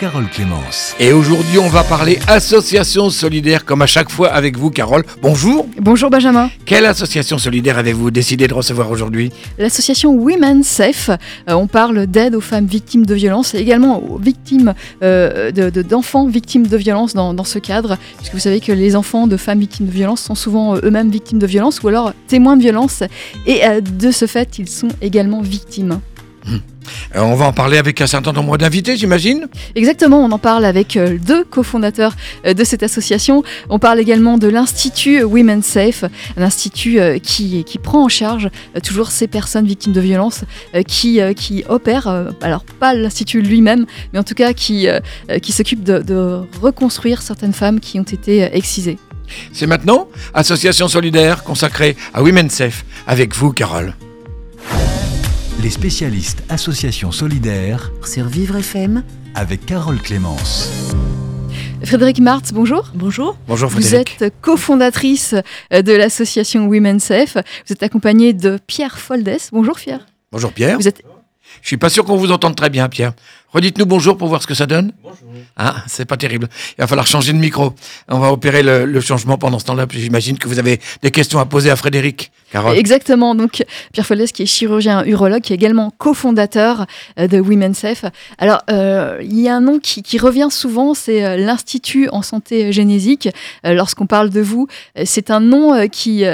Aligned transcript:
Carole 0.00 0.28
Clémence. 0.30 0.94
Et 0.98 1.12
aujourd'hui, 1.12 1.58
on 1.58 1.68
va 1.68 1.84
parler 1.84 2.18
association 2.26 3.10
solidaire, 3.10 3.66
comme 3.66 3.82
à 3.82 3.86
chaque 3.86 4.10
fois 4.10 4.28
avec 4.28 4.56
vous, 4.56 4.70
Carole. 4.70 5.04
Bonjour. 5.20 5.66
Bonjour 5.78 6.08
Benjamin. 6.08 6.48
Quelle 6.64 6.86
association 6.86 7.36
solidaire 7.36 7.76
avez-vous 7.76 8.10
décidé 8.10 8.48
de 8.48 8.54
recevoir 8.54 8.90
aujourd'hui? 8.90 9.30
L'association 9.58 10.14
Women 10.14 10.62
Safe, 10.62 11.10
euh, 11.10 11.52
on 11.52 11.66
parle 11.66 12.06
d'aide 12.06 12.34
aux 12.34 12.40
femmes 12.40 12.64
victimes 12.64 13.04
de 13.04 13.14
violences 13.14 13.54
et 13.54 13.58
également 13.58 14.02
aux 14.02 14.16
victimes 14.16 14.72
euh, 15.02 15.50
de- 15.50 15.68
de- 15.68 15.82
d'enfants 15.82 16.26
victimes 16.26 16.66
de 16.66 16.76
violences 16.78 17.12
dans, 17.12 17.34
dans 17.34 17.44
ce 17.44 17.58
cadre, 17.58 17.98
puisque 18.16 18.32
vous 18.32 18.40
savez 18.40 18.60
que 18.60 18.72
les 18.72 18.96
enfants 18.96 19.26
de 19.26 19.36
femmes 19.36 19.60
victimes 19.60 19.86
de 19.86 19.92
violences 19.92 20.22
sont 20.22 20.34
souvent 20.34 20.76
euh, 20.76 20.80
eux-mêmes 20.82 21.10
victimes 21.10 21.38
de 21.38 21.46
violences 21.46 21.82
ou 21.82 21.88
alors 21.88 22.14
témoins 22.26 22.56
de 22.56 22.62
violences 22.62 23.02
et 23.46 23.66
euh, 23.66 23.82
de 23.82 24.10
ce 24.10 24.24
fait, 24.26 24.58
ils 24.58 24.68
sont 24.68 24.88
également 25.02 25.42
victimes. 25.42 26.00
Euh, 27.16 27.20
On 27.20 27.34
va 27.34 27.46
en 27.46 27.52
parler 27.52 27.78
avec 27.78 28.00
un 28.00 28.06
certain 28.06 28.32
nombre 28.32 28.58
d'invités, 28.58 28.96
j'imagine. 28.96 29.48
Exactement, 29.74 30.18
on 30.24 30.30
en 30.30 30.38
parle 30.38 30.64
avec 30.64 30.96
euh, 30.96 31.18
deux 31.18 31.44
cofondateurs 31.44 32.14
euh, 32.46 32.54
de 32.54 32.64
cette 32.64 32.82
association. 32.82 33.42
On 33.68 33.78
parle 33.78 34.00
également 34.00 34.38
de 34.38 34.48
l'Institut 34.48 35.22
Women 35.22 35.62
Safe, 35.62 36.04
un 36.36 36.42
institut 36.42 36.98
qui, 37.22 37.64
qui 37.64 37.78
prend 37.78 38.04
en 38.04 38.08
charge 38.08 38.48
toujours 38.82 39.10
ces 39.10 39.26
personnes 39.26 39.66
victimes 39.66 39.92
de 39.92 40.00
violences, 40.00 40.44
qui, 40.86 41.20
qui 41.36 41.64
opère, 41.68 42.08
alors 42.40 42.64
pas 42.64 42.94
l'Institut 42.94 43.40
lui-même, 43.40 43.86
mais 44.12 44.18
en 44.18 44.24
tout 44.24 44.34
cas 44.34 44.52
qui, 44.52 44.88
qui 45.42 45.52
s'occupe 45.52 45.82
de, 45.82 45.98
de 46.00 46.40
reconstruire 46.60 47.22
certaines 47.22 47.52
femmes 47.52 47.80
qui 47.80 47.98
ont 47.98 48.04
été 48.04 48.42
excisées. 48.56 48.98
C'est 49.52 49.66
maintenant 49.66 50.08
Association 50.34 50.88
solidaire 50.88 51.44
consacrée 51.44 51.96
à 52.14 52.22
Women 52.22 52.50
Safe, 52.50 52.84
avec 53.06 53.34
vous, 53.34 53.52
Carole. 53.52 53.94
Les 55.62 55.70
spécialistes 55.70 56.42
Association 56.48 57.12
solidaire 57.12 57.92
sur 58.04 58.26
Vivre 58.26 58.56
FM, 58.56 59.02
avec 59.34 59.66
Carole 59.66 60.00
Clémence. 60.00 60.70
Frédéric 61.84 62.20
Martz, 62.20 62.52
bonjour. 62.52 62.90
Bonjour. 62.94 63.36
Bonjour, 63.46 63.68
Vous 63.68 63.80
Frédéric. 63.80 64.20
êtes 64.22 64.34
cofondatrice 64.40 65.34
euh, 65.72 65.82
de 65.82 65.92
l'association 65.92 66.66
Women 66.66 67.00
Safe. 67.00 67.34
Vous 67.66 67.72
êtes 67.72 67.82
accompagnée 67.82 68.32
de 68.32 68.58
Pierre 68.66 68.98
Foldes. 68.98 69.36
Bonjour 69.52 69.76
Pierre. 69.76 70.06
Bonjour, 70.32 70.52
Pierre. 70.52 70.78
Vous 70.78 70.88
êtes 70.88 71.02
Je 71.62 71.68
suis 71.68 71.76
pas 71.76 71.90
sûr 71.90 72.04
qu'on 72.04 72.16
vous 72.16 72.32
entende 72.32 72.56
très 72.56 72.70
bien, 72.70 72.88
Pierre. 72.88 73.12
Redites-nous 73.52 73.86
bonjour 73.86 74.16
pour 74.16 74.28
voir 74.28 74.40
ce 74.40 74.46
que 74.46 74.54
ça 74.54 74.66
donne. 74.66 74.92
Bonjour. 75.02 75.18
Ah, 75.56 75.82
c'est 75.88 76.04
pas 76.04 76.16
terrible. 76.16 76.48
Il 76.78 76.82
va 76.82 76.86
falloir 76.86 77.08
changer 77.08 77.32
de 77.32 77.38
micro. 77.38 77.74
On 78.08 78.20
va 78.20 78.30
opérer 78.30 78.62
le, 78.62 78.84
le 78.84 79.00
changement 79.00 79.38
pendant 79.38 79.58
ce 79.58 79.64
temps-là. 79.64 79.86
J'imagine 79.90 80.38
que 80.38 80.46
vous 80.46 80.60
avez 80.60 80.80
des 81.02 81.10
questions 81.10 81.40
à 81.40 81.46
poser 81.46 81.68
à 81.68 81.74
Frédéric. 81.74 82.30
Carole. 82.52 82.76
Exactement. 82.76 83.34
Donc, 83.34 83.64
Pierre 83.92 84.06
Folles, 84.06 84.24
qui 84.26 84.44
est 84.44 84.46
chirurgien 84.46 85.04
urologue, 85.04 85.42
qui 85.42 85.52
est 85.52 85.56
également 85.56 85.92
cofondateur 85.98 86.86
euh, 87.18 87.26
de 87.26 87.40
Women 87.40 87.74
Safe. 87.74 88.04
Alors, 88.38 88.60
euh, 88.70 89.18
il 89.20 89.40
y 89.40 89.48
a 89.48 89.56
un 89.56 89.60
nom 89.60 89.80
qui, 89.80 90.04
qui 90.04 90.18
revient 90.18 90.48
souvent, 90.50 90.94
c'est 90.94 91.24
euh, 91.24 91.36
l'Institut 91.36 92.08
en 92.10 92.22
santé 92.22 92.72
génésique. 92.72 93.28
Euh, 93.66 93.74
Lorsqu'on 93.74 94.06
parle 94.06 94.30
de 94.30 94.40
vous, 94.40 94.68
c'est 95.04 95.30
un 95.30 95.40
nom 95.40 95.88
qui, 95.88 96.24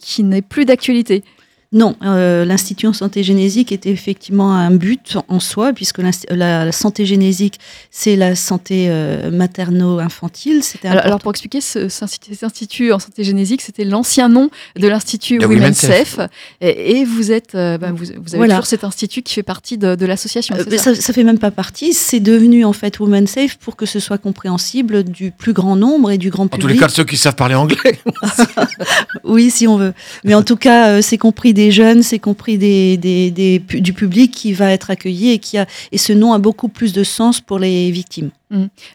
qui 0.00 0.24
n'est 0.24 0.42
plus 0.42 0.64
d'actualité. 0.64 1.24
Non, 1.72 1.96
euh, 2.02 2.44
l'Institut 2.44 2.86
en 2.86 2.92
santé 2.92 3.22
génésique 3.22 3.72
est 3.72 3.86
effectivement 3.86 4.54
un 4.54 4.70
but 4.70 5.18
en 5.28 5.40
soi, 5.40 5.72
puisque 5.72 5.98
la, 5.98 6.10
la 6.30 6.72
santé 6.72 7.04
génésique, 7.06 7.58
c'est 7.90 8.16
la 8.16 8.34
santé 8.36 8.86
euh, 8.88 9.30
materno-infantile. 9.30 10.60
Alors, 10.84 11.04
alors, 11.04 11.20
pour 11.20 11.30
expliquer, 11.30 11.60
ce, 11.60 11.88
cet 11.88 12.42
institut 12.42 12.92
en 12.92 12.98
santé 12.98 13.24
génésique, 13.24 13.62
c'était 13.62 13.84
l'ancien 13.84 14.28
nom 14.28 14.50
de 14.78 14.86
l'Institut 14.88 15.38
De 15.38 15.44
Women, 15.46 15.58
Women 15.58 15.74
Safe. 15.74 16.20
Et, 16.60 16.98
et 16.98 17.04
vous 17.04 17.32
êtes, 17.32 17.54
euh, 17.54 17.78
bah, 17.78 17.90
vous, 17.90 18.04
vous 18.04 18.10
avez 18.12 18.36
Voilà. 18.36 18.54
toujours 18.54 18.66
cet 18.66 18.84
institut 18.84 19.22
qui 19.22 19.34
fait 19.34 19.42
partie 19.42 19.76
de, 19.76 19.94
de 19.96 20.06
l'association. 20.06 20.56
Euh, 20.56 20.78
ça 20.78 20.94
ça 20.94 21.12
fait 21.12 21.24
même 21.24 21.38
pas 21.38 21.50
partie. 21.50 21.92
C'est 21.92 22.20
devenu 22.20 22.64
en 22.64 22.72
fait 22.72 22.98
Women 23.00 23.26
Safe 23.26 23.56
pour 23.58 23.76
que 23.76 23.86
ce 23.86 23.98
soit 24.00 24.18
compréhensible 24.18 25.02
du 25.04 25.30
plus 25.32 25.52
grand 25.52 25.76
nombre 25.76 26.10
et 26.10 26.18
du 26.18 26.30
grand 26.30 26.44
En 26.44 26.48
public. 26.48 26.60
tous 26.62 26.68
les 26.68 26.78
cas, 26.78 26.88
ceux 26.88 27.04
qui 27.04 27.16
savent 27.16 27.34
parler 27.36 27.54
anglais. 27.54 27.76
Oui, 29.24 29.50
si 29.50 29.66
on 29.66 29.76
veut. 29.76 29.92
Mais 30.24 30.34
en 30.34 30.42
tout 30.42 30.56
cas, 30.56 30.88
euh, 30.90 31.02
c'est 31.02 31.18
compris 31.18 31.52
des 31.56 31.72
jeunes, 31.72 32.02
c'est 32.04 32.20
compris 32.20 32.56
des, 32.58 32.96
des- 32.96 33.32
des 33.32 33.58
pu- 33.58 33.80
du 33.80 33.92
public 33.92 34.30
qui 34.30 34.52
va 34.52 34.70
être 34.70 34.90
accueilli 34.90 35.30
et 35.32 35.38
qui 35.40 35.58
a 35.58 35.66
et 35.90 35.98
ce 35.98 36.12
nom 36.12 36.32
a 36.32 36.38
beaucoup 36.38 36.68
plus 36.68 36.92
de 36.92 37.02
sens 37.02 37.40
pour 37.40 37.58
les 37.58 37.90
victimes. 37.90 38.30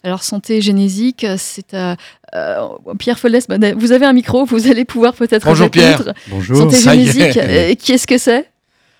Alors, 0.03 0.23
santé 0.23 0.61
génésique, 0.61 1.25
c'est 1.37 1.73
à. 1.73 1.97
euh, 2.35 2.67
Pierre 2.97 3.19
Folles, 3.19 3.37
bah, 3.49 3.57
vous 3.75 3.91
avez 3.91 4.05
un 4.05 4.13
micro, 4.13 4.45
vous 4.45 4.67
allez 4.67 4.85
pouvoir 4.85 5.13
peut-être 5.13 5.45
Bonjour, 5.45 5.69
répondre. 5.73 6.13
Bonjour. 6.29 6.57
Santé 6.57 6.75
Ça 6.77 6.95
y 6.95 7.01
est. 7.01 7.11
génésique, 7.11 7.37
euh, 7.37 7.75
qu'est-ce 7.83 8.07
que 8.07 8.17
c'est? 8.17 8.47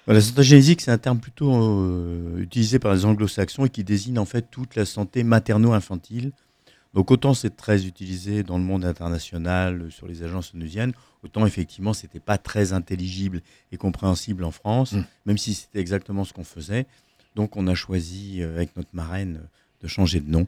La 0.07 0.19
santé 0.19 0.43
génésique, 0.43 0.81
c'est 0.81 0.91
un 0.91 0.97
terme 0.97 1.19
plutôt 1.19 1.53
euh, 1.53 2.39
utilisé 2.39 2.79
par 2.79 2.93
les 2.93 3.05
anglo-saxons 3.05 3.65
et 3.65 3.69
qui 3.69 3.83
désigne 3.85 4.19
en 4.19 4.25
fait 4.25 4.45
toute 4.51 4.75
la 4.75 4.85
santé 4.85 5.23
materno-infantile. 5.23 6.31
Donc 6.93 7.09
autant 7.11 7.33
c'est 7.33 7.55
très 7.55 7.85
utilisé 7.85 8.43
dans 8.43 8.57
le 8.57 8.63
monde 8.65 8.83
international, 8.83 9.83
euh, 9.83 9.89
sur 9.89 10.07
les 10.07 10.23
agences 10.23 10.51
onusiennes, 10.53 10.91
autant 11.23 11.45
effectivement 11.45 11.93
c'était 11.93 12.19
pas 12.19 12.37
très 12.37 12.73
intelligible 12.73 13.41
et 13.71 13.77
compréhensible 13.77 14.43
en 14.43 14.51
France, 14.51 14.93
Mm. 14.93 15.03
même 15.25 15.37
si 15.37 15.53
c'était 15.53 15.79
exactement 15.79 16.23
ce 16.23 16.33
qu'on 16.33 16.43
faisait. 16.43 16.85
Donc 17.35 17.55
on 17.57 17.67
a 17.67 17.75
choisi 17.75 18.41
euh, 18.41 18.55
avec 18.55 18.75
notre 18.75 18.89
marraine 18.93 19.39
euh, 19.41 19.47
de 19.83 19.87
changer 19.87 20.19
de 20.19 20.29
nom. 20.29 20.45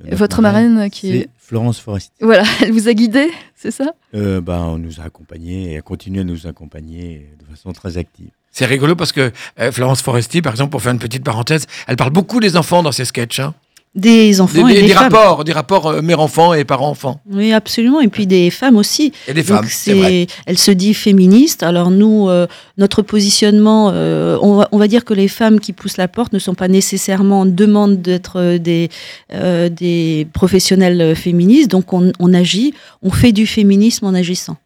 Euh, 0.00 0.04
notre 0.04 0.16
Votre 0.18 0.42
marraine 0.42 0.90
qui 0.90 1.16
est. 1.16 1.28
Florence 1.38 1.78
Foresti. 1.80 2.10
Voilà, 2.20 2.44
elle 2.62 2.72
vous 2.72 2.88
a 2.88 2.92
guidé, 2.94 3.30
c'est 3.54 3.70
ça? 3.70 3.94
Euh, 4.14 4.40
ben, 4.40 4.58
on 4.60 4.78
nous 4.78 5.00
a 5.00 5.04
accompagnés 5.04 5.70
et 5.70 5.74
elle 5.74 5.82
continue 5.82 6.20
à 6.20 6.24
nous 6.24 6.46
accompagner 6.46 7.30
de 7.38 7.44
façon 7.46 7.72
très 7.72 7.96
active. 7.96 8.30
C'est 8.50 8.66
rigolo 8.66 8.96
parce 8.96 9.12
que 9.12 9.32
euh, 9.60 9.70
Florence 9.72 10.02
Foresti, 10.02 10.40
par 10.42 10.52
exemple, 10.52 10.70
pour 10.70 10.82
faire 10.82 10.92
une 10.92 10.98
petite 10.98 11.22
parenthèse, 11.24 11.66
elle 11.86 11.96
parle 11.96 12.10
beaucoup 12.10 12.40
des 12.40 12.56
enfants 12.56 12.82
dans 12.82 12.92
ses 12.92 13.04
sketchs. 13.04 13.40
hein. 13.40 13.54
Des 13.96 14.42
enfants 14.42 14.66
des- 14.66 14.74
et 14.74 14.82
des, 14.82 14.92
rapports, 14.92 15.42
des 15.42 15.52
rapports 15.52 15.86
euh, 15.86 16.02
mère-enfant 16.02 16.52
et 16.52 16.64
parent-enfant. 16.64 17.18
Oui, 17.30 17.54
absolument. 17.54 18.00
Et 18.02 18.08
puis 18.08 18.26
des 18.26 18.50
femmes 18.50 18.76
aussi. 18.76 19.10
Et 19.26 19.32
des 19.32 19.42
Donc, 19.42 19.56
femmes, 19.60 19.66
c'est 19.70 19.94
vrai. 19.94 20.26
Elle 20.44 20.58
se 20.58 20.70
dit 20.70 20.92
féministe. 20.92 21.62
Alors 21.62 21.90
nous, 21.90 22.28
euh, 22.28 22.46
notre 22.76 23.00
positionnement, 23.00 23.90
euh, 23.94 24.36
on, 24.42 24.56
va, 24.56 24.68
on 24.70 24.76
va 24.78 24.86
dire 24.86 25.06
que 25.06 25.14
les 25.14 25.28
femmes 25.28 25.60
qui 25.60 25.72
poussent 25.72 25.96
la 25.96 26.08
porte 26.08 26.34
ne 26.34 26.38
sont 26.38 26.54
pas 26.54 26.68
nécessairement 26.68 27.40
en 27.40 27.46
demande 27.46 28.02
d'être 28.02 28.58
des, 28.58 28.90
euh, 29.32 29.70
des 29.70 30.28
professionnels 30.34 31.16
féministes. 31.16 31.70
Donc 31.70 31.94
on, 31.94 32.12
on 32.18 32.34
agit, 32.34 32.74
on 33.02 33.10
fait 33.10 33.32
du 33.32 33.46
féminisme 33.46 34.04
en 34.04 34.12
agissant. 34.12 34.58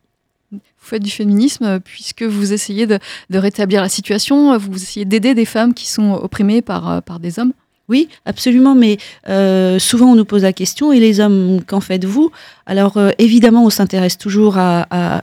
Vous 0.50 0.58
faites 0.80 1.02
du 1.04 1.10
féminisme 1.12 1.78
puisque 1.84 2.24
vous 2.24 2.52
essayez 2.52 2.88
de, 2.88 2.98
de 3.30 3.38
rétablir 3.38 3.80
la 3.80 3.88
situation, 3.88 4.58
vous 4.58 4.74
essayez 4.82 5.04
d'aider 5.04 5.34
des 5.34 5.44
femmes 5.44 5.72
qui 5.72 5.86
sont 5.88 6.14
opprimées 6.14 6.62
par, 6.62 7.00
par 7.02 7.20
des 7.20 7.38
hommes. 7.38 7.52
Oui, 7.90 8.08
absolument, 8.24 8.76
mais 8.76 8.98
euh, 9.28 9.80
souvent 9.80 10.12
on 10.12 10.14
nous 10.14 10.24
pose 10.24 10.44
la 10.44 10.52
question, 10.52 10.92
et 10.92 11.00
les 11.00 11.18
hommes, 11.18 11.60
qu'en 11.66 11.80
faites-vous? 11.80 12.30
Alors 12.64 12.96
euh, 12.98 13.10
évidemment, 13.18 13.64
on 13.64 13.70
s'intéresse 13.70 14.16
toujours 14.16 14.58
à, 14.58 15.22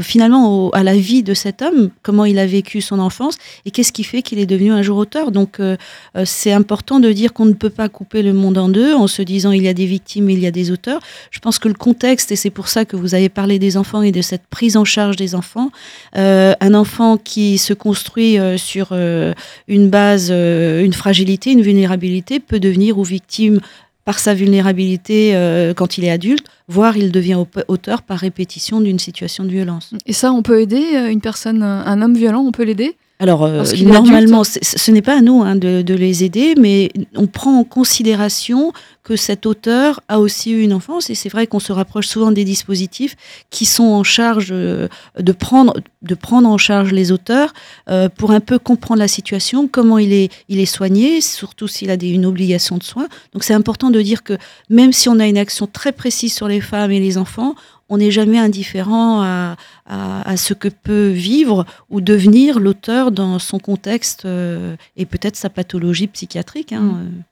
finalement 0.00 0.66
au- 0.66 0.70
à 0.74 0.82
la 0.82 0.96
vie 0.96 1.22
de 1.22 1.34
cet 1.34 1.62
homme, 1.62 1.90
comment 2.02 2.24
il 2.24 2.38
a 2.38 2.46
vécu 2.46 2.80
son 2.80 2.98
enfance, 2.98 3.36
et 3.64 3.70
qu'est-ce 3.70 3.92
qui 3.92 4.04
fait 4.04 4.22
qu'il 4.22 4.38
est 4.38 4.46
devenu 4.46 4.72
un 4.72 4.82
jour 4.82 4.96
auteur. 4.98 5.30
Donc 5.32 5.60
euh, 5.60 5.76
euh, 6.16 6.22
c'est 6.24 6.52
important 6.52 6.98
de 7.00 7.12
dire 7.12 7.32
qu'on 7.32 7.44
ne 7.46 7.52
peut 7.52 7.70
pas 7.70 7.88
couper 7.88 8.22
le 8.22 8.32
monde 8.32 8.58
en 8.58 8.68
deux 8.68 8.94
en 8.94 9.06
se 9.06 9.22
disant 9.22 9.52
il 9.52 9.62
y 9.62 9.68
a 9.68 9.74
des 9.74 9.86
victimes, 9.86 10.30
il 10.30 10.38
y 10.38 10.46
a 10.46 10.50
des 10.50 10.70
auteurs. 10.70 11.00
Je 11.30 11.40
pense 11.40 11.58
que 11.58 11.68
le 11.68 11.74
contexte, 11.74 12.32
et 12.32 12.36
c'est 12.36 12.50
pour 12.50 12.68
ça 12.68 12.84
que 12.84 12.96
vous 12.96 13.14
avez 13.14 13.28
parlé 13.28 13.58
des 13.58 13.76
enfants 13.76 14.02
et 14.02 14.12
de 14.12 14.22
cette 14.22 14.46
prise 14.48 14.76
en 14.76 14.84
charge 14.84 15.16
des 15.16 15.34
enfants, 15.34 15.70
euh, 16.16 16.54
un 16.60 16.74
enfant 16.74 17.16
qui 17.16 17.58
se 17.58 17.74
construit 17.74 18.38
euh, 18.38 18.56
sur... 18.56 18.88
euh, 18.92 19.32
une 19.68 19.90
base, 19.90 20.28
euh, 20.30 20.84
une 20.84 20.92
fragilité, 20.92 21.50
une 21.52 21.62
vulnérabilité 21.62 22.40
peut 22.40 22.60
devenir 22.60 22.98
ou 22.98 23.04
victime 23.04 23.60
par 24.06 24.18
sa 24.20 24.32
vulnérabilité 24.34 25.32
euh, 25.34 25.74
quand 25.74 25.98
il 25.98 26.04
est 26.04 26.10
adulte, 26.10 26.46
voire 26.68 26.96
il 26.96 27.12
devient 27.12 27.34
au- 27.34 27.48
auteur 27.68 28.02
par 28.02 28.18
répétition 28.18 28.80
d'une 28.80 28.98
situation 29.00 29.44
de 29.44 29.50
violence. 29.50 29.92
Et 30.06 30.12
ça, 30.14 30.32
on 30.32 30.42
peut 30.42 30.60
aider 30.62 30.84
euh, 30.94 31.10
une 31.10 31.20
personne, 31.20 31.62
un 31.62 32.00
homme 32.00 32.14
violent, 32.16 32.40
on 32.40 32.52
peut 32.52 32.62
l'aider? 32.62 32.96
Alors, 33.18 33.44
euh, 33.44 33.64
normalement, 33.82 34.44
ce 34.44 34.90
n'est 34.90 35.00
pas 35.00 35.18
à 35.18 35.20
nous 35.22 35.42
hein, 35.42 35.56
de, 35.56 35.80
de 35.80 35.94
les 35.94 36.22
aider, 36.22 36.54
mais 36.58 36.90
on 37.14 37.26
prend 37.26 37.58
en 37.58 37.64
considération 37.64 38.72
que 39.04 39.16
cet 39.16 39.46
auteur 39.46 40.00
a 40.08 40.18
aussi 40.20 40.50
eu 40.50 40.60
une 40.60 40.74
enfance, 40.74 41.08
et 41.08 41.14
c'est 41.14 41.28
vrai 41.30 41.46
qu'on 41.46 41.60
se 41.60 41.72
rapproche 41.72 42.08
souvent 42.08 42.30
des 42.32 42.44
dispositifs 42.44 43.16
qui 43.50 43.64
sont 43.64 43.84
en 43.84 44.02
charge 44.02 44.48
euh, 44.50 44.88
de 45.18 45.32
prendre, 45.32 45.74
de 46.02 46.14
prendre 46.14 46.48
en 46.48 46.58
charge 46.58 46.92
les 46.92 47.10
auteurs 47.10 47.54
euh, 47.88 48.08
pour 48.08 48.32
un 48.32 48.40
peu 48.40 48.58
comprendre 48.58 48.98
la 48.98 49.08
situation, 49.08 49.66
comment 49.66 49.98
il 49.98 50.12
est, 50.12 50.30
il 50.48 50.58
est 50.58 50.66
soigné, 50.66 51.20
surtout 51.20 51.68
s'il 51.68 51.90
a 51.90 51.96
des, 51.96 52.08
une 52.08 52.26
obligation 52.26 52.76
de 52.76 52.82
soins. 52.82 53.08
Donc 53.32 53.44
c'est 53.44 53.54
important 53.54 53.90
de 53.90 54.02
dire 54.02 54.24
que 54.24 54.36
même 54.68 54.92
si 54.92 55.08
on 55.08 55.18
a 55.20 55.26
une 55.26 55.38
action 55.38 55.66
très 55.66 55.92
précise 55.92 56.34
sur 56.34 56.48
les 56.48 56.60
femmes 56.60 56.90
et 56.90 57.00
les 57.00 57.16
enfants, 57.16 57.54
on 57.88 57.98
n'est 57.98 58.10
jamais 58.10 58.38
indifférent 58.38 59.22
à, 59.22 59.56
à, 59.86 60.28
à 60.28 60.36
ce 60.36 60.54
que 60.54 60.68
peut 60.68 61.08
vivre 61.08 61.64
ou 61.90 62.00
devenir 62.00 62.58
l'auteur 62.58 63.12
dans 63.12 63.38
son 63.38 63.58
contexte 63.58 64.24
euh, 64.24 64.76
et 64.96 65.06
peut-être 65.06 65.36
sa 65.36 65.50
pathologie 65.50 66.06
psychiatrique. 66.08 66.72
hein, 66.72 66.80
Mm. 66.80 67.00
euh. 67.06 67.22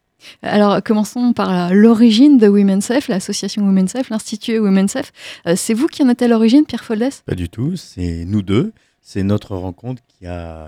Alors, 0.42 0.82
commençons 0.82 1.34
par 1.34 1.74
l'origine 1.74 2.38
de 2.38 2.48
Women's 2.48 2.86
Safe, 2.86 3.08
l'association 3.08 3.62
Women's 3.62 3.90
Safe, 3.92 4.08
l'Institut 4.08 4.58
Women's 4.58 4.92
Safe. 4.92 5.12
Euh, 5.46 5.54
c'est 5.54 5.74
vous 5.74 5.86
qui 5.86 6.02
en 6.02 6.08
êtes 6.08 6.22
à 6.22 6.28
l'origine, 6.28 6.64
Pierre 6.64 6.82
Foldès? 6.82 7.10
Pas 7.26 7.34
du 7.34 7.50
tout, 7.50 7.76
c'est 7.76 8.24
nous 8.24 8.40
deux. 8.40 8.72
C'est 9.02 9.22
notre 9.22 9.54
rencontre 9.54 10.00
qui 10.08 10.26
a 10.26 10.66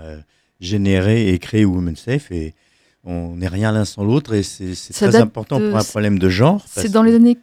généré 0.59 1.33
et 1.33 1.39
créé 1.39 1.65
Women's 1.65 1.99
Safe. 2.01 2.31
Et 2.31 2.53
on 3.03 3.35
n'est 3.35 3.47
rien 3.47 3.71
l'un 3.71 3.85
sans 3.85 4.03
l'autre. 4.03 4.33
Et 4.35 4.43
c'est 4.43 4.93
très 4.93 5.15
important 5.15 5.59
pour 5.59 5.75
un 5.75 5.83
problème 5.83 6.19
de 6.19 6.29
genre. 6.29 6.63
C'est 6.67 6.91
dans 6.91 7.01
les 7.03 7.15
années 7.15 7.37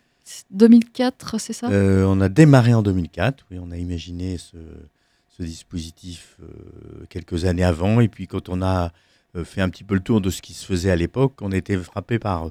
2004, 0.51 1.39
c'est 1.39 1.53
ça? 1.53 1.69
Euh, 1.71 2.05
On 2.07 2.21
a 2.21 2.29
démarré 2.29 2.75
en 2.75 2.83
2004. 2.83 3.47
Oui, 3.51 3.59
on 3.61 3.71
a 3.71 3.77
imaginé 3.77 4.39
ce, 4.39 4.57
dispositif 5.41 6.37
euh, 6.43 7.05
quelques 7.09 7.45
années 7.45 7.65
avant. 7.65 8.01
Et 8.01 8.09
puis, 8.09 8.27
quand 8.27 8.49
on 8.49 8.63
a 8.63 8.93
euh, 9.37 9.45
fait 9.45 9.61
un 9.61 9.69
petit 9.69 9.85
peu 9.85 9.95
le 9.95 10.01
tour 10.01 10.21
de 10.21 10.31
ce 10.31 10.43
qui 10.43 10.55
se 10.55 10.65
faisait 10.65 10.91
à 10.91 10.97
l'époque, 10.97 11.35
on 11.41 11.51
été 11.53 11.77
frappé 11.77 12.19
par 12.19 12.51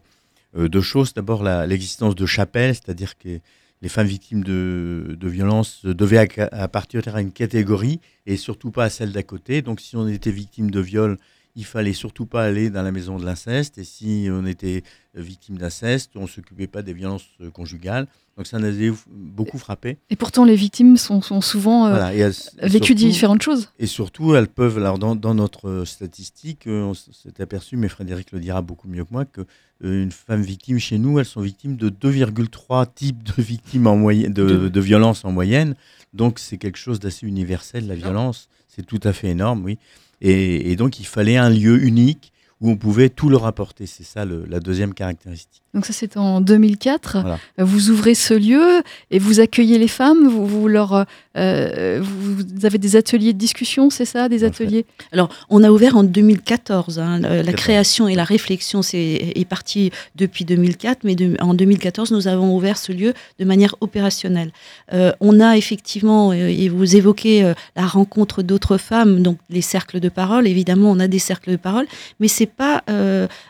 deux 0.55 0.81
choses. 0.81 1.15
D'abord, 1.15 1.43
l'existence 1.43 2.13
de 2.13 2.27
chapelles, 2.27 2.75
c'est-à-dire 2.75 3.17
que 3.17 3.39
les 3.81 3.89
femmes 3.89 4.05
victimes 4.05 4.43
de, 4.43 5.17
de 5.19 5.27
violences 5.27 5.83
devaient 5.83 6.27
appartenir 6.51 7.15
à 7.15 7.21
une 7.21 7.31
catégorie 7.31 7.99
et 8.27 8.37
surtout 8.37 8.69
pas 8.69 8.83
à 8.83 8.89
celle 8.91 9.11
d'à 9.11 9.23
côté. 9.23 9.63
Donc, 9.63 9.81
si 9.81 9.95
on 9.95 10.07
était 10.07 10.29
victime 10.29 10.69
de 10.69 10.79
viol, 10.79 11.17
il 11.55 11.65
fallait 11.65 11.94
surtout 11.94 12.25
pas 12.25 12.44
aller 12.44 12.69
dans 12.69 12.83
la 12.83 12.91
maison 12.91 13.17
de 13.17 13.25
l'inceste. 13.25 13.77
Et 13.77 13.83
si 13.83 14.27
on 14.31 14.45
était 14.45 14.83
victime 15.13 15.57
d'inceste, 15.57 16.11
on 16.15 16.27
s'occupait 16.27 16.67
pas 16.67 16.81
des 16.81 16.94
violences 16.94 17.27
conjugales. 17.53 18.07
Donc 18.35 18.47
ça 18.47 18.57
nous 18.57 18.65
a 18.65 18.95
beaucoup 19.11 19.59
frappé. 19.59 20.00
Et 20.09 20.15
pourtant, 20.15 20.44
les 20.44 20.55
victimes 20.55 20.97
sont, 20.97 21.21
sont 21.21 21.39
souvent 21.41 21.85
euh, 21.85 22.31
vécues 22.63 22.95
différentes 22.95 23.44
choses. 23.44 23.69
Et 23.77 23.85
surtout, 23.85 24.33
elles 24.33 24.47
peuvent, 24.47 24.77
alors 24.79 24.97
dans, 24.97 25.15
dans 25.15 25.35
notre 25.35 25.83
statistique, 25.85 26.65
euh, 26.65 26.81
on 26.81 26.94
s'est 26.95 27.39
aperçu, 27.39 27.77
mais 27.77 27.89
Frédéric 27.89 28.31
le 28.31 28.39
dira 28.39 28.63
beaucoup 28.63 28.88
mieux 28.88 29.03
que 29.06 29.11
moi, 29.11 29.25
que 29.25 29.41
euh, 29.83 30.01
une 30.01 30.11
femme 30.11 30.41
victime 30.41 30.79
chez 30.79 30.97
nous, 30.97 31.19
elles 31.19 31.25
sont 31.25 31.41
victimes 31.41 31.75
de 31.75 31.89
2,3 31.89 32.88
types 32.95 33.21
de 33.21 33.41
victimes 33.44 33.85
en 33.85 33.97
moyenne, 33.97 34.33
de, 34.33 34.67
de 34.67 34.81
violence 34.81 35.25
en 35.25 35.31
moyenne. 35.31 35.75
Donc 36.13 36.39
c'est 36.39 36.57
quelque 36.57 36.77
chose 36.77 36.99
d'assez 36.99 37.27
universel, 37.27 37.85
la 37.85 37.95
violence. 37.95 38.49
C'est 38.67 38.85
tout 38.85 38.99
à 39.03 39.13
fait 39.13 39.27
énorme, 39.27 39.63
oui. 39.63 39.77
Et, 40.25 40.75
donc, 40.77 40.99
il 40.99 41.05
fallait 41.05 41.37
un 41.37 41.49
lieu 41.49 41.83
unique 41.83 42.31
où 42.61 42.69
on 42.69 42.77
pouvait 42.77 43.09
tout 43.09 43.27
leur 43.27 43.45
apporter. 43.45 43.85
C'est 43.85 44.05
ça 44.05 44.25
la 44.25 44.59
deuxième 44.61 44.93
caractéristique. 44.93 45.61
Donc 45.73 45.85
ça 45.85 45.91
c'est 45.91 46.15
en 46.15 46.39
2004. 46.39 47.17
Vous 47.57 47.89
ouvrez 47.89 48.15
ce 48.15 48.33
lieu 48.33 48.83
et 49.11 49.19
vous 49.19 49.41
accueillez 49.41 49.77
les 49.77 49.89
femmes. 49.89 50.29
Vous, 50.29 50.47
vous 50.47 50.69
leur, 50.69 51.05
euh, 51.38 52.00
vous 52.01 52.65
avez 52.65 52.77
des 52.77 52.95
ateliers 52.95 53.33
de 53.33 53.38
discussion, 53.38 53.89
c'est 53.89 54.06
ça, 54.06 54.30
des 54.30 54.44
ateliers? 54.44 54.85
Alors 55.12 55.30
on 55.50 55.63
a 55.63 55.71
ouvert 55.71 55.97
en 55.97 56.03
2014. 56.03 57.00
Hein. 57.00 57.19
la 57.19 57.53
création 57.53 58.07
et 58.07 58.15
la 58.15 58.24
réflexion 58.24 58.81
c'est 58.81 59.33
est 59.35 59.47
partie 59.47 59.91
depuis 60.15 60.45
2004, 60.45 61.03
mais 61.03 61.15
en 61.41 61.53
2014 61.53 62.12
nous 62.12 62.27
avons 62.27 62.56
ouvert 62.56 62.77
ce 62.77 62.91
lieu 62.91 63.13
de 63.39 63.45
manière 63.45 63.75
opérationnelle. 63.81 64.51
Euh, 64.94 65.12
on 65.19 65.39
a 65.39 65.57
effectivement 65.57 66.31
euh, 66.31 66.47
et 66.47 66.69
vous 66.69 66.95
évoquez 66.95 67.53
la 67.75 67.85
rencontre 67.85 68.44
d'autres 68.44 68.77
femmes, 68.77 69.24
donc 69.24 69.38
les 69.50 69.62
cercles 69.62 70.00
de 70.00 70.09
parole. 70.09 70.47
Évidemment 70.47 70.91
on 70.91 71.00
a 71.00 71.07
des 71.07 71.19
cercles 71.19 71.51
de 71.51 71.57
parole, 71.57 71.85
mais 72.19 72.27
c'est 72.27 72.45
pas 72.45 72.83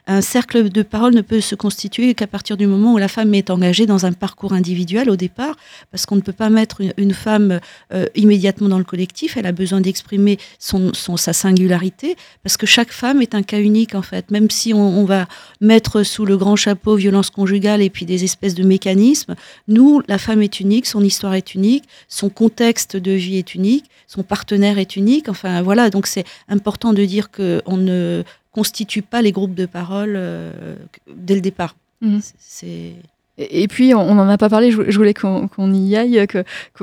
un 0.07 0.21
cercle 0.21 0.69
de 0.69 0.81
parole 0.83 1.13
ne 1.13 1.21
peut 1.21 1.41
se 1.41 1.55
constituer 1.55 2.13
qu'à 2.13 2.27
partir 2.27 2.57
du 2.57 2.67
moment 2.67 2.93
où 2.93 2.97
la 2.97 3.07
femme 3.07 3.33
est 3.33 3.49
engagée 3.49 3.85
dans 3.85 4.05
un 4.05 4.13
parcours 4.13 4.53
individuel 4.53 5.09
au 5.09 5.15
départ, 5.15 5.55
parce 5.91 6.05
qu'on 6.05 6.15
ne 6.15 6.21
peut 6.21 6.33
pas 6.33 6.49
mettre 6.49 6.81
une, 6.97 7.13
femme 7.13 7.59
euh, 7.93 8.05
immédiatement 8.15 8.69
dans 8.69 8.77
le 8.77 8.83
collectif, 8.83 9.37
elle 9.37 9.45
a 9.45 9.51
besoin 9.51 9.81
d'exprimer 9.81 10.37
son, 10.59 10.91
sa 10.93 11.33
singularité, 11.33 12.15
parce 12.43 12.57
que 12.57 12.65
chaque 12.65 12.91
femme 12.91 13.21
est 13.21 13.35
un 13.35 13.43
cas 13.43 13.59
unique 13.59 13.95
en 13.95 14.01
fait, 14.01 14.31
même 14.31 14.49
si 14.49 14.73
on, 14.73 15.05
va 15.05 15.27
mettre 15.59 16.03
sous 16.03 16.25
le 16.25 16.37
grand 16.37 16.55
chapeau 16.55 16.95
violence 16.95 17.29
conjugale 17.29 17.81
et 17.81 17.89
puis 17.89 18.05
des 18.05 18.23
espèces 18.23 18.55
de 18.55 18.63
mécanismes, 18.63 19.35
nous, 19.67 20.01
la 20.07 20.17
femme 20.17 20.41
est 20.41 20.59
unique, 20.59 20.85
son 20.85 21.03
histoire 21.03 21.33
est 21.33 21.55
unique, 21.55 21.83
son 22.07 22.29
contexte 22.29 22.95
de 22.95 23.11
vie 23.11 23.37
est 23.37 23.55
unique, 23.55 23.85
son 24.07 24.23
partenaire 24.23 24.77
est 24.77 24.95
unique, 24.95 25.29
enfin 25.29 25.61
voilà, 25.61 25.89
donc 25.89 26.07
c'est 26.07 26.25
important 26.47 26.93
de 26.93 27.03
dire 27.03 27.31
qu'on 27.31 27.77
ne 27.77 28.23
constitue 28.51 29.01
pas 29.01 29.21
les 29.21 29.31
groupes 29.31 29.55
de 29.55 29.65
parole 29.65 30.13
euh, 30.15 30.75
dès 31.13 31.35
le 31.35 31.41
départ. 31.41 31.75
Mhm. 32.01 32.21
C'est 32.37 32.93
et 33.37 33.67
puis, 33.67 33.95
on 33.95 34.13
n'en 34.13 34.29
a 34.29 34.37
pas 34.37 34.49
parlé, 34.49 34.71
je 34.71 34.97
voulais 34.97 35.15
qu'on 35.15 35.73
y 35.73 35.95
aille, 35.95 36.27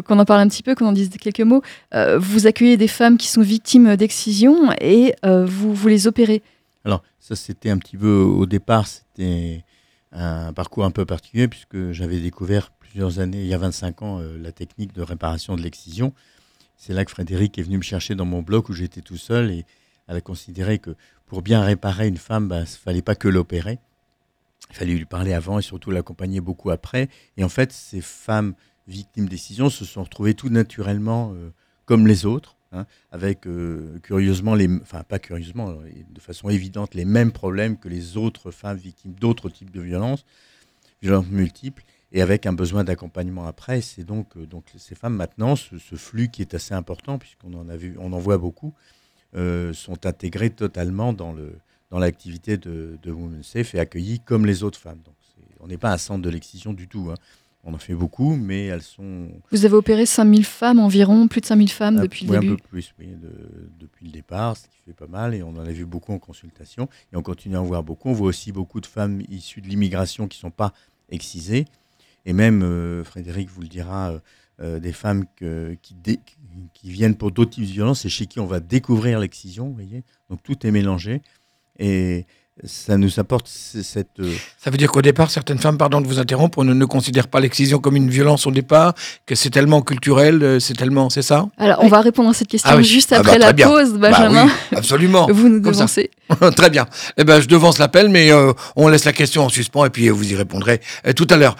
qu'on 0.05 0.19
en 0.19 0.25
parle 0.25 0.41
un 0.41 0.49
petit 0.49 0.64
peu, 0.64 0.75
qu'on 0.75 0.87
en 0.87 0.93
dise 0.93 1.08
quelques 1.11 1.41
mots. 1.41 1.62
Euh, 1.94 2.19
vous 2.19 2.49
accueillez 2.49 2.76
des 2.76 2.88
femmes 2.88 3.19
qui 3.19 3.29
sont 3.29 3.43
victimes 3.43 3.94
d'excision 3.94 4.73
et 4.81 5.14
euh, 5.25 5.47
vous, 5.47 5.73
vous 5.73 5.88
les 5.88 6.08
opérez. 6.08 6.43
Alors, 6.85 7.05
ça, 7.20 7.37
c'était 7.37 7.70
un 7.70 7.79
petit 7.79 7.97
peu, 7.97 8.23
au 8.23 8.47
départ, 8.47 8.88
c'était 8.88 9.64
un 10.11 10.52
parcours 10.52 10.85
un 10.85 10.91
peu 10.91 11.05
particulier, 11.05 11.47
puisque 11.47 11.93
j'avais 11.93 12.19
découvert 12.19 12.73
plusieurs 12.73 13.20
années, 13.20 13.43
il 13.43 13.47
y 13.47 13.55
a 13.55 13.58
25 13.58 14.02
ans, 14.02 14.19
euh, 14.19 14.37
la 14.41 14.50
technique 14.50 14.93
de 14.93 15.02
réparation 15.02 15.55
de 15.55 15.62
l'excision. 15.62 16.12
C'est 16.76 16.94
là 16.94 17.05
que 17.05 17.12
Frédéric 17.12 17.58
est 17.61 17.62
venu 17.62 17.76
me 17.76 17.82
chercher 17.82 18.17
dans 18.17 18.25
mon 18.25 18.43
bloc 18.43 18.70
où 18.70 18.73
j'étais 18.73 19.02
tout 19.02 19.19
seul 19.19 19.52
et 19.52 19.64
elle 20.08 20.17
a 20.17 20.20
considéré 20.20 20.79
que 20.81 20.97
pour 21.26 21.43
bien 21.43 21.62
réparer 21.62 22.08
une 22.08 22.17
femme, 22.17 22.49
bah, 22.49 22.56
il 22.56 22.62
ne 22.62 22.67
fallait 22.67 23.02
pas 23.02 23.14
que 23.14 23.29
l'opérer 23.29 23.79
il 24.70 24.76
fallait 24.76 24.94
lui 24.94 25.05
parler 25.05 25.32
avant 25.32 25.58
et 25.58 25.62
surtout 25.62 25.90
l'accompagner 25.90 26.40
beaucoup 26.40 26.70
après. 26.70 27.08
Et 27.37 27.44
en 27.44 27.49
fait, 27.49 27.72
ces 27.72 28.00
femmes 28.00 28.55
victimes 28.87 29.28
d'excision 29.28 29.69
se 29.69 29.84
sont 29.84 30.02
retrouvées 30.02 30.34
tout 30.34 30.49
naturellement 30.49 31.32
euh, 31.34 31.50
comme 31.87 32.06
les 32.06 32.25
autres, 32.25 32.56
hein, 32.72 32.87
avec 33.11 33.46
euh, 33.46 33.99
curieusement, 34.02 34.55
les, 34.55 34.69
enfin 34.82 35.02
pas 35.02 35.19
curieusement, 35.19 35.76
de 36.11 36.20
façon 36.20 36.49
évidente, 36.49 36.94
les 36.94 37.05
mêmes 37.05 37.32
problèmes 37.32 37.76
que 37.76 37.88
les 37.88 38.17
autres 38.17 38.50
femmes 38.50 38.78
victimes 38.78 39.12
d'autres 39.12 39.50
types 39.50 39.70
de 39.70 39.81
violences, 39.81 40.25
violences 41.02 41.28
multiples, 41.28 41.84
et 42.12 42.23
avec 42.23 42.46
un 42.46 42.52
besoin 42.52 42.82
d'accompagnement 42.82 43.46
après. 43.46 43.81
C'est 43.81 44.05
donc, 44.05 44.37
euh, 44.37 44.46
donc 44.46 44.64
ces 44.76 44.94
femmes 44.94 45.16
maintenant, 45.16 45.56
ce, 45.56 45.76
flux 45.96 46.28
qui 46.28 46.43
est 46.43 46.55
assez 46.55 46.75
important, 46.75 47.19
puisqu'on 47.19 47.55
en 47.55 47.69
a 47.69 47.76
vu, 47.76 47.96
on 47.99 48.12
en 48.12 48.19
voit 48.19 48.38
beaucoup, 48.38 48.73
sont 49.32 50.06
intégrées 50.06 50.50
totalement 50.50 51.12
dans 51.12 51.32
le, 51.32 51.52
dans 51.90 51.98
l'activité 51.98 52.56
de, 52.56 52.98
de 53.02 53.10
Women's 53.10 53.46
Safe 53.46 53.75
et 53.75 53.81
accueillies 53.81 54.20
comme 54.20 54.46
les 54.46 54.62
autres 54.62 54.78
femmes. 54.78 55.00
Donc, 55.04 55.14
on 55.60 55.66
n'est 55.66 55.78
pas 55.78 55.92
un 55.92 55.98
centre 55.98 56.22
de 56.22 56.31
l'excision 56.31 56.72
du 56.72 56.88
tout. 56.88 57.10
Hein. 57.10 57.16
On 57.62 57.75
en 57.75 57.78
fait 57.78 57.94
beaucoup, 57.94 58.37
mais 58.37 58.66
elles 58.66 58.82
sont. 58.82 59.28
Vous 59.50 59.66
avez 59.66 59.75
opéré 59.75 60.06
5000 60.06 60.46
femmes 60.46 60.78
environ, 60.78 61.28
plus 61.28 61.42
de 61.42 61.46
5000 61.46 61.69
femmes 61.70 61.96
ah, 61.98 62.02
depuis 62.02 62.25
le 62.25 62.32
début 62.32 62.52
Un 62.52 62.56
peu 62.56 62.62
plus, 62.62 62.94
oui, 62.98 63.08
depuis 63.78 64.06
le 64.06 64.12
départ, 64.12 64.56
ce 64.56 64.62
qui 64.62 64.78
fait 64.87 64.94
pas 64.94 65.06
mal. 65.06 65.34
Et 65.34 65.42
on 65.42 65.50
en 65.50 65.66
a 65.66 65.70
vu 65.70 65.84
beaucoup 65.84 66.12
en 66.12 66.19
consultation. 66.19 66.88
Et 67.12 67.16
on 67.16 67.22
continue 67.22 67.56
à 67.56 67.60
en 67.60 67.64
voir 67.64 67.82
beaucoup. 67.82 68.08
On 68.08 68.14
voit 68.14 68.28
aussi 68.28 68.50
beaucoup 68.50 68.81
de 68.81 68.87
femmes 68.87 69.20
issues 69.28 69.60
de 69.60 69.69
l'immigration 69.69 70.26
qui 70.26 70.38
ne 70.38 70.40
sont 70.40 70.50
pas 70.50 70.72
excisées. 71.10 71.66
Et 72.25 72.32
même, 72.32 72.62
euh, 72.62 73.04
Frédéric 73.04 73.50
vous 73.50 73.60
le 73.60 73.69
dira, 73.69 74.10
euh, 74.10 74.19
euh, 74.62 74.78
des 74.78 74.92
femmes 74.92 75.25
qui, 75.82 75.94
qui 76.75 76.90
viennent 76.90 77.16
pour 77.16 77.30
d'autres 77.30 77.52
types 77.52 77.64
de 77.64 77.70
violences 77.70 78.04
et 78.04 78.11
chez 78.11 78.26
qui 78.26 78.40
on 78.40 78.47
va 78.47 78.61
découvrir 78.61 79.18
l'excision. 79.18 79.68
Vous 79.68 79.75
voyez 79.75 80.02
Donc 80.30 80.42
tout 80.42 80.66
est 80.66 80.70
mélangé. 80.70 81.23
Et 81.79 82.27
ça 82.65 82.97
nous 82.97 83.19
apporte 83.19 83.49
cette. 83.49 84.21
Euh, 84.21 84.35
ça 84.59 84.71
veut 84.71 84.77
dire 84.77 84.91
qu'au 84.91 85.03
départ, 85.03 85.31
certaines 85.31 85.59
femmes, 85.59 85.79
pardon 85.79 86.00
de 86.00 86.07
vous 86.07 86.19
interrompre, 86.19 86.62
ne, 86.65 86.75
ne 86.75 86.85
considèrent 86.85 87.29
pas 87.29 87.41
l'excision 87.41 87.79
comme 87.79 87.97
une 87.97 88.11
violence 88.11 88.47
au 88.47 88.50
départ, 88.50 88.95
que 89.27 89.35
c'est 89.35 89.50
tellement 89.50 89.83
culturel, 89.83 90.43
euh, 90.43 90.61
c'est 90.61 90.75
tellement, 90.75 91.11
c'est 91.11 91.23
ça? 91.23 91.49
Alors, 91.57 91.79
on 91.83 91.89
va 91.89 92.00
répondre 92.00 92.31
à 92.31 92.35
cette 92.35 92.49
question 92.49 92.71
ah 92.73 92.83
juste 92.83 93.12
ah 93.12 93.21
après 93.21 93.39
bah, 93.39 93.53
la 93.57 93.67
pause, 93.67 93.95
bah 93.95 94.11
Benjamin. 94.11 94.49
absolument. 94.75 95.27
vous 95.31 95.49
nous 95.49 95.61
devancez. 95.61 96.11
Très 96.56 96.70
bien. 96.70 96.87
Eh 97.16 97.25
ben, 97.25 97.40
je 97.40 97.46
devance 97.49 97.78
l'appel, 97.78 98.08
mais 98.08 98.32
euh, 98.32 98.52
on 98.76 98.88
laisse 98.88 99.04
la 99.04 99.12
question 99.12 99.44
en 99.44 99.49
suspens 99.49 99.84
et 99.84 99.90
puis 99.90 100.08
vous 100.08 100.32
y 100.32 100.37
répondrez 100.37 100.80
tout 101.16 101.26
à 101.30 101.37
l'heure. 101.37 101.56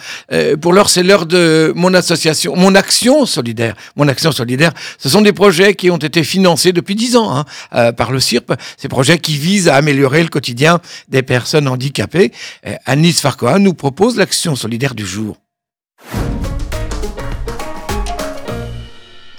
pour 0.60 0.72
l'heure, 0.72 0.90
c'est 0.90 1.02
l'heure 1.02 1.26
de 1.26 1.72
mon 1.74 1.94
association, 1.94 2.56
mon 2.56 2.74
action 2.74 3.26
solidaire. 3.26 3.74
Mon 3.96 4.08
action 4.08 4.32
solidaire, 4.32 4.72
ce 4.98 5.08
sont 5.08 5.22
des 5.22 5.32
projets 5.32 5.74
qui 5.74 5.90
ont 5.90 5.96
été 5.96 6.24
financés 6.24 6.72
depuis 6.72 6.94
dix 6.94 7.16
ans 7.16 7.44
hein, 7.72 7.92
par 7.92 8.12
le 8.12 8.20
CIRP. 8.20 8.52
Ces 8.76 8.88
projets 8.88 9.18
qui 9.18 9.36
visent 9.36 9.68
à 9.68 9.76
améliorer 9.76 10.22
le 10.22 10.28
quotidien 10.28 10.80
des 11.08 11.22
personnes 11.22 11.68
handicapées. 11.68 12.32
Euh, 12.66 12.74
Anis 12.86 13.20
Farcoa 13.20 13.58
nous 13.58 13.74
propose 13.74 14.16
l'action 14.16 14.56
solidaire 14.56 14.94
du 14.94 15.06
jour. 15.06 15.36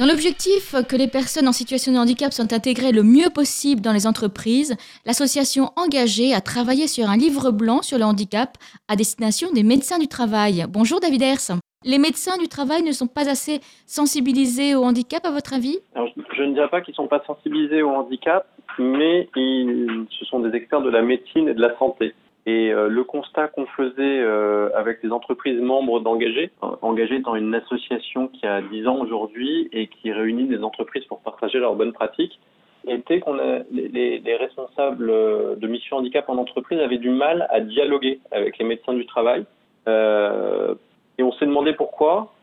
Dans 0.02 0.08
l'objectif 0.08 0.74
que 0.90 0.96
les 0.96 1.08
personnes 1.08 1.48
en 1.48 1.52
situation 1.52 1.92
de 1.92 1.98
handicap 2.00 2.34
soient 2.34 2.52
intégrées 2.56 2.92
le 2.92 3.04
mieux 3.04 3.30
possible 3.30 3.82
dans 3.82 3.94
les 3.94 4.08
entreprises, 4.08 4.76
l'association 5.06 5.70
engagée 5.76 6.34
a 6.34 6.42
travaillé 6.42 6.88
sur 6.88 7.08
un 7.08 7.18
livre 7.18 7.52
blanc 7.52 7.84
sur 7.84 8.00
le 8.00 8.06
handicap 8.06 8.58
à 8.88 8.96
destination 8.96 9.52
des 9.52 9.62
médecins 9.62 10.00
du 10.00 10.08
travail. 10.08 10.66
Bonjour 10.70 11.00
David 11.00 11.22
Hers. 11.22 11.60
Les 11.86 12.00
médecins 12.00 12.36
du 12.40 12.48
travail 12.48 12.82
ne 12.82 12.94
sont 12.94 13.06
pas 13.06 13.30
assez 13.30 13.60
sensibilisés 13.86 14.74
au 14.74 14.86
handicap, 14.86 15.24
à 15.24 15.30
votre 15.30 15.54
avis? 15.54 15.78
Je, 15.96 16.42
ne 16.42 16.54
dirais 16.56 16.70
pas 16.70 16.82
qu'ils 16.82 16.94
ne 16.94 16.96
sont 16.96 17.08
pas 17.08 17.22
sensibilisés 17.28 17.84
au 17.84 17.90
handicap, 17.90 18.48
mais 18.80 19.30
ce 19.36 20.26
sont 20.26 20.40
des 20.40 20.58
experts 20.58 20.82
de 20.82 20.90
la 20.90 21.04
médecine 21.04 21.48
et 21.48 21.54
de 21.54 21.62
la 21.62 21.78
santé. 21.78 22.16
Et 22.48 22.74
euh, 22.74 22.88
le 22.88 23.04
constat 23.04 23.50
qu'on 23.50 23.68
faisait 23.68 24.20
euh, 24.20 24.70
avec 24.76 25.04
les 25.04 25.12
entreprises 25.12 25.62
membres 25.62 26.00
d'Engagé, 26.00 26.52
euh, 26.64 26.68
Engagé 26.82 27.18
étant 27.18 27.36
une 27.36 27.54
association 27.54 28.30
qui 28.30 28.48
a 28.48 28.62
10 28.62 28.88
ans 28.88 28.98
aujourd'hui 28.98 29.70
et 29.72 29.88
qui 29.88 30.12
réunit 30.12 30.46
des 30.48 30.64
entreprises 30.64 31.06
pour 31.06 31.20
partager 31.20 31.60
leurs 31.60 31.76
bonnes 31.76 31.94
pratiques, 31.94 32.40
était 32.88 33.20
qu'on 33.20 33.38
les, 33.72 34.20
les, 34.20 34.36
responsables 34.38 35.08
de 35.08 35.68
mission 35.68 35.98
handicap 35.98 36.28
en 36.30 36.38
entreprise 36.38 36.80
avaient 36.80 36.98
du 36.98 37.12
mal 37.12 37.46
à 37.52 37.60
dialoguer 37.60 38.20
avec 38.32 38.58
les 38.58 38.66
médecins 38.66 38.94
du 38.94 39.06
travail. 39.06 39.46
Euh, 39.88 40.76
et 41.18 41.24
on 41.24 41.32
s'est 41.34 41.46
demandé 41.46 41.74
pourquoi. 41.74 42.34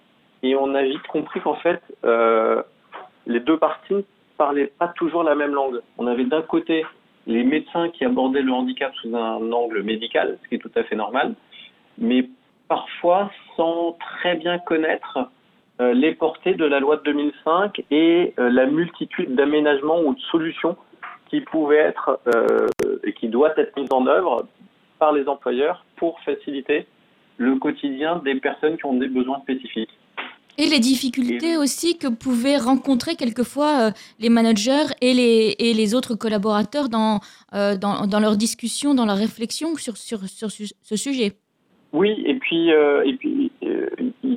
Et 0.42 0.54
on 0.54 0.74
a 0.74 0.82
vite 0.82 1.06
compris 1.08 1.40
qu'en 1.40 1.56
fait, 1.56 1.80
euh, 2.04 2.62
les 3.26 3.40
deux 3.40 3.58
parties 3.58 3.94
ne 3.94 4.02
parlaient 4.36 4.72
pas 4.78 4.88
toujours 4.88 5.24
la 5.24 5.34
même 5.34 5.52
langue. 5.52 5.80
On 5.98 6.06
avait 6.06 6.24
d'un 6.24 6.42
côté 6.42 6.84
les 7.28 7.44
médecins 7.44 7.90
qui 7.90 8.04
abordaient 8.04 8.42
le 8.42 8.52
handicap 8.52 8.92
sous 8.96 9.14
un 9.14 9.52
angle 9.52 9.82
médical, 9.82 10.38
ce 10.42 10.48
qui 10.48 10.54
est 10.56 10.58
tout 10.58 10.72
à 10.74 10.82
fait 10.82 10.96
normal, 10.96 11.34
mais 11.98 12.28
parfois 12.68 13.30
sans 13.56 13.96
très 14.00 14.34
bien 14.36 14.58
connaître 14.58 15.30
euh, 15.80 15.92
les 15.92 16.14
portées 16.14 16.54
de 16.54 16.64
la 16.64 16.80
loi 16.80 16.96
de 16.96 17.02
2005 17.02 17.84
et 17.90 18.34
euh, 18.38 18.50
la 18.50 18.66
multitude 18.66 19.34
d'aménagements 19.34 20.00
ou 20.00 20.14
de 20.14 20.20
solutions 20.32 20.76
qui 21.28 21.42
pouvaient 21.42 21.76
être 21.76 22.18
euh, 22.34 22.66
et 23.04 23.12
qui 23.12 23.28
doivent 23.28 23.58
être 23.58 23.76
mises 23.76 23.92
en 23.92 24.06
œuvre 24.06 24.46
par 24.98 25.12
les 25.12 25.28
employeurs 25.28 25.84
pour 25.96 26.18
faciliter 26.20 26.86
le 27.36 27.56
quotidien 27.56 28.16
des 28.24 28.34
personnes 28.36 28.78
qui 28.78 28.86
ont 28.86 28.94
des 28.94 29.08
besoins 29.08 29.38
spécifiques. 29.40 29.96
Et 30.60 30.66
les 30.66 30.80
difficultés 30.80 31.56
aussi 31.56 31.98
que 31.98 32.08
pouvaient 32.08 32.58
rencontrer 32.58 33.14
quelquefois 33.14 33.92
les 34.18 34.28
managers 34.28 34.92
et 35.00 35.14
les, 35.14 35.54
et 35.58 35.72
les 35.72 35.94
autres 35.94 36.16
collaborateurs 36.16 36.88
dans, 36.88 37.20
dans, 37.52 38.06
dans 38.08 38.20
leurs 38.20 38.36
discussions, 38.36 38.92
dans 38.92 39.06
leur 39.06 39.18
réflexion 39.18 39.76
sur, 39.76 39.96
sur, 39.96 40.28
sur 40.28 40.50
ce 40.50 40.96
sujet. 40.96 41.36
Oui, 41.92 42.10
et 42.26 42.34
puis, 42.34 42.70
et 42.70 43.16
puis 43.18 43.37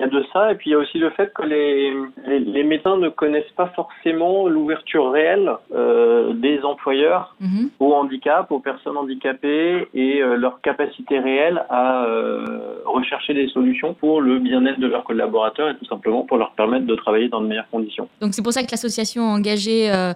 y 0.02 0.04
a 0.04 0.08
de 0.08 0.26
ça, 0.34 0.52
et 0.52 0.56
puis 0.56 0.72
il 0.72 0.74
y 0.74 0.76
a 0.76 0.80
aussi 0.80 0.98
le 0.98 1.10
fait 1.12 1.32
que 1.34 1.44
les, 1.44 1.94
les, 2.28 2.64
médecins 2.64 2.98
ne 2.98 3.10
connaissent 3.10 3.52
pas 3.56 3.72
forcément 3.76 4.48
l'ouverture 4.48 5.12
réelle 5.12 5.52
euh, 5.74 6.34
des 6.34 6.62
employeurs 6.64 7.36
mhm. 7.40 7.70
au 7.80 7.94
handicap, 7.94 8.52
aux 8.52 8.60
personnes 8.60 8.98
handicapées 8.98 9.88
et 9.94 10.22
euh, 10.22 10.38
leur 10.38 10.62
capacité 10.62 11.20
réelle 11.20 11.64
à 11.70 12.06
euh, 12.06 12.80
rechercher 12.86 13.34
des 13.34 13.48
solutions 13.50 13.94
pour 13.94 14.22
le 14.22 14.40
bien-être 14.40 14.80
de 14.80 14.88
leurs 14.88 15.04
collaborateurs 15.04 15.70
et 15.70 15.76
tout 15.76 15.86
simplement 15.86 16.24
pour 16.24 16.38
leur 16.38 16.52
permettre 16.54 16.86
de 16.86 16.96
travailler 16.96 17.30
dans 17.30 17.42
de 17.42 17.48
meilleures 17.48 17.70
conditions. 17.70 18.08
Donc 18.22 18.34
c'est 18.34 18.44
pour 18.44 18.54
ça 18.54 18.64
que 18.64 18.72
l'association 18.72 19.24
a 19.24 19.34
engagé 19.34 19.90
à, 19.90 20.16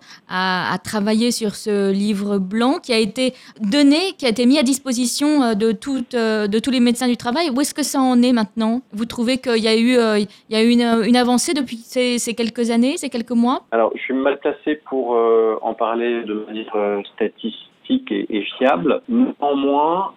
à, 0.73 0.77
travailler 0.79 1.31
sur 1.31 1.55
ce 1.55 1.91
livre 1.91 2.39
blanc 2.39 2.79
qui 2.81 2.93
a 2.93 2.97
été 2.97 3.33
donné, 3.59 4.13
qui 4.17 4.25
a 4.25 4.29
été 4.29 4.45
mis 4.45 4.57
à 4.57 4.63
disposition 4.63 5.53
de, 5.53 5.71
toutes, 5.71 6.15
de 6.15 6.59
tous 6.59 6.71
les 6.71 6.79
médecins 6.79 7.07
du 7.07 7.17
travail. 7.17 7.49
Où 7.49 7.61
est-ce 7.61 7.73
que 7.73 7.83
ça 7.83 7.99
en 7.99 8.21
est 8.21 8.33
maintenant? 8.33 8.81
Vous 8.93 9.05
trouvez 9.05 9.37
qu'il 9.37 9.63
y 9.63 9.67
a 9.67 9.74
eu, 9.77 9.97
euh, 9.97 10.19
il 10.19 10.27
y 10.49 10.55
a 10.55 10.63
eu 10.63 10.69
une, 10.69 11.15
avancée 11.15 11.53
depuis 11.53 11.77
ces, 11.77 12.17
quelques 12.35 12.71
années, 12.71 12.97
ces 12.97 13.09
quelques 13.09 13.31
mois 13.31 13.61
Alors, 13.71 13.91
je 13.95 14.01
suis 14.01 14.13
mal 14.13 14.39
placé 14.39 14.81
pour 14.89 15.15
euh, 15.15 15.57
en 15.61 15.73
parler 15.73 16.23
de 16.23 16.45
manière 16.47 16.75
euh, 16.75 17.01
statistique 17.15 18.11
et, 18.11 18.25
et 18.29 18.41
fiable. 18.57 19.01
Néanmoins, 19.07 20.13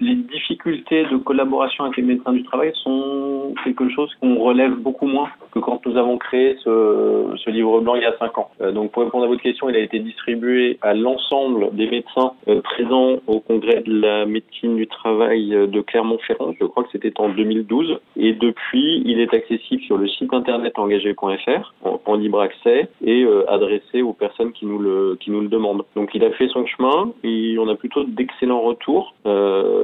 les 0.00 0.14
difficultés 0.14 1.04
de 1.04 1.16
collaboration 1.16 1.84
avec 1.84 1.96
les 1.96 2.02
médecins 2.02 2.32
du 2.32 2.42
travail 2.44 2.72
sont 2.82 3.54
quelque 3.64 3.88
chose 3.90 4.12
qu'on 4.20 4.38
relève 4.38 4.74
beaucoup 4.74 5.06
moins 5.06 5.28
que 5.52 5.58
quand 5.58 5.84
nous 5.86 5.96
avons 5.96 6.18
créé 6.18 6.56
ce, 6.62 7.34
ce 7.42 7.50
livre 7.50 7.80
blanc 7.80 7.94
il 7.94 8.02
y 8.02 8.06
a 8.06 8.16
cinq 8.18 8.36
ans. 8.38 8.50
Euh, 8.60 8.72
donc 8.72 8.92
pour 8.92 9.02
répondre 9.02 9.24
à 9.24 9.28
votre 9.28 9.42
question, 9.42 9.68
il 9.68 9.76
a 9.76 9.80
été 9.80 9.98
distribué 9.98 10.78
à 10.82 10.94
l'ensemble 10.94 11.74
des 11.74 11.88
médecins 11.88 12.32
euh, 12.48 12.60
présents 12.60 13.16
au 13.26 13.40
congrès 13.40 13.80
de 13.80 14.00
la 14.00 14.26
médecine 14.26 14.76
du 14.76 14.86
travail 14.86 15.54
euh, 15.54 15.66
de 15.66 15.80
Clermont-Ferrand. 15.80 16.52
Je 16.60 16.66
crois 16.66 16.84
que 16.84 16.90
c'était 16.92 17.12
en 17.20 17.28
2012. 17.30 17.98
Et 18.16 18.32
depuis, 18.34 19.02
il 19.04 19.20
est 19.20 19.32
accessible 19.32 19.82
sur 19.82 19.96
le 19.96 20.08
site 20.08 20.32
internet 20.32 20.78
engagé.fr 20.78 21.74
en, 21.82 22.14
libre 22.16 22.40
accès 22.40 22.88
et 23.04 23.26
adressé 23.48 24.00
aux 24.00 24.14
personnes 24.14 24.52
qui 24.52 24.64
nous 24.64 24.78
le 24.78 25.16
qui 25.20 25.30
nous 25.30 25.42
le 25.42 25.48
demandent. 25.48 25.84
Donc 25.94 26.10
il 26.14 26.24
a 26.24 26.30
fait 26.30 26.48
son 26.48 26.64
chemin 26.64 27.12
et 27.24 27.56
on 27.58 27.68
a 27.68 27.74
plutôt 27.74 28.04
d'excellents 28.04 28.60
retours. 28.60 29.14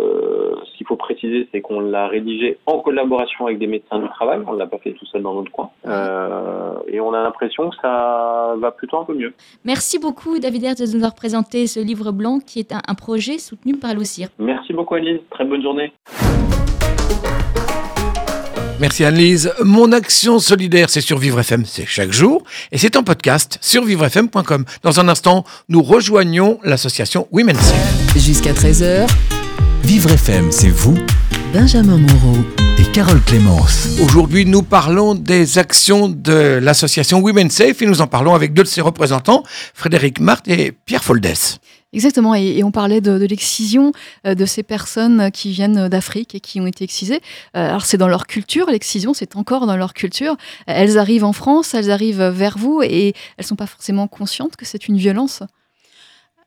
Ce 0.02 0.76
qu'il 0.76 0.86
faut 0.86 0.96
préciser, 0.96 1.48
c'est 1.52 1.60
qu'on 1.60 1.80
l'a 1.80 2.08
rédigé 2.08 2.58
en 2.66 2.78
collaboration 2.78 3.46
avec 3.46 3.58
des 3.58 3.66
médecins 3.66 3.98
du 3.98 4.08
travail. 4.10 4.40
On 4.46 4.54
ne 4.54 4.58
l'a 4.58 4.66
pas 4.66 4.78
fait 4.78 4.92
tout 4.92 5.06
seul 5.06 5.22
dans 5.22 5.34
notre 5.34 5.50
coin. 5.50 5.70
Euh, 5.86 6.74
et 6.88 7.00
on 7.00 7.12
a 7.12 7.22
l'impression 7.22 7.70
que 7.70 7.76
ça 7.82 8.54
va 8.58 8.70
plutôt 8.70 8.98
un 8.98 9.04
peu 9.04 9.14
mieux. 9.14 9.32
Merci 9.64 9.98
beaucoup, 9.98 10.38
David 10.38 10.64
Hertz, 10.64 10.80
de 10.80 10.96
nous 10.96 11.02
avoir 11.02 11.14
présenté 11.14 11.66
ce 11.66 11.80
livre 11.80 12.12
blanc 12.12 12.38
qui 12.38 12.58
est 12.58 12.72
un, 12.72 12.94
projet 12.94 13.38
soutenu 13.38 13.76
par 13.76 13.94
l'OCIR. 13.94 14.28
Merci 14.38 14.72
beaucoup, 14.72 14.94
Aline. 14.94 15.18
Très 15.30 15.44
bonne 15.44 15.62
journée. 15.62 15.92
Merci 18.80 19.04
Anne-Lise. 19.04 19.52
Mon 19.64 19.92
action 19.92 20.38
solidaire, 20.38 20.90
c'est 20.90 21.00
sur 21.00 21.18
Vivre 21.18 21.40
FM, 21.40 21.64
c'est 21.64 21.86
chaque 21.86 22.12
jour. 22.12 22.42
Et 22.72 22.78
c'est 22.78 22.96
en 22.96 23.04
podcast 23.04 23.58
sur 23.60 23.84
vivrefm.com. 23.84 24.64
Dans 24.82 25.00
un 25.00 25.08
instant, 25.08 25.44
nous 25.68 25.82
rejoignons 25.82 26.58
l'association 26.64 27.28
Women's. 27.30 27.72
Jusqu'à 28.16 28.52
13h. 28.52 29.08
Vivre 29.84 30.10
FM, 30.12 30.52
c'est 30.52 30.68
vous, 30.68 30.96
Benjamin 31.52 31.98
Moreau 31.98 32.38
et 32.78 32.92
Carole 32.92 33.20
Clémence. 33.22 33.98
Aujourd'hui, 34.00 34.46
nous 34.46 34.62
parlons 34.62 35.14
des 35.14 35.58
actions 35.58 36.08
de 36.08 36.58
l'association 36.62 37.20
Women 37.20 37.50
Safe 37.50 37.82
et 37.82 37.86
nous 37.86 38.00
en 38.00 38.06
parlons 38.06 38.34
avec 38.34 38.54
deux 38.54 38.62
de 38.62 38.68
ses 38.68 38.80
représentants, 38.80 39.42
Frédéric 39.74 40.20
Marthe 40.20 40.48
et 40.48 40.72
Pierre 40.72 41.02
Foldès. 41.02 41.58
Exactement, 41.92 42.34
et, 42.34 42.62
on 42.64 42.70
parlait 42.70 43.00
de, 43.00 43.12
l'excision 43.26 43.92
euh, 44.26 44.34
de 44.34 44.46
ces 44.46 44.62
personnes 44.62 45.30
qui 45.30 45.50
viennent 45.50 45.88
d'Afrique 45.88 46.34
et 46.34 46.40
qui 46.40 46.60
ont 46.60 46.66
été 46.66 46.84
excisées. 46.84 47.20
Euh, 47.56 47.68
alors 47.68 47.84
c'est 47.84 47.98
dans 47.98 48.08
leur 48.08 48.26
culture, 48.26 48.70
l'excision, 48.70 49.12
c'est 49.12 49.36
encore 49.36 49.66
dans 49.66 49.76
leur 49.76 49.92
culture. 49.92 50.36
Elles 50.66 50.96
arrivent 50.96 51.24
en 51.24 51.34
France, 51.34 51.74
elles 51.74 51.90
arrivent 51.90 52.22
vers 52.22 52.56
vous 52.56 52.82
et 52.82 53.14
elles 53.36 53.44
sont 53.44 53.56
pas 53.56 53.66
forcément 53.66 54.06
conscientes 54.06 54.56
que 54.56 54.64
c'est 54.64 54.88
une 54.88 54.96
violence. 54.96 55.42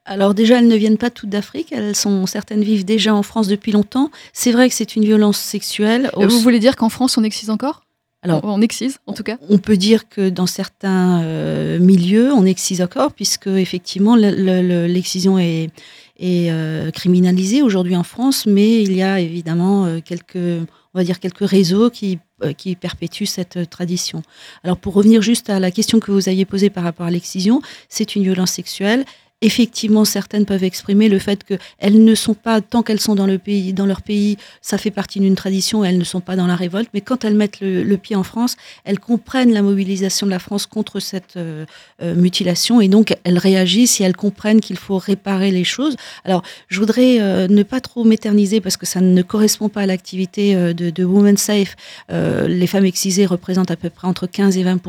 Alors 0.05 0.35
déjà, 0.35 0.59
elles 0.59 0.67
ne 0.67 0.75
viennent 0.75 0.97
pas 0.97 1.09
toutes 1.09 1.29
d'Afrique, 1.29 1.71
elles 1.71 1.95
sont 1.95 2.25
certaines 2.27 2.63
vivent 2.63 2.85
déjà 2.85 3.15
en 3.15 3.23
France 3.23 3.47
depuis 3.47 3.71
longtemps. 3.71 4.11
C'est 4.33 4.51
vrai 4.51 4.69
que 4.69 4.75
c'est 4.75 4.95
une 4.95 5.03
violence 5.03 5.37
sexuelle. 5.37 6.11
Vous 6.15 6.39
voulez 6.39 6.59
dire 6.59 6.75
qu'en 6.75 6.89
France 6.89 7.17
on 7.17 7.23
excise 7.23 7.49
encore? 7.49 7.81
Alors, 8.25 8.41
on 8.43 8.59
excise, 8.61 8.97
en 9.05 9.13
tout 9.13 9.21
cas? 9.21 9.37
On 9.49 9.59
peut 9.59 9.77
dire 9.77 10.09
que 10.09 10.29
dans 10.29 10.47
certains 10.47 11.21
euh, 11.21 11.77
milieux, 11.77 12.33
on 12.33 12.43
excise 12.43 12.81
encore, 12.81 13.13
puisque 13.13 13.45
effectivement, 13.45 14.15
l'excision 14.15 15.37
est, 15.37 15.69
est 16.17 16.49
euh, 16.49 16.89
criminalisée 16.89 17.61
aujourd'hui 17.61 17.95
en 17.95 18.01
France, 18.01 18.47
mais 18.47 18.81
il 18.81 18.93
y 18.93 19.03
a 19.03 19.19
évidemment 19.19 19.85
euh, 19.85 19.99
quelques, 20.03 20.37
on 20.37 20.97
va 20.97 21.03
dire 21.03 21.19
quelques 21.19 21.47
réseaux 21.47 21.89
qui 21.89 22.19
qui 22.57 22.75
perpétuent 22.75 23.27
cette 23.27 23.69
tradition. 23.69 24.21
Alors 24.65 24.75
pour 24.75 24.93
revenir 24.93 25.21
juste 25.21 25.49
à 25.49 25.57
la 25.57 25.71
question 25.71 26.01
que 26.01 26.11
vous 26.11 26.27
aviez 26.27 26.43
posée 26.43 26.69
par 26.69 26.83
rapport 26.83 27.05
à 27.05 27.09
l'excision, 27.09 27.61
c'est 27.87 28.17
une 28.17 28.23
violence 28.23 28.51
sexuelle 28.51 29.05
effectivement, 29.41 30.05
certaines 30.05 30.45
peuvent 30.45 30.63
exprimer 30.63 31.09
le 31.09 31.19
fait 31.19 31.43
qu'elles 31.43 32.03
ne 32.03 32.15
sont 32.15 32.33
pas, 32.33 32.61
tant 32.61 32.83
qu'elles 32.83 33.01
sont 33.01 33.15
dans, 33.15 33.27
le 33.27 33.37
pays, 33.37 33.73
dans 33.73 33.85
leur 33.85 34.01
pays, 34.01 34.37
ça 34.61 34.77
fait 34.77 34.91
partie 34.91 35.19
d'une 35.19 35.35
tradition, 35.35 35.83
elles 35.83 35.97
ne 35.97 36.03
sont 36.03 36.21
pas 36.21 36.35
dans 36.35 36.47
la 36.47 36.55
révolte, 36.55 36.89
mais 36.93 37.01
quand 37.01 37.25
elles 37.25 37.35
mettent 37.35 37.59
le, 37.59 37.95
pied 37.97 38.15
en 38.15 38.23
France, 38.23 38.55
elles 38.85 38.99
comprennent 38.99 39.51
la 39.51 39.61
mobilisation 39.61 40.25
de 40.25 40.31
la 40.31 40.39
France 40.39 40.65
contre 40.65 40.99
cette 40.99 41.37
euh, 41.37 41.65
euh, 42.01 42.15
mutilation 42.15 42.81
et 42.81 42.87
donc 42.87 43.15
elles 43.23 43.37
réagissent 43.37 43.99
et 43.99 44.03
elles 44.03 44.15
comprennent 44.15 44.61
qu'il 44.61 44.77
faut 44.77 44.97
réparer 44.97 45.51
les 45.51 45.63
choses. 45.63 45.95
Alors, 46.23 46.43
je 46.67 46.79
voudrais 46.79 47.19
euh, 47.19 47.47
ne 47.47 47.63
pas 47.63 47.81
trop 47.81 48.03
m'éterniser 48.03 48.61
parce 48.61 48.77
que 48.77 48.85
ça 48.85 49.01
ne 49.01 49.21
correspond 49.21 49.69
pas 49.69 49.81
à 49.81 49.85
l'activité 49.85 50.55
de, 50.55 50.89
de 50.89 51.03
Women 51.03 51.37
Safe. 51.37 51.75
les 52.09 52.67
femmes 52.67 52.85
excisées 52.85 53.25
représentent 53.25 53.71
à 53.71 53.75
peu 53.75 53.89
près 53.89 54.07
entre 54.07 54.27
15 54.27 54.57
et 54.57 54.63
20 54.63 54.81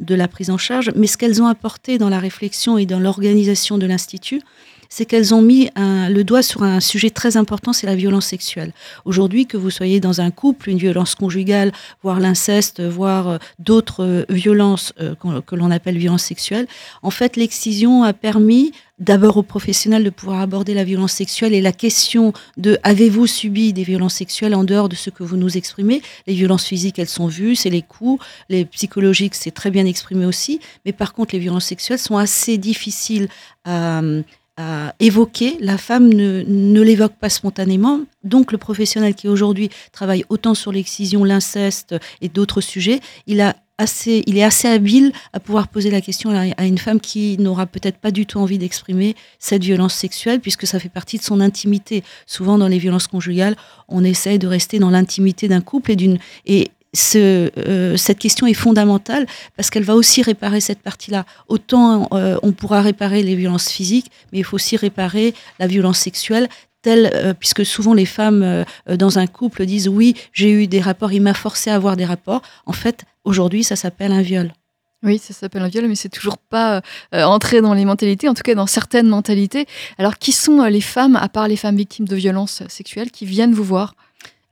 de 0.00 0.14
la 0.14 0.28
prise 0.28 0.50
en 0.50 0.58
charge, 0.58 0.90
mais 0.94 1.06
ce 1.06 1.16
qu'elles 1.16 1.42
ont 1.42 1.46
apporté 1.46 1.98
dans 1.98 2.08
la 2.08 2.18
réflexion 2.18 2.78
et 2.78 2.86
dans 2.86 3.00
l'organisation 3.00 3.71
de 3.78 3.86
l'Institut, 3.86 4.42
c'est 4.92 5.06
qu'elles 5.06 5.34
ont 5.34 5.40
mis 5.40 5.70
le 5.76 6.22
doigt 6.22 6.42
sur 6.42 6.64
un 6.64 6.80
sujet 6.80 7.08
très 7.08 7.38
important, 7.38 7.72
c'est 7.72 7.86
la 7.86 7.96
violence 7.96 8.26
sexuelle. 8.26 8.74
Aujourd'hui, 9.06 9.46
que 9.46 9.56
vous 9.56 9.70
soyez 9.70 10.00
dans 10.00 10.20
un 10.20 10.30
couple, 10.30 10.68
une 10.68 10.76
violence 10.76 11.14
conjugale, 11.14 11.72
voire 12.02 12.20
l'inceste, 12.20 12.82
voire 12.82 13.28
euh, 13.28 13.38
d'autres 13.58 14.04
euh, 14.04 14.24
violences 14.28 14.92
euh, 15.00 15.14
que 15.46 15.54
l'on 15.54 15.70
appelle 15.70 15.96
violences 15.96 16.24
sexuelles, 16.24 16.66
en 17.02 17.10
fait, 17.10 17.36
l'excision 17.36 18.02
a 18.02 18.12
permis 18.12 18.72
d'abord 18.98 19.38
aux 19.38 19.42
professionnels 19.42 20.04
de 20.04 20.10
pouvoir 20.10 20.40
aborder 20.40 20.74
la 20.74 20.84
violence 20.84 21.12
sexuelle 21.12 21.54
et 21.54 21.60
la 21.60 21.72
question 21.72 22.32
de 22.56 22.78
avez-vous 22.82 23.26
subi 23.26 23.72
des 23.72 23.82
violences 23.82 24.14
sexuelles 24.14 24.54
en 24.54 24.62
dehors 24.62 24.88
de 24.88 24.94
ce 24.94 25.10
que 25.10 25.24
vous 25.24 25.36
nous 25.36 25.56
exprimez? 25.56 26.02
Les 26.26 26.34
violences 26.34 26.66
physiques, 26.66 26.98
elles 26.98 27.08
sont 27.08 27.26
vues, 27.26 27.56
c'est 27.56 27.70
les 27.70 27.82
coups. 27.82 28.24
Les 28.48 28.64
psychologiques, 28.64 29.34
c'est 29.34 29.50
très 29.50 29.70
bien 29.70 29.86
exprimé 29.86 30.24
aussi. 30.24 30.60
Mais 30.84 30.92
par 30.92 31.14
contre, 31.14 31.34
les 31.34 31.40
violences 31.40 31.64
sexuelles 31.64 31.98
sont 31.98 32.16
assez 32.16 32.58
difficiles 32.58 33.28
à, 33.64 34.02
évoquer. 35.00 35.56
La 35.60 35.78
femme 35.78 36.12
ne, 36.12 36.44
ne 36.46 36.80
l'évoque 36.80 37.14
pas 37.14 37.28
spontanément. 37.28 38.00
Donc 38.22 38.52
le 38.52 38.58
professionnel 38.58 39.14
qui 39.14 39.28
aujourd'hui 39.28 39.70
travaille 39.92 40.24
autant 40.28 40.54
sur 40.54 40.72
l'excision, 40.72 41.24
l'inceste 41.24 41.94
et 42.20 42.28
d'autres 42.28 42.60
sujets, 42.60 43.00
il 43.26 43.40
a 43.40 43.56
assez, 43.78 44.22
il 44.26 44.38
est 44.38 44.44
assez 44.44 44.68
habile 44.68 45.12
à 45.32 45.40
pouvoir 45.40 45.68
poser 45.68 45.90
la 45.90 46.00
question 46.00 46.30
à 46.30 46.64
une 46.64 46.78
femme 46.78 47.00
qui 47.00 47.36
n'aura 47.38 47.66
peut-être 47.66 47.98
pas 47.98 48.10
du 48.10 48.26
tout 48.26 48.38
envie 48.38 48.58
d'exprimer 48.58 49.16
cette 49.38 49.64
violence 49.64 49.94
sexuelle, 49.94 50.40
puisque 50.40 50.66
ça 50.66 50.78
fait 50.78 50.88
partie 50.88 51.18
de 51.18 51.22
son 51.22 51.40
intimité. 51.40 52.04
Souvent, 52.26 52.58
dans 52.58 52.68
les 52.68 52.78
violences 52.78 53.08
conjugales, 53.08 53.56
on 53.88 54.04
essaye 54.04 54.38
de 54.38 54.46
rester 54.46 54.78
dans 54.78 54.90
l'intimité 54.90 55.48
d'un 55.48 55.60
couple 55.60 55.92
et 55.92 55.96
d'une 55.96 56.18
et 56.46 56.70
euh, 57.14 57.96
cette 57.96 58.18
question 58.18 58.46
est 58.46 58.54
fondamentale 58.54 59.26
parce 59.56 59.70
qu'elle 59.70 59.84
va 59.84 59.94
aussi 59.94 60.22
réparer 60.22 60.60
cette 60.60 60.80
partie-là. 60.80 61.24
Autant 61.48 62.08
euh, 62.12 62.36
on 62.42 62.52
pourra 62.52 62.82
réparer 62.82 63.22
les 63.22 63.34
violences 63.34 63.70
physiques, 63.70 64.10
mais 64.32 64.38
il 64.38 64.44
faut 64.44 64.56
aussi 64.56 64.76
réparer 64.76 65.34
la 65.58 65.66
violence 65.66 65.98
sexuelle. 65.98 66.48
Telle, 66.82 67.10
euh, 67.14 67.32
puisque 67.32 67.64
souvent 67.64 67.94
les 67.94 68.06
femmes 68.06 68.64
dans 68.88 69.18
un 69.18 69.26
couple 69.26 69.66
disent 69.66 69.88
oui, 69.88 70.16
j'ai 70.32 70.50
eu 70.50 70.66
des 70.66 70.80
rapports, 70.80 71.12
il 71.12 71.22
m'a 71.22 71.34
forcé 71.34 71.70
à 71.70 71.76
avoir 71.76 71.96
des 71.96 72.04
rapports. 72.04 72.42
En 72.66 72.72
fait, 72.72 73.04
aujourd'hui, 73.24 73.62
ça 73.62 73.76
s'appelle 73.76 74.12
un 74.12 74.22
viol. 74.22 74.52
Oui, 75.04 75.18
ça 75.18 75.32
s'appelle 75.32 75.62
un 75.62 75.68
viol, 75.68 75.86
mais 75.88 75.94
c'est 75.94 76.08
toujours 76.08 76.38
pas 76.38 76.80
entré 77.12 77.60
dans 77.60 77.74
les 77.74 77.84
mentalités, 77.84 78.28
en 78.28 78.34
tout 78.34 78.42
cas 78.42 78.54
dans 78.54 78.68
certaines 78.68 79.08
mentalités. 79.08 79.66
Alors, 79.98 80.18
qui 80.18 80.30
sont 80.30 80.62
les 80.64 80.80
femmes, 80.80 81.16
à 81.16 81.28
part 81.28 81.48
les 81.48 81.56
femmes 81.56 81.76
victimes 81.76 82.06
de 82.06 82.14
violences 82.14 82.62
sexuelles, 82.68 83.10
qui 83.10 83.26
viennent 83.26 83.52
vous 83.52 83.64
voir? 83.64 83.94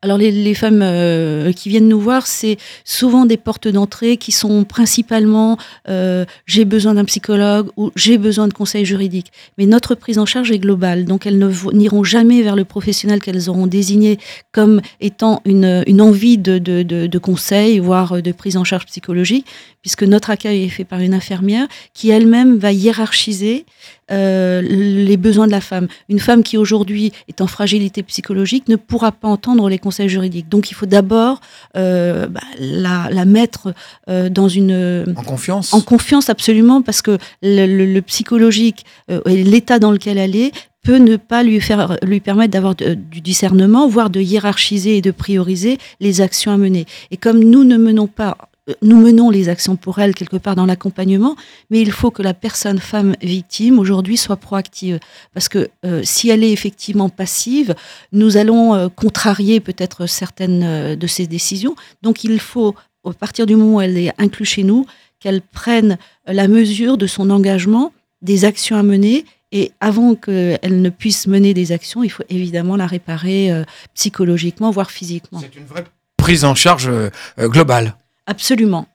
Alors 0.03 0.17
les, 0.17 0.55
femmes 0.55 0.81
euh, 0.83 1.53
qui 1.53 1.69
viennent 1.69 1.89
nous 1.89 2.01
voir, 2.01 2.27
c'est 2.27 2.57
souvent 2.85 3.27
des 3.27 3.37
portes 3.37 3.69
d'entrée 3.69 4.17
qui 4.17 4.33
sont 4.33 4.65
principalement 4.65 5.59
euh, 5.91 6.25
j'ai 6.47 6.65
besoin 6.65 6.95
d'un 6.95 7.05
psychologue 7.05 7.69
ou 7.77 7.91
j'ai 7.97 8.17
besoin 8.17 8.49
de 8.49 8.55
conseils 8.55 8.87
juridiques. 8.87 9.31
Mais 9.59 9.67
notre 9.67 9.95
prise 9.95 10.19
en 10.19 10.25
charge 10.25 10.51
est 10.53 10.59
globale, 10.59 11.05
donc 11.05 11.27
elles 11.27 11.39
n'iront 11.75 12.03
jamais 12.03 12.41
vers 12.41 12.57
le 12.57 12.65
professionnel 12.65 13.21
qu'elles 13.21 13.51
auront 13.51 13.67
désigné 13.67 14.19
comme 14.53 14.81
étant 15.03 15.43
une, 15.45 16.01
envie 16.01 16.39
de, 16.39 16.57
de, 16.57 16.83
de, 16.83 17.07
de 17.07 17.19
conseil, 17.19 17.79
voire 17.79 18.23
de 18.23 18.33
prise 18.33 18.57
en 18.57 18.65
charge 18.65 18.87
psychologique, 18.87 19.45
puisque 19.83 20.03
notre 20.03 20.31
accueil 20.31 20.65
est 20.65 20.69
fait 20.69 20.85
par 20.85 21.01
une 21.01 21.15
infirmière 21.15 21.67
qui 21.95 22.11
elle-même 22.11 22.57
va 22.59 22.73
hiérarchiser 22.73 23.65
euh, 24.11 24.61
les 24.63 25.17
besoins 25.17 25.47
de 25.47 25.53
la 25.53 25.61
femme. 25.61 25.87
Une 26.09 26.19
femme 26.19 26.43
qui 26.43 26.57
aujourd'hui 26.59 27.13
est 27.29 27.41
en 27.41 27.47
fragilité 27.47 28.03
psychologique 28.03 28.69
ne 28.69 28.77
pourra 28.77 29.13
pas 29.13 29.29
entendre 29.29 29.69
les 29.69 29.79
conseils 29.79 30.09
juridiques. 30.09 30.49
Donc 30.49 30.71
il 30.71 30.75
faut 30.75 30.87
d'abord 30.87 31.41
euh, 31.77 32.27
bah, 32.27 32.41
la, 32.59 33.09
la 33.11 33.25
mettre 33.25 33.73
euh, 34.09 34.29
dans 34.29 34.49
une 34.49 35.05
En 35.17 35.23
confiance 35.23 35.73
en 35.73 35.81
confiance 35.81 36.29
absolument 36.29 36.83
parce 36.83 37.03
que 37.03 37.19
le, 37.43 37.67
le- 37.67 37.87
le 37.93 38.03
psychologique 38.03 38.85
euh, 39.11 39.21
et 39.27 39.43
l'état 39.45 39.79
dans 39.79 39.93
lequel 39.93 40.19
elle 40.19 40.37
est 40.37 40.53
peut 40.83 40.97
ne 40.97 41.17
pas 41.17 41.43
lui 41.43 41.61
faire 41.61 41.97
lui 42.03 42.21
permettre 42.21 42.53
d'avoir 42.53 42.75
du 42.75 43.21
discernement, 43.21 43.87
voire 43.87 44.09
de 44.11 44.19
hiérarchiser 44.21 44.97
et 44.97 45.03
de 45.03 45.11
prioriser 45.11 45.77
les 46.01 46.23
actions 46.23 46.53
à 46.53 46.57
mener. 46.57 46.87
Et 47.11 47.19
comme 47.19 47.39
nous 47.39 47.65
ne 47.65 47.77
menons 47.77 48.07
pas 48.07 48.37
nous 48.83 49.01
menons 49.01 49.31
les 49.31 49.49
actions 49.49 49.77
pour 49.77 49.99
elle 49.99 50.15
quelque 50.15 50.37
part 50.37 50.57
dans 50.57 50.67
l'accompagnement, 50.67 51.37
mais 51.71 51.81
il 51.81 51.93
faut 51.93 52.11
que 52.11 52.23
la 52.23 52.35
personne 52.35 52.79
femme 52.79 53.15
victime 53.23 53.79
aujourd'hui 53.79 54.17
soit 54.17 54.37
proactive. 54.37 54.99
Parce 55.35 55.49
que 55.49 55.71
euh, 55.85 56.03
si 56.05 56.29
elle 56.31 56.45
est 56.45 56.53
effectivement 56.53 57.09
passive, 57.09 57.75
nous 58.13 58.37
allons 58.37 58.75
euh, 58.75 58.89
contrarier 58.89 59.61
peut-être 59.61 60.07
certaines 60.07 60.63
euh, 60.63 60.97
de 60.97 61.07
ses 61.07 61.27
décisions. 61.27 61.75
Donc 62.03 62.25
il 62.25 62.41
faut, 62.41 62.75
à 63.05 63.13
partir 63.13 63.47
du 63.47 63.57
moment 63.57 63.77
où 63.77 63.81
elle 63.81 63.99
est 63.99 64.13
inclue 64.19 64.45
chez 64.45 64.63
nous, 64.63 64.87
qu'elle 65.21 65.43
prenne 65.43 65.99
la 66.27 66.49
mesure 66.49 66.97
de 66.97 67.07
son 67.07 67.31
engagement, 67.31 67.93
des 68.23 68.45
actions 68.45 68.77
à 68.77 68.83
mener. 68.83 69.25
Et 69.53 69.73
avant 69.81 70.15
qu'elle 70.15 70.81
ne 70.81 70.91
puisse 70.91 71.27
mener 71.27 71.55
des 71.55 71.73
actions, 71.73 72.05
il 72.05 72.09
faut 72.09 72.23
évidemment 72.29 72.77
la 72.77 72.87
réparer 72.87 73.51
euh, 73.51 73.65
psychologiquement, 73.95 74.71
voire 74.71 74.91
physiquement. 74.91 75.41
C'est 75.41 75.57
une 75.57 75.67
vraie 75.67 75.85
prise 76.17 76.45
en 76.45 76.55
charge 76.55 76.89
euh, 76.89 77.11
euh, 77.39 77.49
globale. 77.49 77.97
Absolument. 78.31 78.87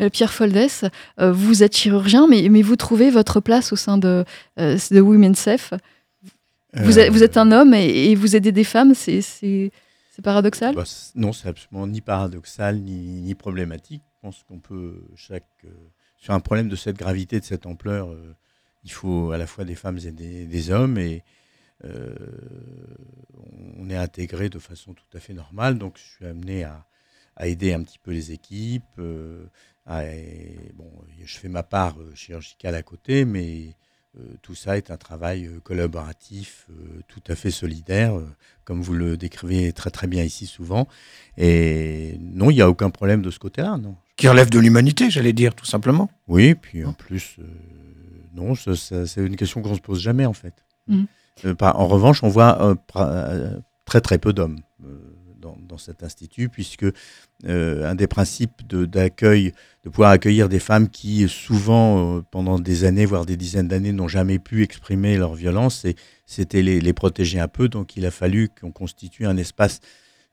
Euh, 0.00 0.10
Pierre 0.10 0.32
Foldès, 0.32 0.84
euh, 1.20 1.32
vous 1.32 1.62
êtes 1.62 1.76
chirurgien, 1.76 2.26
mais, 2.28 2.48
mais 2.48 2.62
vous 2.62 2.76
trouvez 2.76 3.10
votre 3.10 3.40
place 3.40 3.72
au 3.72 3.76
sein 3.76 3.98
de, 3.98 4.24
euh, 4.58 4.78
de 4.90 5.00
Women's 5.00 5.38
Safe. 5.38 5.72
Vous, 6.74 6.98
Euh, 6.98 7.02
êtes, 7.02 7.12
vous 7.12 7.22
êtes 7.22 7.36
un 7.36 7.50
homme 7.52 7.72
et, 7.74 8.10
et 8.10 8.14
vous 8.14 8.34
aidez 8.36 8.52
des 8.52 8.64
femmes, 8.64 8.94
c'est 8.94 9.22
paradoxal? 10.22 10.74
Bah, 10.74 10.84
non, 11.14 11.32
c'est 11.32 11.48
absolument 11.48 11.86
ni 11.86 12.00
paradoxal 12.00 12.80
ni, 12.80 13.22
ni 13.22 13.34
problématique. 13.34 14.02
Je 14.16 14.28
pense 14.28 14.42
qu'on 14.46 14.60
peut, 14.60 15.04
chaque, 15.16 15.44
euh, 15.64 15.68
sur 16.18 16.32
un 16.34 16.40
problème 16.40 16.68
de 16.68 16.76
cette 16.76 16.96
gravité, 16.96 17.38
de 17.40 17.44
cette 17.44 17.66
ampleur, 17.66 18.10
euh, 18.10 18.34
il 18.84 18.92
faut 18.92 19.32
à 19.32 19.38
la 19.38 19.46
fois 19.46 19.64
des 19.64 19.74
femmes 19.76 19.98
et 19.98 20.12
des, 20.12 20.46
des 20.46 20.70
hommes. 20.70 20.98
Et 20.98 21.22
euh, 21.84 22.14
on 23.78 23.88
est 23.90 23.96
intégré 23.96 24.48
de 24.48 24.58
façon 24.58 24.94
tout 24.94 25.16
à 25.16 25.20
fait 25.20 25.34
normale. 25.34 25.78
Donc, 25.78 25.98
je 25.98 26.16
suis 26.16 26.26
amené 26.26 26.64
à, 26.64 26.84
à 27.36 27.46
aider 27.48 27.72
un 27.72 27.82
petit 27.82 27.98
peu 27.98 28.10
les 28.12 28.32
équipes. 28.32 28.82
euh, 28.98 29.44
à- 29.86 30.02
bon, 30.74 30.90
je 31.24 31.36
fais 31.36 31.48
ma 31.48 31.62
part 31.62 31.96
euh, 32.00 32.12
chirurgicale 32.14 32.74
à 32.74 32.82
côté, 32.82 33.24
mais 33.24 33.74
euh, 34.18 34.22
tout 34.42 34.54
ça 34.54 34.76
est 34.78 34.90
un 34.90 34.96
travail 34.96 35.50
collaboratif, 35.62 36.66
euh, 36.70 37.00
tout 37.08 37.22
à 37.28 37.34
fait 37.34 37.50
solidaire, 37.50 38.16
euh, 38.16 38.26
comme 38.64 38.80
vous 38.80 38.94
le 38.94 39.16
décrivez 39.16 39.72
très 39.72 39.90
très 39.90 40.06
bien 40.06 40.22
ici 40.24 40.46
souvent. 40.46 40.86
Et 41.36 42.16
non, 42.20 42.50
il 42.50 42.54
n'y 42.54 42.62
a 42.62 42.68
aucun 42.70 42.90
problème 42.90 43.20
de 43.22 43.30
ce 43.30 43.38
côté-là, 43.38 43.76
non. 43.76 43.96
Qui 44.16 44.28
relève 44.28 44.48
de 44.50 44.58
l'humanité, 44.60 45.10
j'allais 45.10 45.32
dire, 45.32 45.54
tout 45.54 45.66
simplement. 45.66 46.08
Oui, 46.28 46.54
puis 46.54 46.84
en 46.84 46.92
plus, 46.92 47.36
euh, 47.40 47.44
non, 48.34 48.54
c'est 48.54 49.16
une 49.26 49.36
question 49.36 49.60
qu'on 49.62 49.74
se 49.74 49.80
pose 49.80 50.00
jamais 50.00 50.24
en 50.26 50.32
fait. 50.32 50.54
Par- 51.58 51.78
en 51.80 51.88
revanche, 51.88 52.22
on 52.22 52.28
voit 52.28 52.62
euh, 52.96 53.58
très 53.84 54.00
très 54.00 54.18
peu 54.18 54.32
d'hommes 54.32 54.60
euh, 54.84 54.98
dans, 55.58 55.78
cet 55.78 56.02
institut, 56.02 56.48
puisque 56.48 56.86
euh, 57.44 57.90
un 57.90 57.94
des 57.94 58.06
principes 58.06 58.66
d'accueil, 58.66 59.52
de, 59.84 59.90
pouvoir 59.90 60.10
accueillir 60.10 60.48
des 60.48 60.58
femmes 60.58 60.88
qui 60.88 61.28
souvent, 61.28 62.16
euh, 62.16 62.22
pendant 62.30 62.58
des 62.58 62.84
années, 62.84 63.06
voire 63.06 63.26
des 63.26 63.36
dizaines 63.36 63.68
d'années, 63.68 63.92
n'ont 63.92 64.08
jamais 64.08 64.38
pu 64.38 64.62
exprimer 64.62 65.16
leur 65.16 65.34
violence, 65.34 65.86
c'était 66.26 66.62
les, 66.62 66.92
protéger 66.92 67.40
un 67.40 67.48
peu. 67.48 67.68
Donc 67.68 67.96
il 67.96 68.06
a 68.06 68.10
fallu 68.10 68.48
qu'on 68.48 68.72
constitue 68.72 69.26
un 69.26 69.36
espace, 69.36 69.80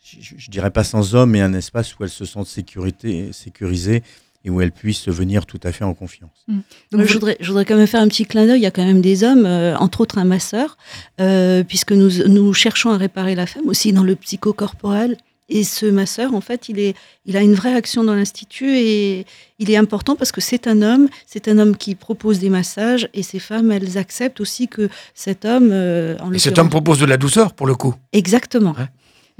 je, 0.03 0.35
je 0.37 0.51
dirais 0.51 0.71
pas 0.71 0.83
sans 0.83 1.15
hommes, 1.15 1.31
mais 1.31 1.41
un 1.41 1.53
espace 1.53 1.97
où 1.97 2.03
elles 2.03 2.09
se 2.09 2.25
sentent 2.25 2.47
sécurisées 2.47 4.03
et 4.43 4.49
où 4.49 4.61
elles 4.61 4.71
puissent 4.71 5.07
venir 5.07 5.45
tout 5.45 5.59
à 5.63 5.71
fait 5.71 5.83
en 5.83 5.93
confiance. 5.93 6.45
Donc, 6.91 7.05
je, 7.05 7.13
voudrais, 7.13 7.37
je 7.39 7.47
voudrais 7.47 7.65
quand 7.65 7.75
même 7.75 7.87
faire 7.87 8.01
un 8.01 8.07
petit 8.07 8.25
clin 8.25 8.45
d'œil. 8.45 8.59
Il 8.59 8.63
y 8.63 8.67
a 8.67 8.71
quand 8.71 8.85
même 8.85 9.01
des 9.01 9.23
hommes, 9.23 9.45
euh, 9.45 9.75
entre 9.77 10.01
autres 10.01 10.17
un 10.17 10.25
masseur, 10.25 10.77
euh, 11.19 11.63
puisque 11.63 11.91
nous, 11.91 12.27
nous 12.27 12.53
cherchons 12.53 12.89
à 12.89 12.97
réparer 12.97 13.35
la 13.35 13.45
femme 13.45 13.67
aussi 13.67 13.93
dans 13.93 14.03
le 14.03 14.15
psychocorporel. 14.15 15.17
Et 15.53 15.65
ce 15.65 15.85
masseur, 15.85 16.33
en 16.33 16.39
fait, 16.39 16.69
il, 16.69 16.79
est, 16.79 16.95
il 17.25 17.35
a 17.35 17.41
une 17.41 17.55
vraie 17.55 17.75
action 17.75 18.05
dans 18.05 18.15
l'Institut 18.15 18.77
et 18.77 19.25
il 19.59 19.69
est 19.69 19.75
important 19.75 20.15
parce 20.15 20.31
que 20.31 20.39
c'est 20.39 20.65
un 20.65 20.81
homme, 20.81 21.09
c'est 21.27 21.49
un 21.49 21.59
homme 21.59 21.75
qui 21.75 21.93
propose 21.93 22.39
des 22.39 22.49
massages 22.49 23.09
et 23.13 23.21
ces 23.21 23.39
femmes, 23.39 23.69
elles 23.69 23.97
acceptent 23.97 24.39
aussi 24.39 24.69
que 24.69 24.87
cet 25.13 25.43
homme, 25.43 25.71
euh, 25.73 26.17
en 26.19 26.31
Et 26.31 26.39
cet 26.39 26.57
homme 26.57 26.69
propose 26.69 26.99
de 26.99 27.05
la 27.05 27.17
douceur, 27.17 27.53
pour 27.53 27.67
le 27.67 27.75
coup. 27.75 27.93
Exactement. 28.13 28.71
Ouais. 28.71 28.87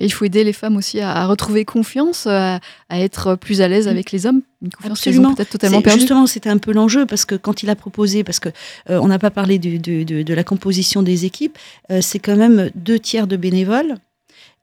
Et 0.01 0.05
il 0.05 0.09
faut 0.09 0.25
aider 0.25 0.43
les 0.43 0.51
femmes 0.51 0.75
aussi 0.77 0.99
à, 0.99 1.11
à 1.11 1.27
retrouver 1.27 1.63
confiance, 1.63 2.25
à, 2.27 2.59
à 2.89 2.99
être 2.99 3.35
plus 3.35 3.61
à 3.61 3.67
l'aise 3.67 3.87
avec 3.87 4.11
les 4.11 4.25
hommes. 4.25 4.41
Une 4.61 4.69
confiance 4.71 4.99
ont 5.29 5.35
peut-être 5.35 5.49
totalement 5.51 5.77
perdue. 5.83 5.99
Justement, 6.01 6.25
c'était 6.27 6.49
un 6.49 6.57
peu 6.57 6.73
l'enjeu 6.73 7.05
parce 7.05 7.23
que 7.25 7.35
quand 7.35 7.61
il 7.63 7.69
a 7.69 7.75
proposé, 7.75 8.23
parce 8.23 8.39
que 8.39 8.49
euh, 8.89 8.99
on 9.01 9.07
n'a 9.07 9.19
pas 9.19 9.29
parlé 9.31 9.59
du- 9.59 9.77
du- 9.79 10.03
de, 10.03 10.23
de 10.23 10.33
la 10.33 10.43
composition 10.43 11.03
des 11.03 11.25
équipes, 11.25 11.57
euh, 11.91 11.99
c'est 12.01 12.19
quand 12.19 12.35
même 12.35 12.71
deux 12.75 12.99
tiers 12.99 13.27
de 13.27 13.37
bénévoles. 13.37 13.95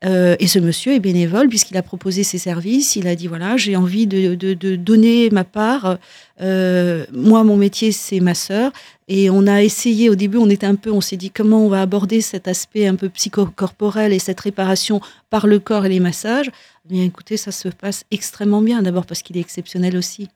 Euh, 0.04 0.36
et 0.38 0.46
ce 0.46 0.60
monsieur 0.60 0.92
est 0.94 1.00
bénévole 1.00 1.48
puisqu'il 1.48 1.76
a 1.76 1.82
proposé 1.82 2.22
ses 2.22 2.38
services. 2.38 2.94
Il 2.94 3.08
a 3.08 3.16
dit 3.16 3.26
voilà, 3.26 3.56
j'ai 3.56 3.74
envie 3.76 4.06
de, 4.06 4.34
de- 4.36 4.54
de 4.54 4.76
donner 4.76 5.28
ma 5.30 5.42
part. 5.44 5.98
Euh, 6.40 7.04
moi, 7.12 7.42
mon 7.44 7.56
métier, 7.56 7.90
c'est 7.92 8.20
ma 8.20 8.34
sœur. 8.34 8.70
Et 9.08 9.30
on 9.30 9.46
a 9.46 9.62
essayé 9.62 10.10
au 10.10 10.14
début, 10.14 10.36
on 10.36 10.50
était 10.50 10.66
un 10.66 10.74
peu, 10.74 10.92
on 10.92 11.00
s'est 11.00 11.16
dit 11.16 11.30
comment 11.30 11.64
on 11.64 11.68
va 11.68 11.80
aborder 11.80 12.20
cet 12.20 12.46
aspect 12.46 12.86
un 12.86 12.94
peu 12.94 13.08
psychocorporel 13.08 14.12
et 14.12 14.18
cette 14.18 14.40
réparation 14.40 15.00
par 15.30 15.46
le 15.46 15.58
corps 15.58 15.86
et 15.86 15.88
les 15.88 16.00
massages? 16.00 16.50
Bien, 16.84 17.04
écoutez, 17.04 17.38
ça 17.38 17.50
se 17.50 17.68
passe 17.68 18.04
extrêmement 18.10 18.60
bien. 18.60 18.82
D'abord 18.82 19.06
parce 19.06 19.22
qu'il 19.22 19.36
est 19.38 19.40
exceptionnel 19.40 19.96
aussi. 19.96 20.28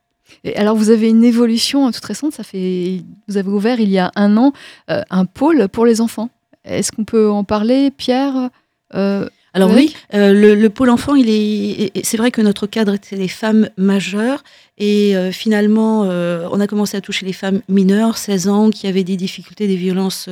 Et 0.44 0.56
alors, 0.56 0.74
vous 0.74 0.88
avez 0.88 1.10
une 1.10 1.24
évolution 1.24 1.90
toute 1.92 2.04
récente. 2.04 2.32
Ça 2.32 2.42
fait, 2.42 3.02
vous 3.28 3.36
avez 3.36 3.50
ouvert 3.50 3.78
il 3.78 3.90
y 3.90 3.98
a 3.98 4.10
un 4.16 4.36
an 4.38 4.52
euh, 4.90 5.02
un 5.10 5.26
pôle 5.26 5.68
pour 5.68 5.84
les 5.84 6.00
enfants. 6.00 6.30
Est-ce 6.64 6.92
qu'on 6.92 7.04
peut 7.04 7.30
en 7.30 7.44
parler, 7.44 7.90
Pierre? 7.90 8.50
Euh, 8.94 9.28
Alors 9.54 9.70
oui, 9.76 9.94
euh, 10.14 10.32
le, 10.32 10.54
le 10.54 10.70
pôle 10.70 10.88
enfant, 10.88 11.14
il 11.14 11.28
est, 11.28 11.92
c'est 12.04 12.16
vrai 12.16 12.30
que 12.30 12.40
notre 12.40 12.66
cadre 12.66 12.94
était 12.94 13.16
les 13.16 13.28
femmes 13.28 13.68
majeures 13.76 14.42
et 14.78 15.14
euh, 15.14 15.30
finalement, 15.30 16.04
euh, 16.04 16.48
on 16.50 16.58
a 16.58 16.66
commencé 16.66 16.96
à 16.96 17.02
toucher 17.02 17.26
les 17.26 17.34
femmes 17.34 17.60
mineures, 17.68 18.16
16 18.16 18.48
ans, 18.48 18.70
qui 18.70 18.86
avaient 18.86 19.04
des 19.04 19.16
difficultés, 19.18 19.66
des 19.68 19.76
violences, 19.76 20.26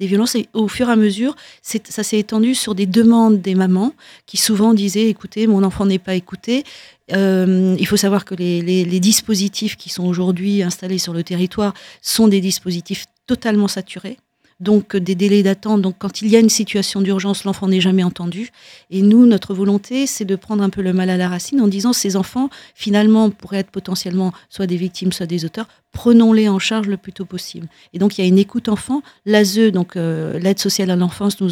des 0.00 0.06
violences. 0.06 0.34
Et 0.36 0.48
au 0.54 0.68
fur 0.68 0.88
et 0.88 0.92
à 0.92 0.96
mesure, 0.96 1.36
ça 1.60 2.02
s'est 2.02 2.18
étendu 2.18 2.54
sur 2.54 2.74
des 2.74 2.86
demandes 2.86 3.42
des 3.42 3.54
mamans 3.54 3.92
qui 4.26 4.38
souvent 4.38 4.72
disaient 4.72 5.06
"Écoutez, 5.08 5.46
mon 5.46 5.62
enfant 5.64 5.84
n'est 5.84 5.98
pas 5.98 6.14
écouté." 6.14 6.64
Euh, 7.12 7.76
il 7.78 7.86
faut 7.86 7.98
savoir 7.98 8.24
que 8.24 8.34
les, 8.34 8.62
les- 8.62 8.84
les 8.86 9.00
dispositifs 9.00 9.76
qui 9.76 9.90
sont 9.90 10.04
aujourd'hui 10.04 10.62
installés 10.62 10.98
sur 10.98 11.12
le 11.12 11.22
territoire 11.22 11.74
sont 12.00 12.26
des 12.26 12.40
dispositifs 12.40 13.04
totalement 13.26 13.68
saturés. 13.68 14.16
Donc 14.62 14.94
euh, 14.94 15.00
des 15.00 15.14
délais 15.14 15.42
d'attente. 15.42 15.82
Donc 15.82 15.96
quand 15.98 16.22
il 16.22 16.28
y 16.28 16.36
a 16.36 16.38
une 16.38 16.48
situation 16.48 17.00
d'urgence, 17.00 17.44
l'enfant 17.44 17.68
n'est 17.68 17.80
jamais 17.80 18.04
entendu. 18.04 18.50
Et 18.90 19.02
nous, 19.02 19.26
notre 19.26 19.54
volonté, 19.54 20.06
c'est 20.06 20.24
de 20.24 20.36
prendre 20.36 20.62
un 20.62 20.70
peu 20.70 20.82
le 20.82 20.92
mal 20.92 21.10
à 21.10 21.16
la 21.16 21.28
racine 21.28 21.60
en 21.60 21.68
disant 21.68 21.92
ces 21.92 22.16
enfants, 22.16 22.48
finalement, 22.74 23.28
pourraient 23.30 23.58
être 23.58 23.70
potentiellement 23.70 24.32
soit 24.48 24.66
des 24.66 24.76
victimes, 24.76 25.12
soit 25.12 25.26
des 25.26 25.44
auteurs, 25.44 25.66
prenons-les 25.92 26.48
en 26.48 26.58
charge 26.58 26.88
le 26.88 26.96
plus 26.96 27.12
tôt 27.12 27.24
possible. 27.24 27.68
Et 27.92 27.98
donc, 27.98 28.16
il 28.16 28.22
y 28.22 28.24
a 28.24 28.28
une 28.28 28.38
écoute 28.38 28.68
enfant. 28.68 29.02
L'ASE, 29.26 29.70
donc 29.72 29.96
euh, 29.96 30.38
l'aide 30.38 30.58
sociale 30.58 30.90
à 30.90 30.96
l'enfance, 30.96 31.40
nous, 31.40 31.50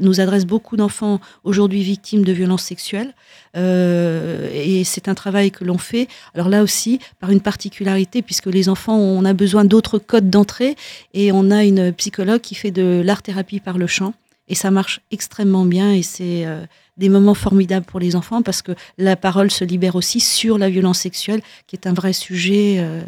nous, 0.00 0.20
adresse 0.20 0.46
beaucoup 0.46 0.76
d'enfants 0.76 1.20
aujourd'hui 1.44 1.82
victimes 1.82 2.24
de 2.24 2.32
violences 2.32 2.62
sexuelles. 2.62 3.14
Euh, 3.56 4.48
et 4.54 4.84
c'est 4.84 5.08
un 5.08 5.14
travail 5.14 5.50
que 5.50 5.64
l'on 5.64 5.78
fait. 5.78 6.08
Alors 6.34 6.48
là 6.48 6.62
aussi, 6.62 7.00
par 7.20 7.30
une 7.30 7.40
particularité, 7.40 8.22
puisque 8.22 8.46
les 8.46 8.68
enfants, 8.68 8.96
on 8.96 9.24
a 9.24 9.32
besoin 9.32 9.64
d'autres 9.64 9.98
codes 9.98 10.30
d'entrée. 10.30 10.76
Et 11.12 11.32
on 11.32 11.50
a 11.50 11.64
une 11.64 11.92
psychologue 11.92 12.40
qui 12.40 12.54
fait 12.54 12.70
de 12.70 13.02
l'art-thérapie 13.04 13.60
par 13.60 13.78
le 13.78 13.88
chant. 13.88 14.14
Et 14.48 14.54
ça 14.54 14.70
marche 14.70 15.00
extrêmement 15.10 15.64
bien. 15.64 15.92
Et 15.92 16.02
c'est... 16.02 16.46
Euh, 16.46 16.64
des 16.98 17.08
moments 17.08 17.34
formidables 17.34 17.86
pour 17.86 18.00
les 18.00 18.16
enfants 18.16 18.42
parce 18.42 18.62
que 18.62 18.72
la 18.98 19.16
parole 19.16 19.50
se 19.50 19.64
libère 19.64 19.96
aussi 19.96 20.20
sur 20.20 20.58
la 20.58 20.68
violence 20.68 20.98
sexuelle, 20.98 21.40
qui 21.66 21.74
est 21.76 21.86
un 21.86 21.94
vrai 21.94 22.12
sujet 22.12 22.76
euh, 22.78 23.00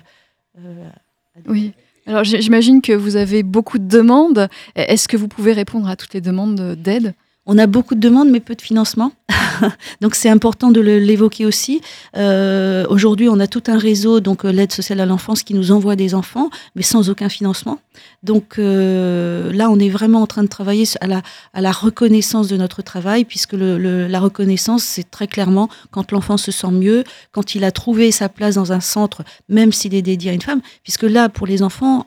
oui. 1.47 1.73
Alors 2.07 2.25
j'imagine 2.25 2.83
que 2.83 2.93
vous 2.93 3.17
avez 3.17 3.43
beaucoup 3.43 3.79
de 3.79 3.89
demandes. 3.89 4.49
Est-ce 4.77 5.09
que 5.09 5.17
vous 5.17 5.29
pouvez 5.29 5.53
répondre 5.53 5.89
à 5.89 5.97
toutes 5.97 6.15
les 6.15 6.21
demandes 6.21 6.75
d'aide? 6.75 7.15
On 7.47 7.59
a 7.59 7.67
beaucoup 7.67 7.95
de 7.95 8.01
demandes, 8.01 8.31
mais 8.31 8.41
peu 8.41 8.55
de 8.55 8.63
financement. 8.63 9.13
donc 10.01 10.15
c'est 10.15 10.29
important 10.29 10.71
de 10.71 10.81
l'évoquer 10.81 11.47
aussi. 11.47 11.81
Euh, 12.17 12.85
aujourd'hui, 12.89 13.29
on 13.29 13.39
a 13.41 13.47
tout 13.47 13.63
un 13.67 13.79
réseau, 13.79 14.21
donc 14.21 14.45
euh, 14.45 14.53
l'aide 14.53 14.73
sociale 14.73 15.01
à 15.01 15.07
l'enfance, 15.07 15.43
qui 15.43 15.55
nous 15.55 15.73
envoie 15.73 15.97
des 15.97 16.15
enfants, 16.15 16.51
mais 16.75 16.83
sans 16.83 17.11
aucun 17.11 17.29
financement. 17.29 17.79
Donc 18.23 18.59
euh, 18.59 19.53
là, 19.53 19.71
on 19.71 19.79
est 19.79 19.89
vraiment 19.89 20.23
en 20.23 20.27
train 20.27 20.43
de 20.43 20.49
travailler 20.49 20.85
à 21.01 21.61
la, 21.61 21.73
reconnaissance 21.73 22.49
de 22.49 22.57
notre 22.57 22.83
travail, 22.83 23.25
puisque 23.25 23.55
la 23.55 24.21
reconnaissance, 24.21 24.83
c'est 24.83 25.11
très 25.11 25.27
clairement 25.27 25.69
quand 25.91 26.13
l'enfant 26.13 26.37
se 26.37 26.51
sent 26.51 26.71
mieux, 26.71 27.05
quand 27.33 27.55
il 27.55 27.65
a 27.65 27.73
trouvé 27.73 28.11
sa 28.11 28.29
place 28.29 28.55
dans 28.55 28.73
un 28.73 28.81
centre, 28.81 29.23
même 29.49 29.73
s'il 29.73 29.95
est 29.95 30.03
dédié 30.03 30.31
à 30.31 30.35
une 30.35 30.43
femme, 30.43 30.61
puisque 30.83 31.03
là, 31.03 31.29
pour 31.29 31.47
les 31.47 31.63
enfants, 31.63 32.07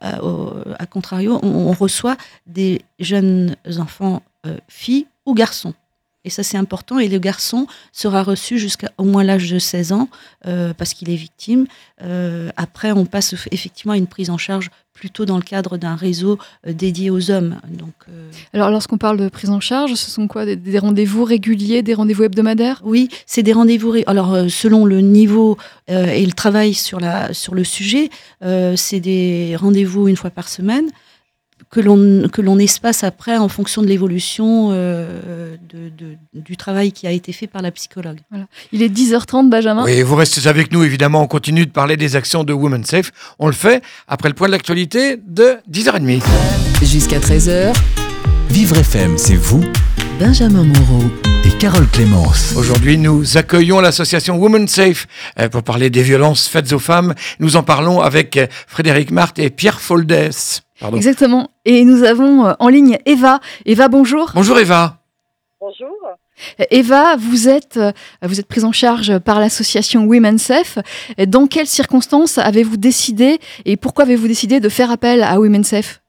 à, 0.00 0.86
contrario, 0.86 1.38
on 1.42 1.72
reçoit 1.72 2.16
des 2.46 2.82
jeunes 2.98 3.56
enfants 3.78 4.22
euh, 4.46 4.56
fille 4.68 5.06
ou 5.26 5.34
garçon. 5.34 5.74
Et 6.24 6.30
ça, 6.30 6.42
c'est 6.42 6.56
important. 6.56 6.98
Et 6.98 7.08
le 7.08 7.18
garçon 7.18 7.66
sera 7.92 8.22
reçu 8.22 8.58
jusqu'à 8.58 8.90
au 8.96 9.04
moins 9.04 9.22
l'âge 9.22 9.50
de 9.50 9.58
16 9.58 9.92
ans 9.92 10.08
euh, 10.46 10.72
parce 10.72 10.94
qu'il 10.94 11.10
est 11.10 11.16
victime. 11.16 11.66
Euh, 12.02 12.50
après, 12.56 12.92
on 12.92 13.04
passe 13.04 13.34
effectivement 13.50 13.92
à 13.92 13.96
une 13.98 14.06
prise 14.06 14.30
en 14.30 14.38
charge 14.38 14.70
plutôt 14.94 15.24
dans 15.26 15.36
le 15.36 15.42
cadre 15.42 15.76
d'un 15.76 15.94
réseau 15.94 16.38
dédié 16.66 17.10
aux 17.10 17.30
hommes. 17.30 17.58
Donc, 17.68 17.94
Alors, 18.52 18.70
lorsqu'on 18.70 18.98
parle 18.98 19.18
de 19.18 19.28
prise 19.28 19.48
en 19.50 19.60
charge, 19.60 19.94
ce 19.94 20.10
sont 20.10 20.26
quoi? 20.26 20.44
Des, 20.44 20.78
rendez-vous 20.78 21.24
réguliers, 21.24 21.82
des 21.82 21.94
rendez-vous 21.94 22.24
hebdomadaires? 22.24 22.82
Oui, 22.84 23.08
c'est 23.24 23.42
des 23.42 23.54
rendez-vous. 23.54 23.94
Alors, 24.06 24.36
selon 24.50 24.84
le 24.84 25.00
niveau 25.00 25.56
et 25.88 26.26
le 26.26 26.32
travail 26.32 26.74
sur, 26.74 27.00
la, 27.00 27.32
sur 27.32 27.54
le 27.54 27.64
sujet, 27.64 28.10
c'est 28.76 29.00
des 29.00 29.56
rendez-vous 29.56 30.06
une 30.08 30.16
fois 30.16 30.30
par 30.30 30.48
semaine 30.50 30.90
que 31.70 31.80
l'on 31.80 32.28
que 32.28 32.42
l'on 32.42 32.58
espace 32.58 33.04
après 33.04 33.36
en 33.36 33.48
fonction 33.48 33.82
de 33.82 33.86
l'évolution 33.86 34.70
euh, 34.72 35.56
de, 35.68 36.16
du 36.34 36.56
travail 36.56 36.92
qui 36.92 37.06
a 37.06 37.12
été 37.12 37.32
fait 37.32 37.46
par 37.46 37.62
la 37.62 37.70
psychologue. 37.70 38.18
Voilà. 38.30 38.46
Il 38.72 38.82
est 38.82 38.88
10h30, 38.88 39.48
Benjamin. 39.48 39.84
Oui, 39.84 40.02
vous 40.02 40.16
restez 40.16 40.48
avec 40.48 40.72
nous, 40.72 40.82
évidemment. 40.82 41.22
On 41.22 41.28
continue 41.28 41.66
de 41.66 41.70
parler 41.70 41.96
des 41.96 42.16
actions 42.16 42.44
de 42.44 42.52
Women 42.52 42.84
Safe. 42.84 43.12
On 43.38 43.46
le 43.46 43.52
fait 43.52 43.82
après 44.08 44.28
le 44.28 44.34
point 44.34 44.48
de 44.48 44.52
l'actualité 44.52 45.16
de 45.16 45.56
10h30. 45.70 46.22
Jusqu'à 46.82 47.18
13h. 47.18 47.72
Vivre 48.50 48.76
FM, 48.78 49.16
c'est 49.16 49.36
vous, 49.36 49.62
Benjamin 50.18 50.64
Moreau 50.64 51.04
et 51.44 51.56
Carole 51.58 51.86
Clémence. 51.86 52.52
Aujourd'hui, 52.56 52.98
nous 52.98 53.36
accueillons 53.36 53.78
l'association 53.78 54.36
Women 54.38 54.66
Safe 54.66 55.06
euh, 55.38 55.48
pour 55.48 55.62
parler 55.62 55.88
des 55.88 56.02
violences 56.02 56.48
faites 56.48 56.72
aux 56.72 56.80
femmes. 56.80 57.14
Nous 57.38 57.54
en 57.54 57.62
parlons 57.62 58.00
avec 58.00 58.36
euh, 58.36 58.48
Frédéric 58.66 59.12
Marthe 59.12 59.38
et 59.38 59.50
Pierre 59.50 59.80
Foldès. 59.80 60.62
Exactement. 60.94 61.50
Et 61.64 61.84
nous 61.84 62.04
avons 62.04 62.46
euh, 62.46 62.52
en 62.58 62.68
ligne 62.68 62.98
Eva. 63.06 63.40
Eva, 63.66 63.88
bonjour. 63.88 64.30
Bonjour 64.34 64.58
Eva. 64.58 64.96
Bonjour. 65.60 65.94
Eva, 66.70 67.16
vous 67.16 67.48
êtes, 67.50 67.76
euh, 67.76 67.92
vous 68.22 68.40
êtes 68.40 68.46
prise 68.46 68.64
en 68.64 68.72
charge 68.72 69.18
par 69.18 69.40
l'association 69.40 70.04
Women's 70.04 70.42
Safe. 70.42 70.78
Dans 71.26 71.46
quelles 71.46 71.66
circonstances 71.66 72.38
avez-vous 72.38 72.78
décidé 72.78 73.38
et 73.66 73.76
pourquoi 73.76 74.04
avez-vous 74.04 74.26
décidé 74.26 74.58
de 74.58 74.68
faire 74.70 74.90
appel 74.90 75.22
à 75.22 75.38
Women's 75.38 75.68
Safe? 75.68 76.00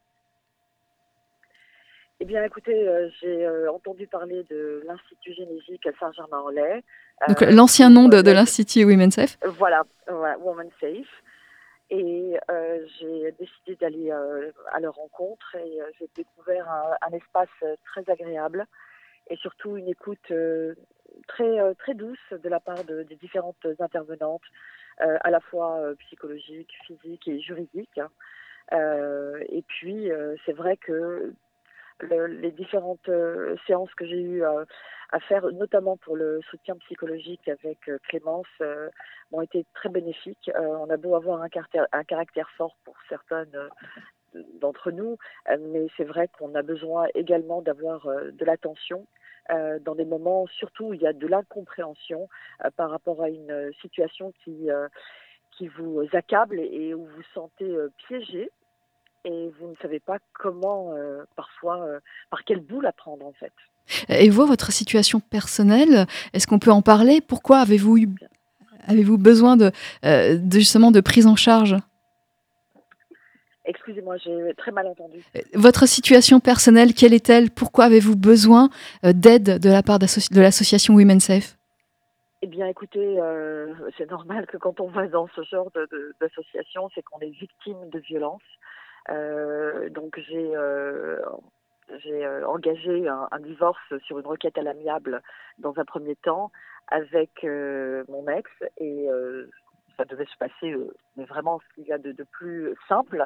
Eh 2.22 2.26
bien, 2.26 2.44
écoutez, 2.46 2.88
euh, 2.88 3.10
j'ai 3.22 3.48
entendu 3.68 4.08
parler 4.08 4.46
de 4.50 4.84
l'Institut 4.88 5.34
Génésique 5.34 5.86
à 5.88 5.92
Saint-Germain-en-Laye. 6.00 6.82
Donc, 7.28 7.42
l'ancien 7.42 7.90
nom 7.90 8.08
de, 8.08 8.22
de 8.22 8.32
l'Institut 8.32 8.86
Women's 8.86 9.16
Safe 9.16 9.38
Voilà, 9.58 9.84
Women's 10.40 10.72
Safe. 10.80 11.08
Et 11.92 12.40
euh, 12.50 12.86
j'ai 13.00 13.34
décidé 13.34 13.76
d'aller 13.76 14.12
euh, 14.12 14.50
à 14.72 14.80
leur 14.80 14.96
rencontre 14.96 15.56
et 15.56 15.82
euh, 15.82 15.86
j'ai 16.00 16.10
découvert 16.16 16.70
un, 17.02 17.12
espace 17.12 17.50
très 17.84 18.10
agréable 18.10 18.66
et 19.30 19.36
surtout 19.36 19.76
une 19.76 19.90
écoute 19.90 20.32
très 21.28 21.76
très 21.76 21.94
douce 21.94 22.18
de 22.32 22.50
la 22.50 22.62
part 22.62 22.84
des 22.86 23.16
différentes 23.18 23.68
intervenantes, 23.80 24.42
à 24.98 25.30
la 25.30 25.40
fois 25.40 25.80
psychologiques, 26.00 26.74
physiques 26.86 27.28
et 27.28 27.40
juridiques. 27.40 28.00
et 28.72 29.64
puis 29.68 30.10
c'est 30.46 30.54
vrai 30.54 30.78
que 30.78 31.34
les 32.02 32.52
différentes 32.52 33.10
séances 33.66 33.94
que 33.96 34.06
j'ai 34.06 34.22
eues 34.22 34.44
à 35.12 35.20
faire, 35.20 35.46
notamment 35.52 35.98
pour 35.98 36.16
le 36.16 36.42
soutien 36.50 36.76
psychologique 36.78 37.48
avec 37.48 37.90
euh, 37.90 37.98
Clémence, 38.08 38.48
euh, 38.62 38.90
ont 39.32 39.42
été 39.42 39.66
très 39.74 39.90
bénéfiques. 39.90 40.50
Euh, 40.56 40.68
on 40.80 40.90
a 40.90 40.98
beau 40.98 41.16
avoir 41.16 41.42
un 41.42 41.50
caractère, 41.50 41.88
un 41.92 42.04
caractère 42.04 42.50
fort 42.52 42.76
pour 42.86 42.96
certaines 43.10 43.70
d'entre 44.62 44.92
nous, 44.92 45.18
mais 45.60 45.88
c'est 45.98 46.06
vrai 46.06 46.30
qu'on 46.30 46.56
a 46.56 46.62
besoin 46.62 47.08
également 47.16 47.62
d'avoir 47.62 48.08
de 48.08 48.46
l'attention 48.46 49.06
dans 49.82 49.94
des 49.94 50.06
moments, 50.06 50.48
surtout 50.48 50.86
où 50.86 50.94
il 50.94 51.02
y 51.02 51.08
a 51.08 51.12
de 51.12 51.28
l'incompréhension 51.28 52.30
par 52.78 52.92
rapport 52.92 53.22
à 53.22 53.30
une 53.30 53.74
situation 53.82 54.32
qui, 54.42 54.70
qui 55.52 55.68
vous 55.68 56.08
accable 56.14 56.62
et 56.62 56.94
où 56.94 57.06
vous 57.08 57.24
sentez 57.34 57.76
piégé 58.08 58.50
et 59.26 59.52
vous 59.60 59.68
ne 59.68 59.76
savez 59.82 60.00
pas 60.00 60.18
comment, 60.34 60.94
parfois, 61.36 61.86
par 62.30 62.44
quel 62.44 62.60
bout 62.60 62.82
la 62.82 62.92
prendre 62.92 63.26
en 63.26 63.34
fait. 63.34 63.54
Et 64.10 64.30
vous, 64.30 64.46
votre 64.46 64.72
situation 64.72 65.20
personnelle, 65.20 66.06
est-ce 66.34 66.48
qu'on 66.48 66.60
peut 66.60 66.72
en 66.72 66.82
parler? 66.82 67.22
Pourquoi 67.22 67.58
avez-vous 67.58 67.98
eu, 67.98 68.10
avez-vous 68.88 69.18
besoin 69.18 69.58
de, 69.58 69.72
euh, 70.06 70.38
de, 70.38 70.60
justement 70.60 70.92
de 70.92 71.02
prise 71.02 71.28
en 71.28 71.36
charge? 71.36 71.76
Excusez-moi, 73.66 74.18
j'ai 74.18 74.54
très 74.58 74.72
mal 74.72 74.88
entendu. 74.88 75.24
Euh, 75.36 75.42
votre 75.54 75.88
situation 75.88 76.40
personnelle, 76.40 76.94
quelle 76.94 77.14
est-elle? 77.14 77.52
Pourquoi 77.52 77.86
avez-vous 77.86 78.16
besoin 78.16 78.70
euh, 79.06 79.14
d'aide 79.14 79.60
de 79.60 79.70
la 79.70 79.84
part 79.84 80.00
de 80.00 80.42
l'association 80.42 80.96
Women 80.96 81.20
Safe? 81.20 81.58
Eh 82.44 82.48
bien, 82.48 82.66
écoutez, 82.66 83.20
c'est 84.00 84.10
normal 84.10 84.48
que 84.48 84.58
quand 84.58 84.80
on 84.80 84.88
va 84.88 85.06
dans 85.06 85.28
ce 85.36 85.44
genre 85.44 85.70
d'association, 86.20 86.90
c'est 86.96 87.04
qu'on 87.04 87.20
est 87.20 87.30
victime 87.30 87.78
de 87.92 88.00
violence. 88.00 88.42
Donc, 89.08 90.20
j'ai 90.28 90.56
j'ai 92.00 92.26
euh, 92.26 92.48
engagé 92.48 93.08
un, 93.08 93.40
divorce 93.40 93.94
sur 94.06 94.20
une 94.20 94.26
requête 94.26 94.58
à 94.58 94.62
l'amiable 94.62 95.22
dans 95.58 95.78
un 95.78 95.86
premier 95.86 96.16
temps 96.16 96.52
avec 96.88 97.44
euh, 97.44 98.04
mon 98.08 98.28
ex 98.28 98.50
et 98.78 99.10
euh, 99.10 99.50
ça 99.98 100.06
devait 100.06 100.26
se 100.26 100.38
passer 100.38 100.76
mais 101.18 101.26
vraiment 101.26 101.60
ce 101.60 101.76
qu'il 101.76 101.88
y 101.88 101.94
a 101.94 101.98
de 101.98 102.24
plus 102.24 102.76
simple. 102.88 103.26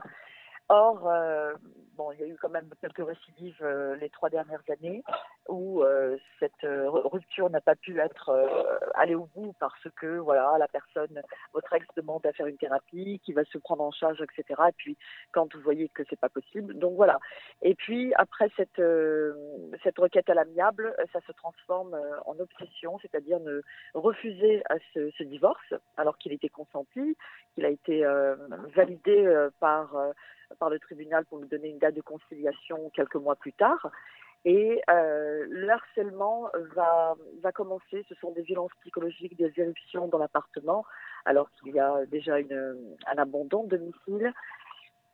Or, 0.69 1.09
bon, 1.95 2.11
il 2.11 2.19
y 2.19 2.23
a 2.23 2.27
eu 2.27 2.37
quand 2.41 2.49
même 2.49 2.69
quelques 2.81 3.05
récidives 3.05 3.65
les 3.99 4.09
trois 4.09 4.29
dernières 4.29 4.63
années 4.69 5.03
où 5.47 5.83
euh, 5.83 6.17
cette 6.39 6.63
euh, 6.63 6.89
rupture 6.89 7.49
n'a 7.49 7.61
pas 7.61 7.75
pu 7.75 7.99
être 7.99 8.29
euh, 8.29 8.79
allée 8.95 9.15
au 9.15 9.27
bout 9.35 9.53
parce 9.59 9.87
que 9.95 10.17
voilà 10.17 10.55
la 10.57 10.67
personne, 10.67 11.21
votre 11.53 11.71
ex 11.73 11.85
demande 11.95 12.25
à 12.25 12.33
faire 12.33 12.47
une 12.47 12.57
thérapie 12.57 13.21
qui 13.23 13.33
va 13.33 13.43
se 13.45 13.57
prendre 13.57 13.83
en 13.83 13.91
charge, 13.91 14.21
etc. 14.21 14.61
Et 14.69 14.73
puis 14.75 14.97
quand 15.31 15.53
vous 15.53 15.61
voyez 15.61 15.89
que 15.89 16.03
c'est 16.09 16.19
pas 16.19 16.29
possible, 16.29 16.73
donc 16.75 16.95
voilà. 16.95 17.19
Et 17.61 17.75
puis 17.75 18.13
après 18.15 18.49
cette 18.55 18.81
cette 19.83 19.97
requête 19.97 20.29
à 20.29 20.33
l'amiable, 20.33 20.95
ça 21.13 21.19
se 21.27 21.31
transforme 21.33 21.99
en 22.25 22.39
obsession, 22.39 22.97
c'est-à-dire 22.99 23.39
ne 23.39 23.61
refuser 23.93 24.63
à 24.69 24.75
ce, 24.93 25.11
ce 25.11 25.23
divorce 25.23 25.73
alors 25.97 26.17
qu'il 26.17 26.33
était 26.33 26.49
consenti, 26.49 27.17
qu'il 27.53 27.65
a 27.65 27.69
été 27.69 28.03
validé 28.75 29.47
par 29.59 29.95
par 30.55 30.69
le 30.69 30.79
tribunal 30.79 31.25
pour 31.25 31.39
nous 31.39 31.47
donner 31.47 31.69
une 31.69 31.79
date 31.79 31.95
de 31.95 32.01
conciliation 32.01 32.89
quelques 32.93 33.15
mois 33.15 33.35
plus 33.35 33.53
tard. 33.53 33.91
Et 34.45 34.79
euh, 34.91 35.45
le 35.49 35.69
harcèlement 35.69 36.49
va, 36.75 37.15
va 37.41 37.51
commencer. 37.51 38.05
Ce 38.07 38.15
sont 38.15 38.31
des 38.31 38.43
violences 38.43 38.71
psychologiques, 38.81 39.35
des 39.37 39.51
éruptions 39.57 40.07
dans 40.07 40.19
l'appartement, 40.19 40.85
alors 41.25 41.49
qu'il 41.51 41.73
y 41.73 41.79
a 41.79 42.05
déjà 42.05 42.39
une, 42.39 42.95
un 43.07 43.17
abandon 43.17 43.63
de 43.63 43.77
domicile. 43.77 44.33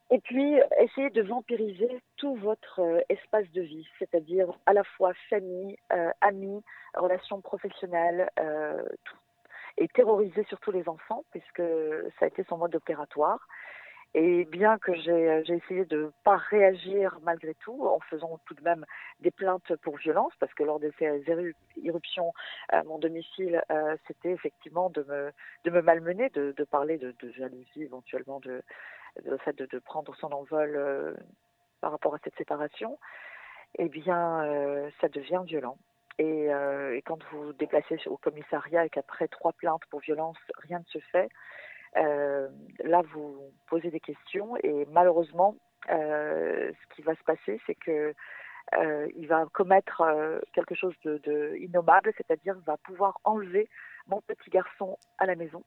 Et 0.09 0.19
puis, 0.19 0.59
essayer 0.77 1.09
de 1.11 1.21
vampiriser 1.21 2.01
tout 2.17 2.35
votre 2.35 2.81
euh, 2.81 2.99
espace 3.07 3.49
de 3.53 3.61
vie, 3.61 3.87
c'est-à-dire 3.97 4.51
à 4.65 4.73
la 4.73 4.83
fois 4.83 5.13
famille, 5.29 5.77
euh, 5.93 6.11
amis, 6.19 6.61
relations 6.93 7.39
professionnelles, 7.39 8.29
tout. 8.35 9.17
et 9.77 9.87
terroriser 9.87 10.43
surtout 10.49 10.71
les 10.71 10.89
enfants, 10.89 11.23
puisque 11.31 11.63
ça 12.19 12.25
a 12.25 12.27
été 12.27 12.43
son 12.49 12.57
mode 12.57 12.75
opératoire. 12.75 13.47
Et 14.13 14.43
bien 14.43 14.77
que 14.77 14.93
j'ai 14.95 15.41
essayé 15.47 15.85
de 15.85 16.03
ne 16.03 16.11
pas 16.25 16.35
réagir 16.35 17.17
malgré 17.23 17.53
tout, 17.55 17.87
en 17.87 17.99
faisant 18.01 18.39
tout 18.45 18.53
de 18.53 18.61
même 18.61 18.85
des 19.21 19.31
plaintes 19.31 19.73
pour 19.77 19.95
violence, 19.97 20.33
parce 20.39 20.53
que 20.53 20.63
lors 20.63 20.81
de 20.81 20.91
ces 20.99 21.23
irruptions 21.77 22.33
à 22.69 22.83
mon 22.83 22.99
domicile, 22.99 23.63
euh, 23.71 23.95
c'était 24.07 24.31
effectivement 24.31 24.89
de 24.89 25.31
me, 25.65 25.81
malmener, 25.81 26.29
de, 26.29 26.63
parler 26.65 26.97
de, 26.97 27.15
jalousie, 27.31 27.83
éventuellement 27.83 28.41
de, 28.41 28.61
de 29.23 29.65
de, 29.65 29.79
prendre 29.79 30.13
son 30.17 30.33
envol 30.33 30.73
euh, 30.75 31.13
par 31.79 31.91
rapport 31.91 32.13
à 32.13 32.19
cette 32.21 32.35
séparation, 32.35 32.99
eh 33.79 33.87
bien, 33.87 34.43
euh, 34.43 34.89
ça 34.99 35.07
devient 35.07 35.41
violent. 35.45 35.77
Et, 36.17 36.47
et, 36.47 37.01
quand 37.03 37.23
vous 37.31 37.45
vous 37.45 37.53
déplacez 37.53 37.97
au 38.05 38.17
commissariat 38.17 38.85
et 38.85 38.89
qu'après 38.89 39.27
trois 39.29 39.53
plaintes 39.53 39.81
pour 39.89 40.01
violence, 40.01 40.37
rien 40.67 40.79
ne 40.79 40.83
se 40.83 40.99
fait, 40.99 41.29
euh, 41.29 41.29
là, 41.95 43.01
vous 43.13 43.51
posez 43.67 43.91
des 43.91 43.99
questions 43.99 44.55
et 44.57 44.85
malheureusement, 44.91 45.55
euh, 45.89 46.71
ce 46.71 46.95
qui 46.95 47.01
va 47.01 47.15
se 47.15 47.23
passer, 47.23 47.59
c'est 47.65 47.75
que 47.75 48.13
euh, 48.75 49.07
il 49.15 49.27
va 49.27 49.45
commettre 49.53 50.01
euh, 50.01 50.39
quelque 50.53 50.75
chose 50.75 50.93
de, 51.03 51.55
innommable, 51.59 52.13
c'est-à-dire 52.15 52.55
va 52.65 52.77
pouvoir 52.77 53.19
enlever 53.23 53.67
mon 54.07 54.21
petit 54.21 54.49
garçon 54.49 54.97
à 55.17 55.25
la 55.25 55.35
maison. 55.35 55.63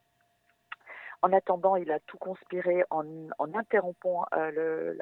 En 1.23 1.33
attendant, 1.33 1.77
il 1.77 1.91
a 1.91 2.01
tout 2.01 2.19
conspiré 2.19 2.85
en, 2.91 3.05
interrompant 3.55 4.27
euh, 4.35 4.95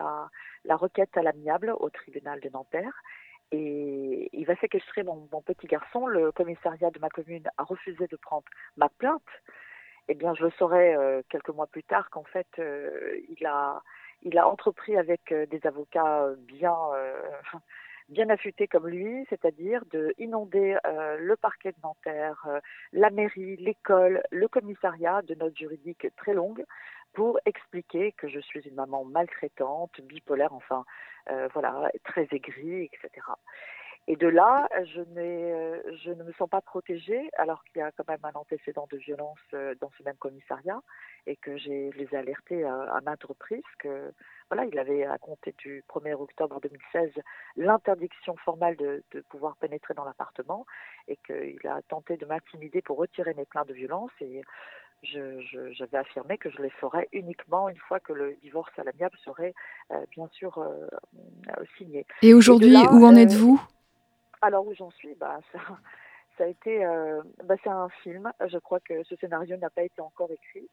la, 0.65 0.77
requête 0.77 1.17
à 1.17 1.23
l'amiable 1.23 1.75
au 1.79 1.91
tribunal 1.91 2.41
de 2.41 2.49
Nanterre. 2.49 3.03
Et 3.51 4.31
il 4.33 4.47
va 4.47 4.57
séquestrer 4.57 5.03
mon, 5.03 5.29
mon, 5.31 5.43
petit 5.43 5.67
garçon. 5.67 6.07
Le 6.07 6.33
commissariat 6.33 6.91
de 6.91 6.99
ma 7.01 7.09
commune 7.09 7.49
a 7.59 7.65
refusé 7.65 8.07
de 8.07 8.17
prendre 8.17 8.45
ma 8.77 8.89
plainte 8.89 9.23
eh 10.09 10.15
bien, 10.15 10.35
je 10.35 10.45
le 10.45 10.51
saurai 10.53 10.95
euh, 10.95 11.23
quelques 11.29 11.51
mois 11.51 11.67
plus 11.67 11.85
tard 11.85 12.11
qu'en 12.11 12.25
fait, 12.25 12.49
euh, 12.59 13.17
il 13.37 13.47
a, 13.47 13.83
il 14.23 14.37
a 14.39 14.49
entrepris 14.49 14.97
avec 14.97 15.33
euh, 15.33 15.47
des 15.47 15.65
avocats 15.67 16.27
bien, 16.39 16.77
bien 18.09 18.29
affûtés 18.29 18.67
comme 18.67 18.89
lui, 18.89 19.25
c'est-à-dire 19.31 19.85
de 19.91 20.13
inonder 20.19 20.77
le 20.85 21.35
parquet 21.37 21.73
de 21.73 21.79
Nanterre, 21.83 22.47
la 22.93 23.11
mairie, 23.11 23.57
l'école, 23.57 24.23
le 24.31 24.49
commissariat 24.49 25.23
de 25.23 25.35
notes 25.35 25.57
juridiques 25.57 26.09
très 26.17 26.35
longues 26.35 26.65
pour 27.15 27.39
expliquer 27.45 28.13
que 28.13 28.29
je 28.29 28.41
suis 28.41 28.61
une 28.61 28.75
maman 28.75 29.05
maltraitante, 29.05 30.01
bipolaire, 30.03 30.53
enfin, 30.53 30.85
voilà, 31.53 31.91
très 32.05 32.27
aigrie, 32.33 32.91
etc. 32.93 33.23
Et 34.09 34.17
de 34.17 34.27
là, 34.27 34.69
je, 34.95 35.01
euh, 35.01 35.81
je 36.05 36.11
ne 36.11 36.25
me 36.25 36.33
sens 36.33 36.49
pas 36.49 36.61
protégée, 36.61 37.31
alors 37.39 37.63
qu'il 37.65 37.79
y 37.79 37.83
a 37.83 37.93
quand 37.93 38.07
même 38.09 38.25
un 38.25 38.37
antécédent 38.37 38.89
de 38.91 38.97
violence 38.97 39.39
euh, 39.55 39.75
dans 39.81 39.91
ce 39.97 40.03
même 40.03 40.17
commissariat, 40.17 40.81
et 41.27 41.37
que 41.37 41.57
j'ai 41.57 41.91
les 41.93 42.09
ai 42.13 42.17
alertés 42.17 42.65
à, 42.65 42.83
à 42.95 43.01
maintes 43.01 43.23
reprises 43.23 43.63
que 43.79 44.13
voilà, 44.51 44.65
il 44.65 44.77
avait 44.79 45.05
à 45.05 45.19
compter 45.19 45.55
du 45.59 45.85
1er 45.89 46.15
octobre 46.15 46.61
2016 46.61 47.11
l'interdiction 47.57 48.37
formelle 48.37 48.77
de, 48.77 49.05
de, 49.13 49.21
pouvoir 49.21 49.57
pénétrer 49.57 49.95
dans 49.95 50.05
l'appartement, 50.05 50.67
et 51.07 51.17
qu'il 51.25 51.67
a 51.69 51.81
tenté 51.83 52.17
de 52.17 52.27
m'intimider 52.27 52.83
pour 52.83 52.99
retirer 52.99 53.35
mes 53.35 53.45
plaintes 53.45 53.69
de 53.69 53.75
violence. 53.75 54.11
Et 54.21 54.43
j'avais 55.05 55.75
je, 55.75 55.97
affirmé 55.97 56.39
que 56.39 56.51
je 56.51 56.61
les 56.61 56.71
ferais 56.71 57.09
uniquement 57.13 57.69
une 57.69 57.77
fois 57.77 58.01
que 58.01 58.13
le 58.13 58.37
divorce 58.43 58.73
à 58.79 58.85
l'amiable 58.85 59.17
serait 59.25 59.55
euh, 59.91 59.97
bien 60.11 60.29
sûr 60.33 60.59
euh, 60.59 60.87
signé. 61.77 62.07
Et 62.23 62.35
aujourd'hui, 62.35 62.77
où 62.93 63.05
en 63.05 63.15
êtes-vous? 63.15 63.61
Alors 64.43 64.67
où 64.67 64.75
j'en 64.75 64.91
suis, 64.91 65.15
bah, 65.15 65.39
ça, 66.37 66.45
a 66.45 66.47
été, 66.47 66.85
euh, 66.85 67.23
bah, 67.45 67.55
c'est 67.63 67.71
un 67.71 67.89
film. 68.03 68.31
Je 68.47 68.59
crois 68.59 68.81
que 68.81 69.03
ce 69.05 69.17
scénario 69.17 69.57
n'a 69.57 69.71
pas 69.71 69.83
été 69.83 70.01
encore 70.03 70.31
écrit. 70.31 70.69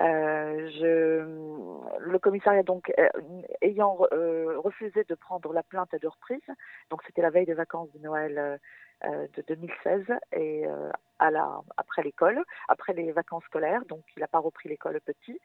Euh, 0.00 0.70
je, 0.80 1.98
le 1.98 2.18
commissariat 2.18 2.62
donc 2.62 2.90
euh, 2.98 3.08
ayant 3.60 3.94
refusé 3.94 5.04
de 5.04 5.14
prendre 5.14 5.52
la 5.52 5.62
plainte 5.62 5.92
à 5.92 5.98
deux 5.98 6.08
reprises, 6.08 6.40
donc 6.88 7.02
c'était 7.06 7.22
la 7.22 7.30
veille 7.30 7.46
des 7.46 7.54
vacances 7.54 7.92
de 7.92 7.98
Noël 7.98 8.58
de 9.02 9.42
2016 9.48 10.06
et 10.32 10.64
à 11.18 11.30
la 11.30 11.60
après 11.76 12.02
l'école, 12.02 12.42
après 12.68 12.94
les 12.94 13.12
vacances 13.12 13.44
scolaires, 13.44 13.84
donc 13.86 14.02
il 14.16 14.20
n'a 14.20 14.28
pas 14.28 14.38
repris 14.38 14.68
l'école 14.68 15.00
petit. 15.00 15.38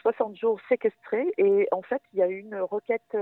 60 0.00 0.36
jours 0.36 0.60
séquestrés 0.68 1.30
et 1.36 1.68
en 1.72 1.82
fait 1.82 2.00
il 2.12 2.20
y 2.20 2.22
a 2.22 2.26
une 2.26 2.56
requête, 2.56 3.16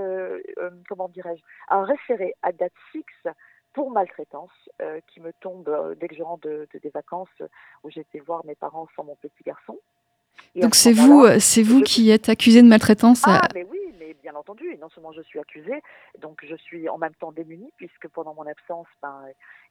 comment 0.88 1.09
dirais-je, 1.09 1.42
un 1.68 1.85
référé 1.85 2.35
à 2.42 2.53
date 2.53 2.75
fixe 2.92 3.27
pour 3.72 3.90
maltraitance 3.90 4.50
euh, 4.80 5.00
qui 5.08 5.20
me 5.20 5.32
tombe 5.35 5.68
euh, 5.68 5.94
dès 5.94 6.08
que 6.08 6.14
je 6.14 6.22
rentre 6.22 6.46
de, 6.48 6.68
de, 6.72 6.78
des 6.78 6.90
vacances 6.90 7.42
où 7.82 7.90
j'étais 7.90 8.20
voir 8.20 8.44
mes 8.44 8.54
parents 8.54 8.88
sans 8.96 9.04
mon 9.04 9.16
petit 9.16 9.42
garçon. 9.44 9.78
Et 10.55 10.61
Donc 10.61 10.75
c'est 10.75 10.92
vous, 10.92 11.27
c'est 11.38 11.62
vous 11.62 11.79
je... 11.81 11.85
qui 11.85 12.11
êtes 12.11 12.29
accusé 12.29 12.62
de 12.62 12.68
maltraitance 12.68 13.23
Ah, 13.25 13.49
mais 13.55 13.66
oui, 13.71 13.79
mais 13.99 14.14
bien 14.23 14.35
entendu. 14.35 14.71
Et 14.71 14.77
non 14.77 14.88
seulement 14.90 15.12
je 15.12 15.23
suis 15.23 15.38
accusée, 15.38 15.83
donc 16.21 16.45
je 16.47 16.57
suis 16.57 16.88
en 16.88 16.99
même 16.99 17.14
temps 17.14 17.33
démunie 17.33 17.73
puisque 17.77 18.09
pendant 18.09 18.35
mon 18.35 18.47
absence, 18.47 18.87
ben, 19.03 19.25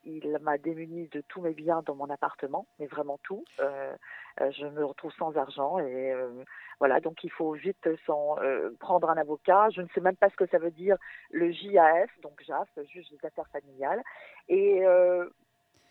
il 0.04 0.38
m'a 0.41 0.58
démunie 0.58 1.08
de 1.10 1.21
tous 1.28 1.41
mes 1.41 1.54
biens 1.54 1.84
dans 1.86 1.95
mon 1.95 2.10
appartement, 2.10 2.65
mais 2.80 2.88
vraiment 2.88 3.19
tout. 3.24 3.43
Euh, 3.60 3.93
je 4.39 4.65
me 4.65 4.84
retrouve 4.84 5.12
sans 5.17 5.36
argent 5.38 5.78
et 5.80 6.12
euh, 6.12 6.43
voilà, 6.80 7.00
donc 7.00 7.24
il 7.24 7.32
faut 7.32 7.52
vite 7.52 7.88
s'en 8.06 8.38
euh, 8.39 8.71
prendre 8.80 9.10
un 9.10 9.17
avocat. 9.17 9.69
Je 9.69 9.82
ne 9.82 9.88
sais 9.93 10.02
même 10.02 10.15
pas 10.15 10.30
ce 10.30 10.36
que 10.36 10.47
ça 10.47 10.58
veut 10.58 10.71
dire 10.71 10.97
le 11.30 11.52
JAF, 11.52 12.10
donc 12.24 12.41
JAF, 12.45 12.67
juge 12.91 13.10
des 13.10 13.26
affaires 13.26 13.47
familiales. 13.52 14.02
Et 14.50 14.86
euh, 14.86 15.30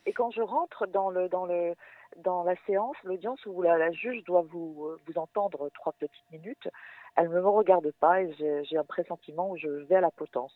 et 0.06 0.12
quand 0.12 0.30
je 0.30 0.42
rentre 0.42 0.86
dans 0.86 1.10
le 1.10 1.28
dans 1.28 1.46
le 1.46 1.74
dans 2.16 2.42
la 2.42 2.56
séance, 2.66 2.96
l'audience 3.04 3.44
où 3.46 3.62
la, 3.62 3.78
la, 3.78 3.92
juge 3.92 4.24
doit 4.24 4.42
vous 4.42 4.96
vous 5.06 5.18
entendre 5.18 5.70
trois 5.74 5.92
petites 5.92 6.30
minutes, 6.32 6.68
elle 7.16 7.28
ne 7.28 7.34
me 7.40 7.48
regarde 7.48 7.90
pas 8.00 8.22
et 8.22 8.32
j'ai 8.64 8.76
un 8.76 8.84
pressentiment 8.84 9.50
où 9.50 9.56
je 9.56 9.68
vais 9.68 9.96
à 9.96 10.00
la 10.00 10.10
potence. 10.10 10.54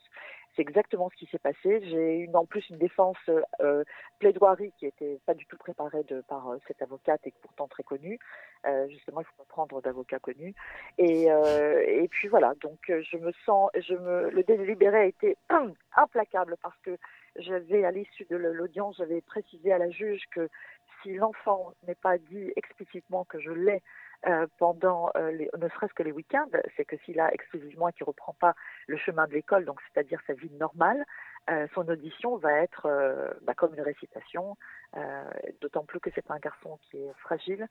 C'est 0.54 0.62
exactement 0.62 1.10
ce 1.10 1.16
qui 1.16 1.26
s'est 1.26 1.38
passé. 1.38 1.80
J'ai 1.84 2.20
eu 2.20 2.30
en 2.32 2.46
plus 2.46 2.68
une 2.70 2.78
défense 2.78 3.16
euh, 3.60 3.82
plaidoirie 4.20 4.72
qui 4.78 4.86
était 4.86 5.18
pas 5.26 5.34
du 5.34 5.46
tout 5.46 5.56
préparée 5.56 6.04
de, 6.04 6.20
par 6.22 6.48
euh, 6.48 6.58
cette 6.68 6.80
avocate 6.80 7.20
et 7.26 7.34
pourtant 7.42 7.66
très 7.66 7.82
connue. 7.82 8.20
Euh, 8.66 8.88
justement, 8.88 9.20
il 9.20 9.24
faut 9.24 9.42
pas 9.42 9.48
prendre 9.48 9.82
d'avocat 9.82 10.20
connu. 10.20 10.54
Et, 10.98 11.30
euh, 11.30 11.82
et 11.86 12.06
puis 12.08 12.28
voilà. 12.28 12.54
Donc 12.60 12.78
je 12.86 13.16
me 13.16 13.32
sens, 13.44 13.70
je 13.74 13.94
me, 13.94 14.30
le 14.30 14.42
délibéré 14.44 14.98
a 14.98 15.04
été 15.06 15.36
implacable 15.96 16.56
parce 16.62 16.78
que 16.82 16.96
j'avais 17.36 17.84
à 17.84 17.90
l'issue 17.90 18.26
de 18.30 18.36
l'audience, 18.36 18.96
j'avais 18.98 19.20
précisé 19.20 19.72
à 19.72 19.78
la 19.78 19.90
juge 19.90 20.22
que 20.30 20.48
si 21.02 21.14
l'enfant 21.14 21.72
n'est 21.86 21.94
pas 21.94 22.18
dit 22.18 22.52
explicitement 22.56 23.24
que 23.24 23.38
je 23.38 23.50
l'ai 23.50 23.82
euh, 24.26 24.46
pendant 24.58 25.10
euh, 25.16 25.30
les, 25.32 25.50
ne 25.58 25.68
serait-ce 25.68 25.92
que 25.92 26.02
les 26.02 26.12
week-ends, 26.12 26.48
c'est 26.76 26.84
que 26.86 26.96
s'il 27.04 27.20
a 27.20 27.32
exclusivement 27.34 27.88
et 27.88 27.92
qu'il 27.92 28.04
reprend 28.04 28.32
pas 28.32 28.54
le 28.86 28.96
chemin 28.96 29.26
de 29.26 29.32
l'école, 29.34 29.66
donc 29.66 29.80
c'est-à-dire 29.82 30.20
sa 30.26 30.32
vie 30.32 30.50
normale, 30.52 31.04
euh, 31.50 31.66
son 31.74 31.86
audition 31.88 32.36
va 32.36 32.52
être 32.62 32.86
euh, 32.86 33.30
bah, 33.42 33.52
comme 33.54 33.74
une 33.74 33.82
récitation, 33.82 34.56
euh, 34.96 35.24
d'autant 35.60 35.84
plus 35.84 36.00
que 36.00 36.10
c'est 36.14 36.30
un 36.30 36.38
garçon 36.38 36.78
qui 36.82 36.96
est 36.98 37.12
fragile, 37.18 37.66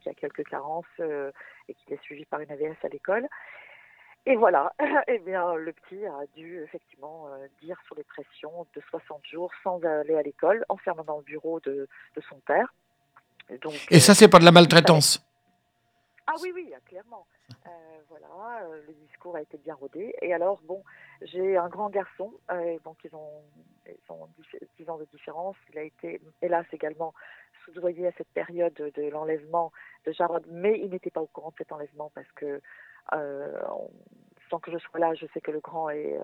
qui 0.00 0.08
a 0.08 0.14
quelques 0.14 0.44
carences 0.44 0.84
et 0.98 1.74
qui 1.74 1.94
est 1.94 2.02
suivi 2.02 2.24
par 2.24 2.40
une 2.40 2.50
AVS 2.50 2.76
à 2.82 2.88
l'école. 2.88 3.26
Et 4.26 4.36
voilà, 4.36 4.72
eh 5.08 5.18
bien, 5.20 5.54
le 5.54 5.72
petit 5.72 6.04
a 6.04 6.26
dû 6.34 6.60
effectivement 6.62 7.28
euh, 7.28 7.46
dire 7.62 7.78
sur 7.86 7.94
les 7.94 8.04
pressions 8.04 8.66
de 8.74 8.82
60 8.90 9.24
jours 9.24 9.52
sans 9.62 9.80
aller 9.84 10.16
à 10.16 10.22
l'école, 10.22 10.64
enfermé 10.68 11.02
dans 11.06 11.18
le 11.18 11.24
bureau 11.24 11.60
de, 11.60 11.88
de 12.16 12.20
son 12.28 12.36
père. 12.40 12.74
Et, 13.48 13.58
donc, 13.58 13.74
et 13.90 14.00
ça, 14.00 14.14
c'est 14.14 14.28
pas 14.28 14.40
de 14.40 14.44
la 14.44 14.50
maltraitance 14.50 15.22
ah 16.28 16.34
oui, 16.42 16.50
oui, 16.52 16.72
clairement. 16.86 17.24
Euh, 17.66 17.70
voilà, 18.08 18.64
euh, 18.64 18.82
le 18.88 18.92
discours 18.94 19.36
a 19.36 19.42
été 19.42 19.58
bien 19.58 19.74
rodé. 19.74 20.12
Et 20.22 20.34
alors, 20.34 20.60
bon, 20.64 20.82
j'ai 21.22 21.56
un 21.56 21.68
grand 21.68 21.88
garçon, 21.88 22.32
euh, 22.50 22.78
donc 22.84 22.96
ils 23.04 23.14
ont, 23.14 23.44
ils 23.86 24.12
ont 24.12 24.28
10 24.76 24.90
ans 24.90 24.98
de 24.98 25.04
différence. 25.04 25.54
Il 25.70 25.78
a 25.78 25.82
été, 25.82 26.20
hélas, 26.42 26.66
également 26.72 27.14
soudoyé 27.64 28.08
à 28.08 28.12
cette 28.18 28.28
période 28.28 28.74
de 28.74 29.08
l'enlèvement 29.08 29.70
de 30.04 30.12
Jarod, 30.12 30.44
mais 30.48 30.80
il 30.80 30.90
n'était 30.90 31.10
pas 31.10 31.20
au 31.20 31.26
courant 31.26 31.50
de 31.50 31.56
cet 31.58 31.70
enlèvement 31.70 32.10
parce 32.14 32.30
que 32.32 32.46
euh, 32.46 32.60
sans 34.50 34.58
que 34.60 34.70
je 34.70 34.78
sois 34.78 35.00
là, 35.00 35.14
je 35.14 35.26
sais 35.32 35.40
que 35.40 35.50
le 35.50 35.60
grand 35.60 35.90
est, 35.90 36.18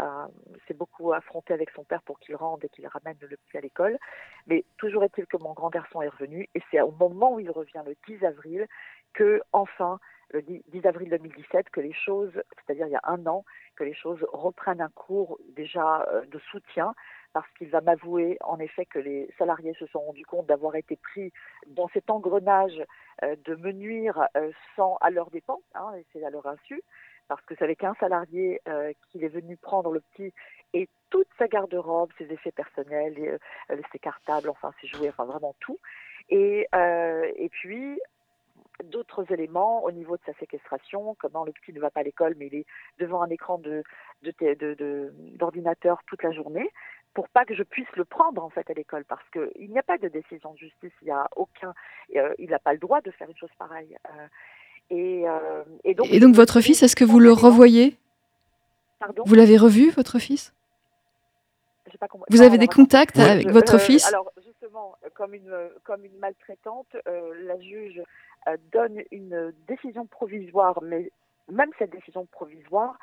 euh, 0.00 0.26
s'est 0.66 0.74
beaucoup 0.74 1.12
affronté 1.12 1.52
avec 1.52 1.70
son 1.70 1.84
père 1.84 2.02
pour 2.02 2.18
qu'il 2.18 2.36
rende 2.36 2.64
et 2.64 2.68
qu'il 2.68 2.86
ramène 2.86 3.16
le 3.20 3.36
petit 3.36 3.56
à 3.56 3.60
l'école. 3.60 3.98
Mais 4.46 4.64
toujours 4.76 5.04
est-il 5.04 5.26
que 5.26 5.36
mon 5.36 5.52
grand 5.52 5.70
garçon 5.70 6.02
est 6.02 6.08
revenu 6.08 6.48
et 6.54 6.62
c'est 6.70 6.80
au 6.80 6.92
moment 6.92 7.34
où 7.34 7.40
il 7.40 7.50
revient 7.50 7.82
le 7.84 7.96
10 8.06 8.24
avril 8.24 8.66
que 9.12 9.42
enfin 9.52 9.98
le 10.30 10.42
10 10.42 10.62
avril 10.86 11.10
2017 11.10 11.70
que 11.70 11.80
les 11.80 11.92
choses, 11.92 12.32
c'est-à-dire 12.56 12.86
il 12.86 12.92
y 12.92 12.96
a 12.96 13.02
un 13.04 13.24
an, 13.26 13.44
que 13.76 13.84
les 13.84 13.94
choses 13.94 14.24
reprennent 14.32 14.80
un 14.80 14.88
cours 14.88 15.38
déjà 15.54 16.06
euh, 16.08 16.24
de 16.26 16.38
soutien 16.50 16.94
parce 17.34 17.50
qu'il 17.58 17.68
va 17.68 17.82
m'avouer 17.82 18.38
en 18.40 18.58
effet 18.60 18.86
que 18.86 19.00
les 19.00 19.28
salariés 19.38 19.74
se 19.74 19.86
sont 19.86 19.98
rendus 19.98 20.24
compte 20.24 20.46
d'avoir 20.46 20.76
été 20.76 20.96
pris 20.96 21.32
dans 21.66 21.88
cet 21.88 22.08
engrenage 22.08 22.80
euh, 23.24 23.36
de 23.44 23.56
me 23.56 23.72
nuire 23.72 24.28
euh, 24.36 24.52
sans 24.76 24.96
à 25.00 25.10
leur 25.10 25.30
dépens, 25.30 25.60
hein, 25.74 25.92
et 25.98 26.06
c'est 26.12 26.24
à 26.24 26.30
leur 26.30 26.46
insu, 26.46 26.80
parce 27.26 27.42
que 27.42 27.54
c'est 27.58 27.64
avec 27.64 27.82
un 27.82 27.94
salarié 27.98 28.60
euh, 28.68 28.92
qu'il 29.10 29.24
est 29.24 29.28
venu 29.28 29.56
prendre 29.56 29.90
le 29.90 30.00
petit 30.00 30.32
et 30.74 30.88
toute 31.10 31.28
sa 31.36 31.48
garde-robe, 31.48 32.10
ses 32.18 32.32
effets 32.32 32.52
personnels, 32.52 33.38
ses 33.92 33.98
cartables, 33.98 34.48
enfin 34.48 34.72
ses 34.80 34.86
jouets, 34.88 35.08
enfin 35.08 35.24
vraiment 35.24 35.54
tout. 35.60 35.78
Et, 36.30 36.66
et 36.72 37.48
puis, 37.50 38.00
d'autres 38.82 39.30
éléments 39.32 39.84
au 39.84 39.92
niveau 39.92 40.16
de 40.16 40.22
sa 40.26 40.32
séquestration, 40.34 41.14
comment 41.20 41.44
le 41.44 41.52
petit 41.52 41.72
ne 41.72 41.78
va 41.80 41.90
pas 41.90 42.00
à 42.00 42.02
l'école, 42.02 42.34
mais 42.36 42.48
il 42.48 42.56
est 42.56 42.66
devant 42.98 43.22
un 43.22 43.30
écran 43.30 43.62
d'ordinateur 44.22 46.02
toute 46.06 46.22
la 46.22 46.32
journée, 46.32 46.68
pour 47.14 47.28
pas 47.28 47.44
que 47.44 47.54
je 47.54 47.62
puisse 47.62 47.90
le 47.94 48.04
prendre 48.04 48.42
en 48.42 48.50
fait 48.50 48.68
à 48.68 48.74
l'école, 48.74 49.04
parce 49.04 49.28
qu'il 49.30 49.70
n'y 49.70 49.78
a 49.78 49.82
pas 49.82 49.98
de 49.98 50.08
décision 50.08 50.52
de 50.52 50.58
justice, 50.58 50.92
il 51.02 51.06
n'y 51.06 51.10
a 51.12 51.28
aucun, 51.36 51.72
euh, 52.16 52.34
il 52.38 52.50
n'a 52.50 52.58
pas 52.58 52.72
le 52.72 52.78
droit 52.78 53.00
de 53.00 53.10
faire 53.12 53.28
une 53.30 53.36
chose 53.36 53.54
pareille. 53.58 53.96
Euh, 54.10 54.26
et, 54.90 55.28
euh, 55.28 55.64
et, 55.84 55.94
donc, 55.94 56.08
et 56.10 56.20
donc 56.20 56.34
votre 56.34 56.60
fils, 56.60 56.82
est-ce 56.82 56.96
que 56.96 57.04
vous 57.04 57.20
le 57.20 57.32
revoyez? 57.32 57.96
Pardon? 58.98 59.22
Vous 59.24 59.34
l'avez 59.34 59.56
revu, 59.56 59.90
votre 59.90 60.18
fils? 60.18 60.52
Vous 62.28 62.42
avez 62.42 62.58
des 62.58 62.66
contacts 62.66 63.18
avec 63.18 63.48
votre 63.48 63.78
fils? 63.78 64.06
Alors 64.08 64.32
justement, 64.44 64.96
comme 65.14 65.32
une, 65.34 65.70
comme 65.84 66.04
une 66.04 66.18
maltraitante, 66.18 66.96
la 67.06 67.60
juge 67.60 68.02
donne 68.72 69.02
une 69.12 69.52
décision 69.68 70.04
provisoire, 70.06 70.82
mais 70.82 71.12
même 71.48 71.70
cette 71.78 71.90
décision 71.90 72.26
provisoire, 72.26 72.98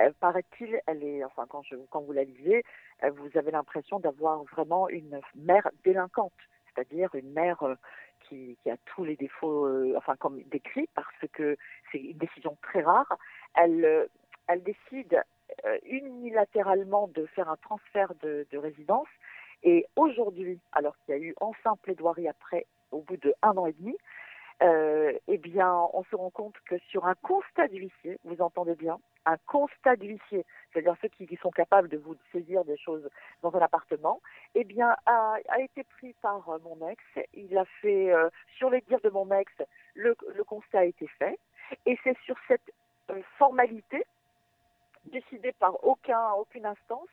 euh, 0.00 0.10
paraît-il, 0.20 0.80
enfin, 1.24 1.46
quand, 1.48 2.00
vous 2.00 2.12
la 2.12 2.24
lisez, 2.24 2.62
euh, 3.04 3.10
vous 3.10 3.38
avez 3.38 3.50
l'impression 3.50 3.98
d'avoir 3.98 4.42
vraiment 4.44 4.88
une 4.88 5.20
mère 5.34 5.68
délinquante, 5.84 6.32
c'est-à-dire 6.66 7.14
une 7.14 7.32
mère 7.32 7.62
euh, 7.62 7.74
qui, 8.28 8.56
a 8.66 8.76
tous 8.86 9.04
les 9.04 9.16
défauts, 9.16 9.68
enfin, 9.96 10.16
comme 10.16 10.42
décrit, 10.50 10.88
parce 10.94 11.30
que 11.32 11.56
c'est 11.90 11.98
une 11.98 12.18
décision 12.18 12.56
très 12.60 12.82
rare. 12.82 13.16
Elle, 13.54 14.08
elle 14.48 14.62
décide 14.64 15.22
unilatéralement 15.84 17.06
de 17.08 17.24
faire 17.26 17.48
un 17.48 17.56
transfert 17.56 18.12
de, 18.22 18.46
de 18.50 18.58
résidence. 18.58 19.06
Et 19.62 19.86
aujourd'hui, 19.94 20.58
alors 20.72 20.96
qu'il 20.98 21.14
y 21.14 21.18
a 21.18 21.20
eu 21.20 21.34
enfin 21.40 21.76
plaidoirie 21.82 22.26
après, 22.26 22.66
au 22.90 23.00
bout 23.00 23.16
de 23.16 23.32
un 23.42 23.56
an 23.56 23.66
et 23.66 23.72
demi, 23.74 23.96
euh, 24.62 25.12
eh 25.28 25.36
bien, 25.36 25.70
on 25.92 26.02
se 26.04 26.16
rend 26.16 26.30
compte 26.30 26.54
que 26.66 26.78
sur 26.88 27.06
un 27.06 27.14
constat 27.16 27.68
d'huissier, 27.68 28.18
vous 28.24 28.40
entendez 28.40 28.74
bien, 28.74 28.98
un 29.26 29.36
constat 29.46 29.96
d'huissier, 29.96 30.46
c'est-à-dire 30.72 30.96
ceux 31.02 31.08
qui, 31.08 31.36
sont 31.36 31.50
capables 31.50 31.88
de 31.88 31.98
vous 31.98 32.16
saisir 32.32 32.64
des 32.64 32.78
choses 32.78 33.06
dans 33.42 33.54
un 33.54 33.60
appartement, 33.60 34.22
eh 34.54 34.64
bien, 34.64 34.96
a, 35.04 35.36
été 35.58 35.84
pris 35.84 36.14
par 36.22 36.48
euh, 36.48 36.58
mon 36.64 36.88
ex. 36.88 37.02
Il 37.34 37.56
a 37.58 37.66
fait, 37.82 38.10
euh, 38.10 38.30
sur 38.56 38.70
les 38.70 38.80
dires 38.82 39.00
de 39.00 39.10
mon 39.10 39.30
ex, 39.30 39.52
le, 39.94 40.14
constat 40.44 40.80
a 40.80 40.84
été 40.84 41.06
fait. 41.18 41.38
Et 41.84 41.98
c'est 42.02 42.16
sur 42.24 42.36
cette 42.48 42.72
formalité, 43.38 44.06
décidée 45.06 45.52
par 45.52 45.84
aucun, 45.84 46.30
aucune 46.32 46.64
instance, 46.64 47.08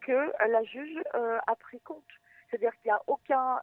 que 0.00 0.32
la 0.48 0.62
juge 0.64 1.02
a 1.12 1.54
pris 1.56 1.80
compte. 1.80 2.02
C'est-à-dire 2.48 2.72
qu'il 2.76 2.90
n'y 2.90 2.96
a 2.96 3.02
aucun 3.06 3.60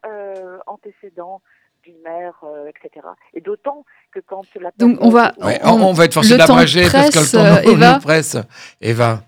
antécédent 0.67 1.41
d'une 1.85 2.01
mère, 2.03 2.33
euh, 2.43 2.69
etc. 2.69 3.05
Et 3.33 3.41
d'autant 3.41 3.85
que 4.11 4.19
quand 4.19 4.43
la 4.59 4.71
Donc 4.77 4.97
on 5.01 5.09
va, 5.09 5.33
on, 5.63 5.93
va 5.93 6.05
être 6.05 6.13
forcé 6.13 6.35
d'abréger 6.37 6.89
parce 6.91 7.11
que 7.11 7.19
le 7.19 7.31
temps 7.31 7.71
Eva. 7.71 7.93
nous 7.93 7.99
presse. 8.01 8.37
Eva. 8.81 9.23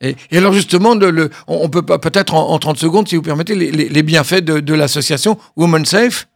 Et, 0.00 0.16
et, 0.30 0.38
alors 0.38 0.52
justement, 0.52 0.94
le, 0.94 1.10
le, 1.10 1.30
on 1.46 1.68
peut 1.68 1.82
peut-être 1.82 2.34
en, 2.34 2.50
en, 2.50 2.58
30 2.58 2.78
secondes, 2.78 3.08
si 3.08 3.16
vous 3.16 3.22
permettez, 3.22 3.54
les, 3.54 3.70
les, 3.70 4.02
bienfaits 4.02 4.44
de, 4.44 4.60
de 4.60 4.74
l'association 4.74 5.38
Women 5.56 5.84
Safe 5.84 6.28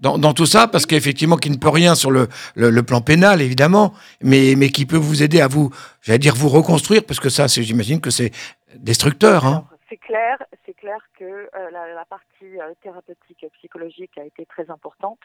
dans, 0.00 0.18
dans, 0.18 0.34
tout 0.34 0.46
ça, 0.46 0.68
parce 0.68 0.84
qu'effectivement, 0.84 1.36
qui 1.36 1.48
ne 1.50 1.56
peut 1.56 1.70
rien 1.70 1.94
sur 1.94 2.10
le, 2.10 2.28
le, 2.54 2.70
le, 2.70 2.82
plan 2.82 3.00
pénal, 3.00 3.40
évidemment, 3.40 3.94
mais, 4.20 4.54
mais 4.56 4.68
qui 4.68 4.84
peut 4.84 4.96
vous 4.96 5.22
aider 5.22 5.40
à 5.40 5.48
vous, 5.48 5.70
j'allais 6.02 6.18
dire, 6.18 6.34
vous 6.34 6.48
reconstruire, 6.48 7.04
parce 7.04 7.20
que 7.20 7.30
ça, 7.30 7.46
j'imagine 7.46 8.00
que 8.00 8.10
c'est 8.10 8.32
destructeur. 8.76 9.46
Hein. 9.46 9.64
C'est 9.88 9.96
clair, 9.96 10.36
clair 10.82 11.00
que 11.16 11.48
euh, 11.54 11.70
la, 11.70 12.04
partie 12.06 12.60
euh, 12.60 12.74
thérapeutique 12.82 13.46
psychologique 13.54 14.18
a 14.18 14.24
été 14.24 14.44
très 14.46 14.68
importante. 14.68 15.20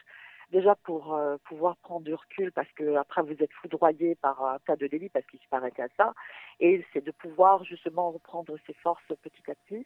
Déjà 0.51 0.75
pour 0.75 1.15
euh, 1.15 1.37
pouvoir 1.45 1.75
prendre 1.77 2.05
du 2.05 2.13
recul 2.13 2.51
parce 2.51 2.71
que 2.73 2.95
après 2.95 3.23
vous 3.23 3.35
êtes 3.43 3.51
foudroyé 3.53 4.15
par 4.15 4.41
un 4.45 4.59
tas 4.59 4.75
de 4.75 4.85
délits 4.85 5.09
parce 5.09 5.25
qu'il 5.25 5.39
se 5.39 5.47
paraît 5.49 5.73
à 5.79 5.87
ça 5.97 6.13
et 6.59 6.85
c'est 6.93 7.03
de 7.03 7.11
pouvoir 7.11 7.63
justement 7.63 8.11
reprendre 8.11 8.55
ses 8.67 8.73
forces 8.73 9.11
petit 9.23 9.51
à 9.51 9.55
petit. 9.55 9.85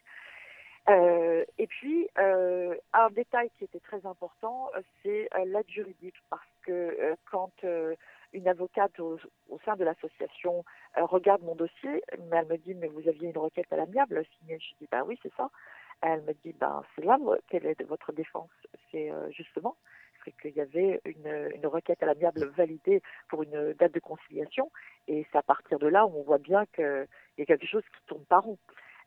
et 1.58 1.68
puis, 1.68 2.10
un 2.18 3.10
détail 3.12 3.50
qui 3.58 3.64
était 3.64 3.80
très 3.80 4.06
important, 4.06 4.70
c'est 5.02 5.30
l'aide 5.46 5.70
juridique, 5.70 6.20
parce 6.30 6.54
que 6.64 7.16
quand 7.32 7.54
une 8.34 8.48
avocate 8.48 9.00
au, 9.00 9.20
sein 9.65 9.76
de 9.76 9.84
l'association 9.84 10.63
regarde 10.96 11.44
mon 11.44 11.56
dossier, 11.56 12.04
mais 12.30 12.38
elle 12.38 12.48
me 12.48 12.58
dit 12.58 12.74
mais 12.74 12.88
vous 12.88 13.08
aviez 13.08 13.30
une 13.30 13.38
requête 13.38 13.72
à 13.72 13.76
l'amiable 13.76 14.24
signée. 14.38 14.60
Je 14.60 14.76
dis 14.80 14.88
bah 14.91 15.04
oui 15.06 15.20
c'est 15.22 15.34
ça. 15.36 15.50
Elle 16.02 16.22
me 16.22 16.34
dit 16.34 16.54
ben 16.54 16.84
c'est 16.96 17.06
là 17.06 17.17
quelle 17.50 17.65
est 17.65 17.82
votre 17.84 18.12
défense? 18.12 18.50
C'est 18.91 19.12
euh, 19.12 19.30
justement 19.32 19.76
c'est 20.24 20.32
qu'il 20.39 20.56
y 20.56 20.62
avait 20.62 21.02
une, 21.06 21.50
une 21.56 21.65
requête 21.65 22.02
à 22.04 22.06
l'amiable 22.06 22.46
validée 22.56 23.02
pour 23.28 23.44
une 23.44 23.74
date 23.74 23.94
de 23.94 24.00
conciliation 24.00 24.72
et 25.08 25.26
c'est 25.32 25.38
à 25.38 25.41
partir 25.41 25.80
de 25.80 25.88
là 25.88 26.06
où 26.06 26.15
on 26.15 26.24
voit 26.24 26.38
bien 26.38 26.65
qu'il 26.67 27.08
y 27.38 27.41
a 27.41 27.46
quelque 27.46 27.65
chose 27.65 27.84
qui 27.84 28.06
tourne 28.06 28.26
pas 28.26 28.39
rond. 28.39 28.58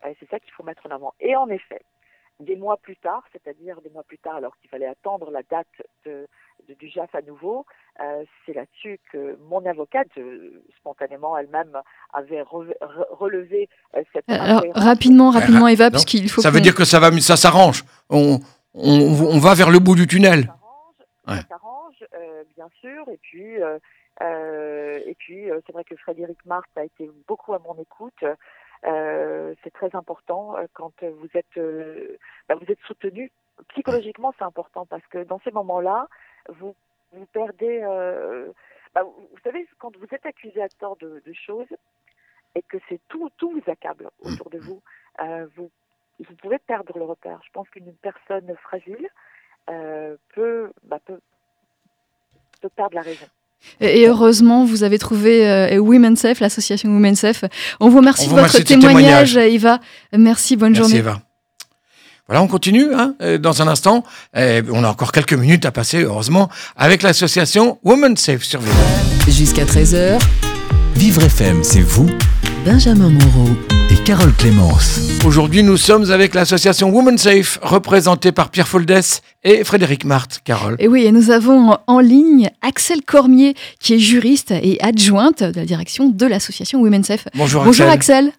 c'est 0.02 0.28
ça 0.28 0.40
qu'il 0.40 0.52
faut 0.52 0.64
mettre 0.64 0.86
en 0.86 0.90
avant. 0.90 1.14
Et 1.20 1.36
en 1.36 1.48
effet, 1.48 1.82
des 2.40 2.56
mois 2.56 2.76
plus 2.76 2.96
tard, 2.96 3.22
c'est-à-dire 3.32 3.80
des 3.82 3.90
mois 3.90 4.02
plus 4.02 4.18
tard, 4.18 4.36
alors 4.36 4.56
qu'il 4.58 4.68
fallait 4.68 4.86
attendre 4.86 5.30
la 5.30 5.42
date 5.42 5.66
de, 6.04 6.26
du 6.80 6.88
JAF 6.88 7.14
à 7.14 7.22
nouveau, 7.22 7.64
euh, 8.00 8.24
c'est 8.44 8.54
là-dessus 8.54 8.98
que 9.12 9.38
mon 9.48 9.64
avocate, 9.66 10.08
euh, 10.18 10.62
spontanément 10.76 11.36
elle-même, 11.38 11.80
avait 12.12 12.42
relevé 12.42 13.68
euh, 13.96 14.02
cette. 14.12 14.28
Alors, 14.28 14.64
rapidement, 14.74 15.30
rapidement, 15.30 15.68
Eva, 15.68 15.90
puisqu'il 15.90 16.28
faut. 16.28 16.40
Ça 16.40 16.50
veut 16.50 16.60
dire 16.60 16.74
que 16.74 16.84
ça 16.84 16.98
va, 16.98 17.12
ça 17.20 17.36
s'arrange. 17.36 17.84
On, 18.10 18.40
on, 18.74 18.98
on, 19.34 19.38
va 19.38 19.54
vers 19.54 19.70
le 19.70 19.78
bout 19.78 19.94
du 19.94 20.06
tunnel. 20.06 20.52
Ça 21.26 21.42
s'arrange, 21.48 22.04
bien 22.56 22.68
sûr, 22.80 23.08
et 23.08 23.18
puis. 23.18 23.54
et 24.20 25.14
puis, 25.18 25.44
c'est 25.66 25.72
vrai 25.72 25.84
que 25.84 25.96
Frédéric 25.96 26.44
Marthe 26.46 26.76
a 26.76 26.84
été 26.84 27.08
beaucoup 27.28 27.54
à 27.54 27.60
mon 27.60 27.80
écoute. 27.80 28.24
Euh, 28.86 29.54
c'est 29.62 29.72
très 29.72 29.94
important 29.94 30.56
euh, 30.56 30.66
quand 30.74 30.92
vous 31.02 31.28
êtes, 31.34 31.56
euh, 31.56 32.18
bah, 32.48 32.54
vous 32.54 32.70
êtes 32.70 32.80
soutenu. 32.80 33.30
Psychologiquement, 33.68 34.34
c'est 34.38 34.44
important 34.44 34.84
parce 34.84 35.06
que 35.06 35.24
dans 35.24 35.40
ces 35.40 35.52
moments-là, 35.52 36.08
vous, 36.48 36.74
vous 37.12 37.26
perdez. 37.26 37.80
Bah, 38.94 39.02
vous 39.02 39.38
savez, 39.42 39.66
quand 39.78 39.96
vous 39.96 40.06
êtes 40.12 40.26
accusé 40.26 40.62
à 40.62 40.68
tort 40.68 40.96
de, 40.96 41.22
choses 41.32 41.68
et 42.54 42.62
que 42.62 42.78
c'est 42.88 43.00
tout, 43.08 43.30
tout 43.38 43.50
vous 43.50 43.70
accable 43.70 44.10
autour 44.20 44.50
de 44.50 44.58
vous, 44.58 44.82
vous, 45.56 45.70
vous 46.18 46.36
pouvez 46.36 46.58
perdre 46.58 46.96
le 46.98 47.04
repère. 47.04 47.40
Je 47.44 47.50
pense 47.52 47.68
qu'une 47.70 47.94
personne 47.94 48.54
fragile 48.56 49.08
peut, 49.66 50.72
bah, 50.82 50.98
peut, 51.04 51.20
peut 52.60 52.70
perdre 52.70 52.96
la 52.96 53.02
raison. 53.02 53.26
Et 53.80 54.06
heureusement, 54.06 54.64
vous 54.64 54.82
avez 54.82 54.98
trouvé 54.98 55.46
euh, 55.46 55.78
Women's 55.78 56.20
Safe, 56.20 56.40
l'association 56.40 56.90
Women's 56.90 57.18
Safe. 57.18 57.44
On 57.80 57.88
vous 57.88 57.98
remercie 57.98 58.28
de 58.28 58.32
votre 58.34 58.58
témoignage, 58.60 59.36
Eva. 59.36 59.80
Merci, 60.16 60.56
bonne 60.56 60.72
Merci, 60.72 60.82
journée. 60.82 60.98
Eva. 60.98 61.20
Voilà, 62.26 62.42
on 62.42 62.46
continue 62.46 62.94
hein, 62.94 63.14
euh, 63.20 63.36
dans 63.36 63.60
un 63.60 63.68
instant. 63.68 64.02
on 64.34 64.84
a 64.84 64.88
encore 64.88 65.12
quelques 65.12 65.34
minutes 65.34 65.66
à 65.66 65.72
passer, 65.72 66.02
heureusement, 66.02 66.48
avec 66.76 67.02
l'association 67.02 67.78
Women's 67.84 68.20
Safe 68.20 68.42
sur 68.44 68.60
Jusqu'à 69.28 69.64
13h. 69.64 70.18
Vivre 70.96 71.22
FM, 71.24 71.64
c'est 71.64 71.80
vous, 71.80 72.08
Benjamin 72.64 73.10
Moreau 73.10 73.50
Carole 74.04 74.34
Clémence. 74.34 75.00
Aujourd'hui, 75.24 75.62
nous 75.62 75.78
sommes 75.78 76.10
avec 76.10 76.34
l'association 76.34 76.90
Women 76.90 77.16
Safe, 77.16 77.58
représentée 77.62 78.32
par 78.32 78.50
Pierre 78.50 78.68
Foldès 78.68 79.22
et 79.44 79.64
Frédéric 79.64 80.04
Marthe. 80.04 80.42
Carole. 80.44 80.76
Et 80.78 80.88
oui, 80.88 81.04
et 81.04 81.12
nous 81.12 81.30
avons 81.30 81.78
en 81.86 82.00
ligne 82.00 82.50
Axel 82.60 83.00
Cormier, 83.00 83.54
qui 83.80 83.94
est 83.94 83.98
juriste 83.98 84.50
et 84.50 84.78
adjointe 84.82 85.42
de 85.42 85.58
la 85.58 85.64
direction 85.64 86.10
de 86.10 86.26
l'association 86.26 86.82
Women 86.82 87.02
Safe. 87.02 87.24
Bonjour, 87.34 87.64
Bonjour 87.64 87.86
Axel. 87.86 88.32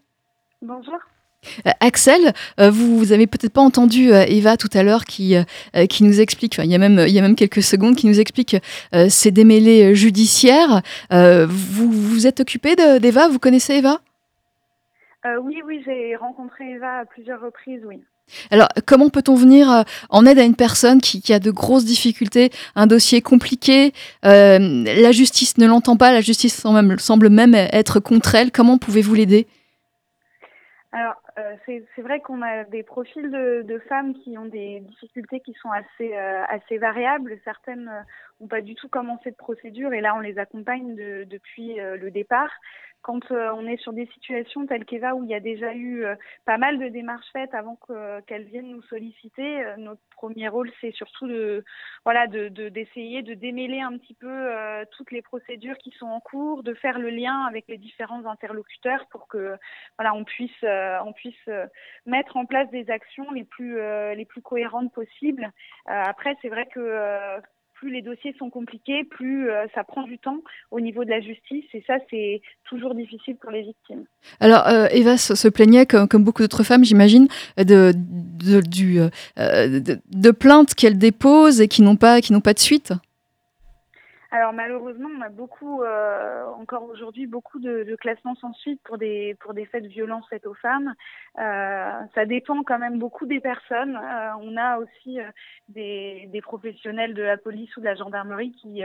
Bonjour. 0.61 0.93
Euh, 1.65 1.71
Axel, 1.79 2.33
euh, 2.59 2.69
vous, 2.69 2.99
vous 2.99 3.11
avez 3.11 3.25
peut-être 3.25 3.53
pas 3.53 3.61
entendu 3.61 4.13
euh, 4.13 4.23
Eva 4.27 4.57
tout 4.57 4.69
à 4.71 4.83
l'heure 4.83 5.05
qui, 5.05 5.35
qui 5.89 6.03
nous 6.03 6.21
explique, 6.21 6.59
il 6.63 6.69
y, 6.69 6.75
a 6.75 6.77
même, 6.77 7.03
il 7.07 7.13
y 7.13 7.17
a 7.17 7.23
même 7.23 7.35
quelques 7.35 7.63
secondes, 7.63 7.95
qui 7.95 8.05
nous 8.05 8.19
explique 8.19 8.55
ces 9.09 9.31
démêlés 9.31 9.95
judiciaires. 9.95 10.83
vous 11.11 11.91
vous 11.91 12.27
êtes 12.27 12.39
occupé 12.39 12.75
d'Eva? 12.75 13.27
Vous 13.29 13.39
connaissez 13.39 13.73
Eva? 13.73 13.99
Oui, 15.41 15.61
oui, 15.65 15.81
j'ai 15.85 16.15
rencontré 16.15 16.71
Eva 16.71 16.99
à 16.99 17.05
plusieurs 17.05 17.41
reprises, 17.41 17.81
oui. 17.85 18.03
Alors, 18.51 18.67
comment 18.87 19.09
peut-on 19.09 19.35
venir 19.35 19.83
en 20.09 20.25
aide 20.25 20.39
à 20.39 20.43
une 20.43 20.55
personne 20.55 20.99
qui, 20.99 21.21
qui, 21.21 21.33
a 21.33 21.39
de 21.39 21.51
grosses 21.51 21.85
difficultés, 21.85 22.49
un 22.75 22.87
dossier 22.87 23.21
compliqué, 23.21 23.91
la 24.23 25.11
justice 25.11 25.57
ne 25.57 25.67
l'entend 25.67 25.95
pas, 25.95 26.11
la 26.11 26.21
justice 26.21 26.55
semble 26.55 26.81
même, 26.81 26.99
semble 26.99 27.29
même 27.29 27.53
être 27.53 27.99
contre 27.99 28.35
elle 28.35 28.51
Comment 28.51 28.77
pouvez-vous 28.77 29.13
l'aider? 29.13 29.47
Alors, 30.91 31.15
euh, 31.37 31.55
c'est 31.65 32.01
vrai 32.01 32.21
qu'on 32.21 32.41
a 32.41 32.63
des 32.63 32.81
profils 32.81 33.29
de, 33.29 33.63
de, 33.63 33.79
femmes 33.89 34.13
qui 34.13 34.37
ont 34.37 34.45
des 34.45 34.79
difficultés 34.79 35.41
qui 35.41 35.53
sont 35.61 35.69
assez, 35.69 36.15
euh, 36.15 36.43
assez 36.47 36.77
variables. 36.77 37.37
Certaines 37.43 37.91
n'ont 38.39 38.47
pas 38.47 38.61
du 38.61 38.75
tout 38.75 38.87
commencé 38.87 39.29
de 39.31 39.35
procédure 39.35 39.91
et 39.91 39.99
là, 39.99 40.15
on 40.15 40.21
les 40.21 40.39
accompagne 40.39 40.95
de, 40.95 41.25
depuis 41.29 41.75
le 41.75 42.11
départ 42.11 42.49
quand 43.05 43.31
euh, 43.31 43.51
on 43.53 43.67
est 43.67 43.77
sur 43.77 43.93
des 43.93 44.07
situations 44.07 44.65
telles 44.65 44.83
qu'Eva 44.83 45.13
où 45.13 45.23
il 45.23 45.29
y 45.29 45.35
a 45.35 45.39
déjà 45.39 45.75
eu 45.75 46.03
euh, 46.03 46.15
pas 46.43 46.57
mal 46.57 46.79
de 46.79 46.87
démarches 46.87 47.27
faites 47.33 47.53
avant 47.53 47.77
qu'elles 48.25 48.45
viennent 48.45 48.71
nous 48.71 48.81
solliciter, 48.81 49.63
euh, 49.63 49.75
notre 49.77 50.01
premier 50.09 50.47
rôle 50.47 50.71
c'est 50.81 50.89
surtout 50.89 51.27
de 51.27 51.63
voilà 52.03 52.25
de 52.25 52.47
d'essayer 52.47 53.21
de, 53.21 53.35
démêler 53.35 53.79
un 53.79 53.95
petit 53.99 54.15
peu 54.15 54.49
toutes 54.97 55.11
les 55.11 55.21
procédures 55.21 55.77
qui 55.77 55.91
sont 55.91 56.07
en 56.07 56.19
cours, 56.19 56.63
de 56.63 56.73
faire 56.73 56.97
le 56.97 57.11
lien 57.11 57.45
avec 57.45 57.65
les 57.67 57.77
différents 57.77 58.25
interlocuteurs 58.25 59.05
pour 59.11 59.27
que 59.27 59.55
voilà 59.99 60.15
on 60.15 60.23
puisse 60.23 60.63
on 60.63 61.13
puisse 61.13 61.49
mettre 62.07 62.37
en 62.37 62.45
place 62.45 62.69
des 62.71 62.89
actions 62.89 63.29
les 63.31 63.43
plus 63.43 63.75
les 64.15 64.25
plus 64.25 64.41
cohérentes 64.41 64.93
possibles. 64.93 65.51
après 65.85 66.37
c'est 66.41 66.49
vrai 66.49 66.65
que 66.65 67.39
plus 67.85 67.93
les 67.93 68.01
dossiers 68.01 68.35
sont 68.39 68.49
compliqués, 68.49 69.03
plus 69.03 69.49
euh, 69.49 69.65
ça 69.75 69.83
prend 69.83 70.03
du 70.03 70.17
temps 70.17 70.39
au 70.71 70.79
niveau 70.79 71.05
de 71.05 71.09
la 71.11 71.21
justice. 71.21 71.65
Et 71.73 71.83
ça, 71.85 71.97
c'est 72.09 72.41
toujours 72.67 72.95
difficile 72.95 73.35
pour 73.35 73.51
les 73.51 73.61
victimes. 73.61 74.05
Alors, 74.39 74.67
euh, 74.67 74.87
Eva 74.89 75.17
se, 75.17 75.47
plaignait, 75.47 75.85
comme, 75.85 76.23
beaucoup 76.23 76.41
d'autres 76.41 76.63
femmes, 76.63 76.83
j'imagine, 76.83 77.27
de, 77.57 77.93
de, 77.95 79.09
euh, 79.37 80.33
plaintes 80.33 80.73
qu'elle 80.73 80.97
dépose 80.97 81.61
et 81.61 81.67
qui 81.67 81.83
n'ont 81.83 81.95
pas, 81.95 82.19
pas 82.43 82.53
de 82.53 82.59
suite. 82.59 82.93
Alors 84.35 84.51
malheureusement, 84.51 85.07
on 85.17 85.21
a 85.21 85.29
beaucoup, 85.29 85.81
euh, 85.81 86.43
encore 86.59 86.83
aujourd'hui, 86.83 87.25
beaucoup 87.25 87.57
de, 87.57 87.95
classements 87.97 88.35
sans 88.35 88.51
suite 88.51 88.81
pour 88.83 88.97
des 88.97 89.37
pour 89.39 89.53
des 89.53 89.65
faits 89.65 89.83
de 89.83 89.87
violence 89.87 90.25
faites 90.29 90.45
aux 90.45 90.53
femmes. 90.55 90.93
Euh, 91.39 92.01
ça 92.13 92.25
dépend 92.25 92.61
quand 92.63 92.77
même 92.77 92.99
beaucoup 92.99 93.25
des 93.25 93.39
personnes. 93.39 93.95
Euh, 93.95 94.31
on 94.41 94.57
a 94.57 94.79
aussi 94.79 95.19
des, 95.69 96.27
des, 96.33 96.41
professionnels 96.41 97.13
de 97.13 97.23
la 97.23 97.37
police 97.37 97.77
ou 97.77 97.79
de 97.79 97.85
la 97.85 97.95
gendarmerie 97.95 98.51
qui 98.61 98.81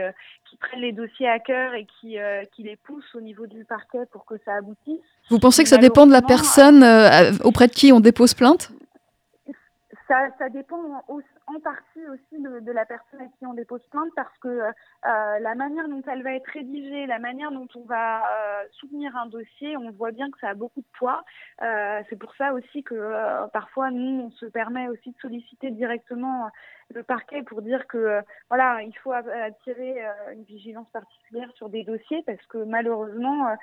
qui 0.49 0.55
prennent 0.55 0.79
les 0.79 0.93
dossiers 0.93 1.27
à 1.27 1.39
cœur 1.39 1.73
et 1.73 1.85
qui 1.99 2.17
qui 2.53 2.63
les 2.63 2.77
poussent 2.77 3.13
au 3.13 3.21
niveau 3.21 3.45
du 3.45 3.65
parquet 3.65 4.05
pour 4.09 4.23
que 4.23 4.35
ça 4.45 4.53
aboutisse. 4.53 5.01
Vous 5.29 5.39
pensez 5.39 5.63
que 5.63 5.69
ça 5.69 5.77
dépend 5.77 6.07
de 6.07 6.13
la 6.13 6.21
personne 6.21 6.81
auprès 7.43 7.67
de 7.67 7.73
qui 7.73 7.91
on 7.91 7.99
dépose 7.99 8.33
plainte? 8.33 8.71
Ça, 10.07 10.27
ça 10.39 10.49
dépend 10.49 11.03
partie 11.59 12.07
aussi 12.07 12.41
de, 12.41 12.71
la 12.71 12.85
personne 12.85 13.21
à 13.21 13.25
qui 13.25 13.45
on 13.45 13.53
dépose 13.53 13.85
plainte 13.91 14.09
parce 14.15 14.35
que 14.39 14.47
euh, 14.47 14.71
la 15.03 15.55
manière 15.55 15.87
dont 15.87 16.01
elle 16.07 16.23
va 16.23 16.33
être 16.33 16.47
rédigée, 16.47 17.05
la 17.05 17.19
manière 17.19 17.51
dont 17.51 17.67
on 17.75 17.83
va 17.83 18.23
euh, 18.23 18.63
soutenir 18.71 19.15
un 19.17 19.27
dossier, 19.27 19.77
on 19.77 19.91
voit 19.91 20.11
bien 20.11 20.29
que 20.31 20.39
ça 20.39 20.49
a 20.49 20.53
beaucoup 20.53 20.81
de 20.81 20.97
poids. 20.97 21.23
Euh, 21.61 22.01
c'est 22.09 22.15
pour 22.15 22.33
ça 22.35 22.53
aussi 22.53 22.83
que 22.83 23.47
parfois 23.51 23.91
nous, 23.91 24.23
on 24.23 24.31
se 24.31 24.45
permet 24.45 24.87
aussi 24.89 25.11
de 25.11 25.17
solliciter 25.21 25.71
directement 25.71 26.49
le 26.93 27.03
parquet 27.03 27.43
pour 27.43 27.61
dire 27.61 27.87
que 27.87 28.21
voilà, 28.49 28.81
il 28.83 28.95
faut 28.97 29.11
attirer 29.11 30.01
une 30.33 30.43
vigilance 30.43 30.87
particulière 30.91 31.49
sur 31.55 31.69
des 31.69 31.83
dossiers 31.83 32.23
parce 32.25 32.43
que 32.47 32.59
malheureusement, 32.59 33.55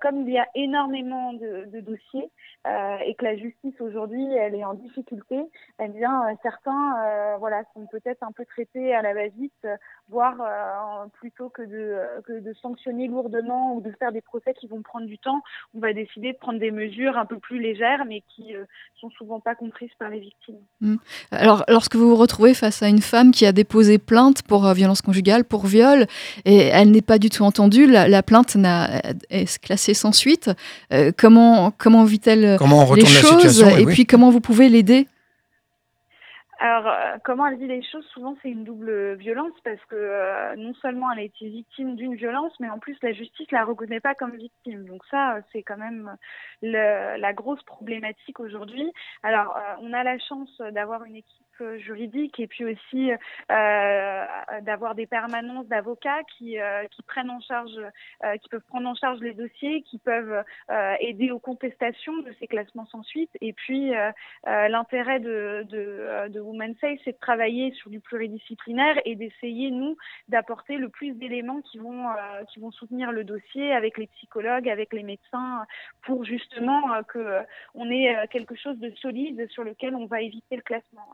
comme 0.00 0.22
il 0.22 0.30
y 0.30 0.38
a 0.38 0.46
énormément 0.54 1.32
de, 1.32 1.80
dossiers 1.80 2.30
et 2.66 3.14
que 3.14 3.24
la 3.24 3.36
justice 3.36 3.80
aujourd'hui, 3.80 4.32
elle 4.34 4.54
est 4.54 4.64
en 4.64 4.74
difficulté, 4.74 5.38
eh 5.82 5.88
bien 5.88 6.22
certains 6.42 6.94
euh, 7.04 7.36
voilà, 7.38 7.62
sont 7.74 7.86
peut-être 7.86 8.22
un 8.22 8.32
peu 8.32 8.44
traités 8.44 8.94
à 8.94 9.02
la 9.02 9.14
va-vite, 9.14 9.52
euh, 9.64 9.76
voire 10.08 10.36
euh, 10.40 11.06
plutôt 11.14 11.48
que 11.48 11.62
de, 11.62 12.00
que 12.26 12.40
de 12.40 12.52
sanctionner 12.54 13.08
lourdement 13.08 13.74
ou 13.74 13.80
de 13.80 13.90
faire 13.98 14.12
des 14.12 14.20
procès 14.20 14.54
qui 14.54 14.66
vont 14.66 14.82
prendre 14.82 15.06
du 15.06 15.18
temps, 15.18 15.42
on 15.74 15.80
va 15.80 15.92
décider 15.92 16.32
de 16.32 16.38
prendre 16.38 16.58
des 16.58 16.70
mesures 16.70 17.16
un 17.18 17.26
peu 17.26 17.38
plus 17.38 17.60
légères, 17.60 18.04
mais 18.06 18.22
qui 18.34 18.54
sont 19.00 19.10
souvent 19.10 19.40
pas 19.40 19.54
comprises 19.54 19.90
par 19.98 20.10
les 20.10 20.20
victimes. 20.20 20.60
Mmh. 20.80 20.96
Alors, 21.30 21.64
lorsque 21.68 21.96
vous 21.96 22.10
vous 22.10 22.16
retrouvez 22.16 22.53
face 22.54 22.82
à 22.82 22.88
une 22.88 23.00
femme 23.00 23.30
qui 23.30 23.46
a 23.46 23.52
déposé 23.52 23.98
plainte 23.98 24.42
pour 24.42 24.72
violence 24.72 25.02
conjugale, 25.02 25.44
pour 25.44 25.66
viol, 25.66 26.06
et 26.44 26.56
elle 26.56 26.90
n'est 26.90 27.02
pas 27.02 27.18
du 27.18 27.30
tout 27.30 27.42
entendue, 27.44 27.86
la, 27.86 28.22
plainte 28.22 28.56
est 29.30 29.58
classée 29.60 29.94
sans 29.94 30.12
suite, 30.12 30.50
comment, 31.16 31.72
comment 31.76 32.04
vit-elle 32.04 32.58
les 32.94 33.06
choses 33.06 33.64
et 33.78 33.86
puis 33.86 34.06
comment 34.06 34.30
vous 34.30 34.40
pouvez 34.40 34.68
l'aider? 34.68 35.06
Alors, 36.58 36.86
euh, 36.86 37.16
comment 37.24 37.46
elle 37.46 37.58
vit 37.58 37.66
les 37.66 37.82
choses 37.82 38.06
Souvent, 38.06 38.36
c'est 38.42 38.50
une 38.50 38.64
double 38.64 39.14
violence 39.14 39.52
parce 39.64 39.82
que 39.86 39.96
euh, 39.96 40.56
non 40.56 40.72
seulement 40.74 41.10
elle 41.12 41.18
a 41.18 41.22
été 41.22 41.48
victime 41.48 41.96
d'une 41.96 42.14
violence, 42.14 42.52
mais 42.60 42.70
en 42.70 42.78
plus, 42.78 42.96
la 43.02 43.12
justice 43.12 43.50
la 43.50 43.64
reconnaît 43.64 44.00
pas 44.00 44.14
comme 44.14 44.36
victime. 44.36 44.86
Donc 44.86 45.04
ça, 45.10 45.38
c'est 45.52 45.62
quand 45.62 45.76
même 45.76 46.16
le, 46.62 47.18
la 47.18 47.32
grosse 47.32 47.62
problématique 47.64 48.38
aujourd'hui. 48.40 48.92
Alors, 49.22 49.56
euh, 49.56 49.74
on 49.80 49.92
a 49.92 50.04
la 50.04 50.18
chance 50.18 50.56
d'avoir 50.72 51.04
une 51.04 51.16
équipe 51.16 51.44
juridique 51.78 52.38
et 52.40 52.46
puis 52.46 52.64
aussi 52.64 53.12
euh, 53.50 54.24
d'avoir 54.62 54.94
des 54.94 55.06
permanences 55.06 55.66
d'avocats 55.66 56.22
qui, 56.36 56.58
euh, 56.58 56.84
qui 56.90 57.02
prennent 57.02 57.30
en 57.30 57.40
charge, 57.40 57.78
euh, 58.24 58.36
qui 58.38 58.48
peuvent 58.48 58.64
prendre 58.68 58.88
en 58.88 58.94
charge 58.94 59.20
les 59.20 59.34
dossiers, 59.34 59.82
qui 59.82 59.98
peuvent 59.98 60.44
aider 61.00 61.30
aux 61.30 61.38
contestations 61.38 62.18
de 62.18 62.34
ces 62.38 62.46
classements 62.46 62.86
sans 62.86 63.02
suite. 63.02 63.30
Et 63.40 63.52
puis 63.52 63.92
l'intérêt 64.46 65.20
de, 65.20 65.64
de, 65.68 66.28
de 66.28 66.40
C'est 66.80 67.12
de 67.12 67.18
travailler 67.20 67.72
sur 67.72 67.90
du 67.90 68.00
pluridisciplinaire 68.00 69.00
et 69.04 69.14
d'essayer 69.14 69.70
nous 69.70 69.96
d'apporter 70.28 70.76
le 70.76 70.88
plus 70.88 71.12
d'éléments 71.12 71.60
qui 71.62 71.78
vont 71.78 72.04
qui 72.52 72.60
vont 72.60 72.70
soutenir 72.70 73.12
le 73.12 73.24
dossier 73.24 73.72
avec 73.72 73.98
les 73.98 74.06
psychologues, 74.08 74.68
avec 74.68 74.92
les 74.92 75.02
médecins, 75.02 75.64
pour 76.02 76.24
justement 76.24 77.02
que 77.08 77.40
on 77.74 77.90
ait 77.90 78.26
quelque 78.30 78.54
chose 78.54 78.78
de 78.78 78.90
solide 78.96 79.48
sur 79.50 79.64
lequel 79.64 79.94
on 79.94 80.06
va 80.06 80.20
éviter 80.20 80.56
le 80.56 80.62
classement. 80.62 81.06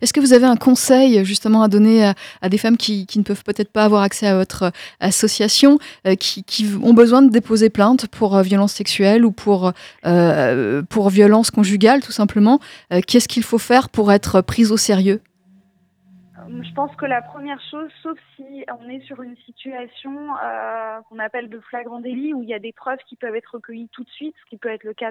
Est-ce 0.00 0.12
que 0.12 0.20
vous 0.20 0.32
avez 0.32 0.46
un 0.46 0.56
conseil 0.56 1.24
justement 1.24 1.62
à 1.62 1.68
donner 1.68 2.12
à, 2.42 2.48
des 2.48 2.58
femmes 2.58 2.76
qui, 2.76 3.06
ne 3.16 3.22
peuvent 3.22 3.44
peut-être 3.44 3.70
pas 3.70 3.84
avoir 3.84 4.02
accès 4.02 4.26
à 4.26 4.36
votre 4.36 4.72
association, 5.00 5.78
euh, 6.06 6.14
qui, 6.14 6.44
ont 6.82 6.94
besoin 6.94 7.22
de 7.22 7.30
déposer 7.30 7.70
plainte 7.70 8.06
pour 8.08 8.36
euh, 8.36 8.42
violence 8.42 8.72
sexuelle 8.72 9.24
ou 9.24 9.32
pour, 9.32 9.72
euh, 10.06 10.82
pour 10.88 11.10
violence 11.10 11.50
conjugale 11.50 12.00
tout 12.02 12.12
simplement 12.12 12.60
Qu'est-ce 13.06 13.28
qu'il 13.28 13.42
faut 13.42 13.58
faire 13.58 13.88
pour 13.88 14.12
être 14.12 14.40
prise 14.40 14.72
au 14.72 14.76
sérieux? 14.76 15.20
Je 16.48 16.74
pense 16.74 16.94
que 16.96 17.06
la 17.06 17.22
première 17.22 17.60
chose, 17.70 17.90
sauf 18.02 18.18
si 18.36 18.64
on 18.80 18.88
est 18.88 19.00
sur 19.00 19.22
une 19.22 19.36
situation 19.38 20.12
euh, 20.42 21.00
qu'on 21.08 21.18
appelle 21.18 21.48
de 21.48 21.60
flagrant 21.60 22.00
délit, 22.00 22.34
où 22.34 22.42
il 22.42 22.48
y 22.48 22.54
a 22.54 22.58
des 22.58 22.72
preuves 22.72 22.98
qui 23.08 23.16
peuvent 23.16 23.34
être 23.34 23.54
recueillies 23.54 23.88
tout 23.92 24.04
de 24.04 24.10
suite, 24.10 24.34
ce 24.44 24.50
qui 24.50 24.56
peut 24.56 24.68
être 24.68 24.84
le 24.84 24.94
cas 24.94 25.10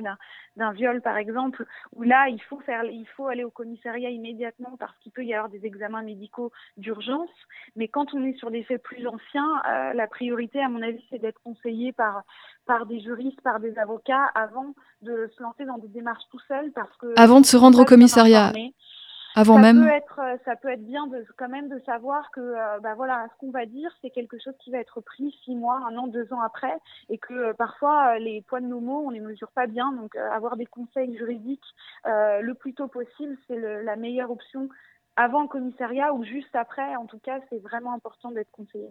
d'un 0.55 0.71
viol 0.73 1.01
par 1.01 1.17
exemple, 1.17 1.65
où 1.95 2.03
là 2.03 2.27
il 2.29 2.41
faut 2.41 2.59
faire, 2.61 2.83
il 2.85 3.07
faut 3.15 3.27
aller 3.27 3.43
au 3.43 3.49
commissariat 3.49 4.09
immédiatement 4.09 4.75
parce 4.79 4.97
qu'il 4.99 5.11
peut 5.11 5.23
y 5.23 5.33
avoir 5.33 5.49
des 5.49 5.65
examens 5.65 6.03
médicaux 6.03 6.51
d'urgence. 6.77 7.29
Mais 7.75 7.87
quand 7.87 8.13
on 8.13 8.23
est 8.25 8.37
sur 8.37 8.51
des 8.51 8.63
faits 8.63 8.81
plus 8.81 9.07
anciens, 9.07 9.61
euh, 9.67 9.93
la 9.93 10.07
priorité, 10.07 10.61
à 10.61 10.69
mon 10.69 10.81
avis, 10.81 11.03
c'est 11.09 11.19
d'être 11.19 11.41
conseillé 11.43 11.91
par 11.91 12.23
par 12.65 12.85
des 12.85 13.01
juristes, 13.01 13.41
par 13.41 13.59
des 13.59 13.77
avocats, 13.77 14.25
avant 14.35 14.73
de 15.01 15.29
se 15.35 15.43
lancer 15.43 15.65
dans 15.65 15.77
des 15.77 15.89
démarches 15.89 16.23
tout 16.31 16.39
seul, 16.47 16.71
parce 16.71 16.95
que 16.97 17.13
avant 17.17 17.41
de 17.41 17.45
se 17.45 17.57
rendre 17.57 17.79
au 17.79 17.85
commissariat. 17.85 18.51
Avant 19.35 19.55
ça 19.55 19.61
même. 19.61 19.81
Peut 19.81 19.91
être, 19.91 20.19
euh, 20.19 20.37
ça 20.45 20.55
peut 20.55 20.69
être 20.69 20.85
bien 20.85 21.07
de, 21.07 21.25
quand 21.37 21.49
même 21.49 21.69
de 21.69 21.79
savoir 21.85 22.29
que 22.31 22.39
euh, 22.39 22.79
bah 22.81 22.93
voilà, 22.95 23.27
ce 23.33 23.39
qu'on 23.39 23.51
va 23.51 23.65
dire, 23.65 23.91
c'est 24.01 24.09
quelque 24.09 24.37
chose 24.39 24.53
qui 24.59 24.71
va 24.71 24.77
être 24.77 25.01
pris 25.01 25.35
six 25.43 25.55
mois, 25.55 25.81
un 25.89 25.97
an, 25.97 26.07
deux 26.07 26.31
ans 26.33 26.41
après, 26.41 26.75
et 27.09 27.17
que 27.17 27.33
euh, 27.33 27.53
parfois 27.53 28.19
les 28.19 28.41
poids 28.41 28.61
de 28.61 28.67
nos 28.67 28.79
mots, 28.79 29.03
on 29.05 29.09
les 29.09 29.19
mesure 29.19 29.51
pas 29.51 29.67
bien. 29.67 29.91
Donc 29.93 30.15
avoir 30.15 30.57
des 30.57 30.65
conseils 30.65 31.17
juridiques 31.17 31.63
le 32.05 32.53
plus 32.53 32.73
tôt 32.73 32.87
possible, 32.87 33.37
c'est 33.47 33.57
la 33.57 33.95
meilleure 33.95 34.31
option 34.31 34.69
avant 35.15 35.41
le 35.41 35.47
commissariat 35.47 36.13
ou 36.13 36.23
juste 36.23 36.55
après. 36.55 36.95
En 36.95 37.05
tout 37.05 37.19
cas, 37.19 37.39
c'est 37.49 37.61
vraiment 37.61 37.93
important 37.93 38.31
d'être 38.31 38.51
conseillé. 38.51 38.89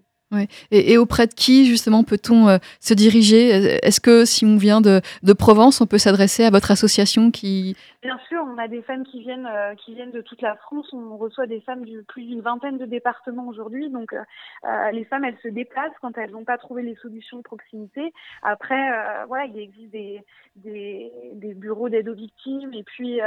Et, 0.71 0.99
auprès 0.99 1.27
de 1.27 1.35
qui, 1.35 1.67
justement, 1.67 2.05
peut-on 2.05 2.49
euh, 2.49 2.59
se 2.81 2.95
diriger? 2.95 3.49
Est-ce 3.85 4.01
que 4.01 4.25
si 4.25 4.45
on 4.45 4.57
vient 4.57 4.81
de, 4.81 5.01
Provence, 5.39 5.81
on 5.81 5.87
peut 5.87 5.99
s'adresser 5.99 6.45
à 6.45 6.51
votre 6.51 6.71
association 6.71 7.31
qui... 7.31 7.77
Bien 8.03 8.19
sûr, 8.29 8.45
on 8.45 8.59
a 8.59 8.69
des 8.69 8.83
femmes 8.83 9.05
qui 9.05 9.21
viennent, 9.21 9.47
euh, 9.47 9.75
qui 9.77 9.95
viennent 9.95 10.11
de 10.11 10.21
toute 10.21 10.43
la 10.43 10.57
France. 10.57 10.89
On 10.93 11.17
reçoit 11.17 11.47
des 11.47 11.61
femmes 11.61 11.85
de 11.85 12.01
plus 12.03 12.25
d'une 12.25 12.41
vingtaine 12.41 12.79
de 12.79 12.85
départements 12.85 13.47
aujourd'hui. 13.47 13.91
Donc, 13.91 14.13
euh, 14.13 14.91
les 14.93 15.05
femmes, 15.05 15.25
elles 15.25 15.39
se 15.43 15.49
déplacent 15.49 15.93
quand 16.01 16.17
elles 16.19 16.31
n'ont 16.31 16.45
pas 16.45 16.59
trouvé 16.59 16.83
les 16.83 16.97
solutions 16.97 17.39
de 17.39 17.43
proximité. 17.43 18.13
Après, 18.43 19.25
voilà, 19.27 19.47
il 19.47 19.59
existe 19.59 19.91
des, 19.91 20.23
des, 20.57 21.55
bureaux 21.55 21.89
d'aide 21.89 22.09
aux 22.09 22.15
victimes 22.15 22.73
et 22.73 22.83
puis 22.83 23.21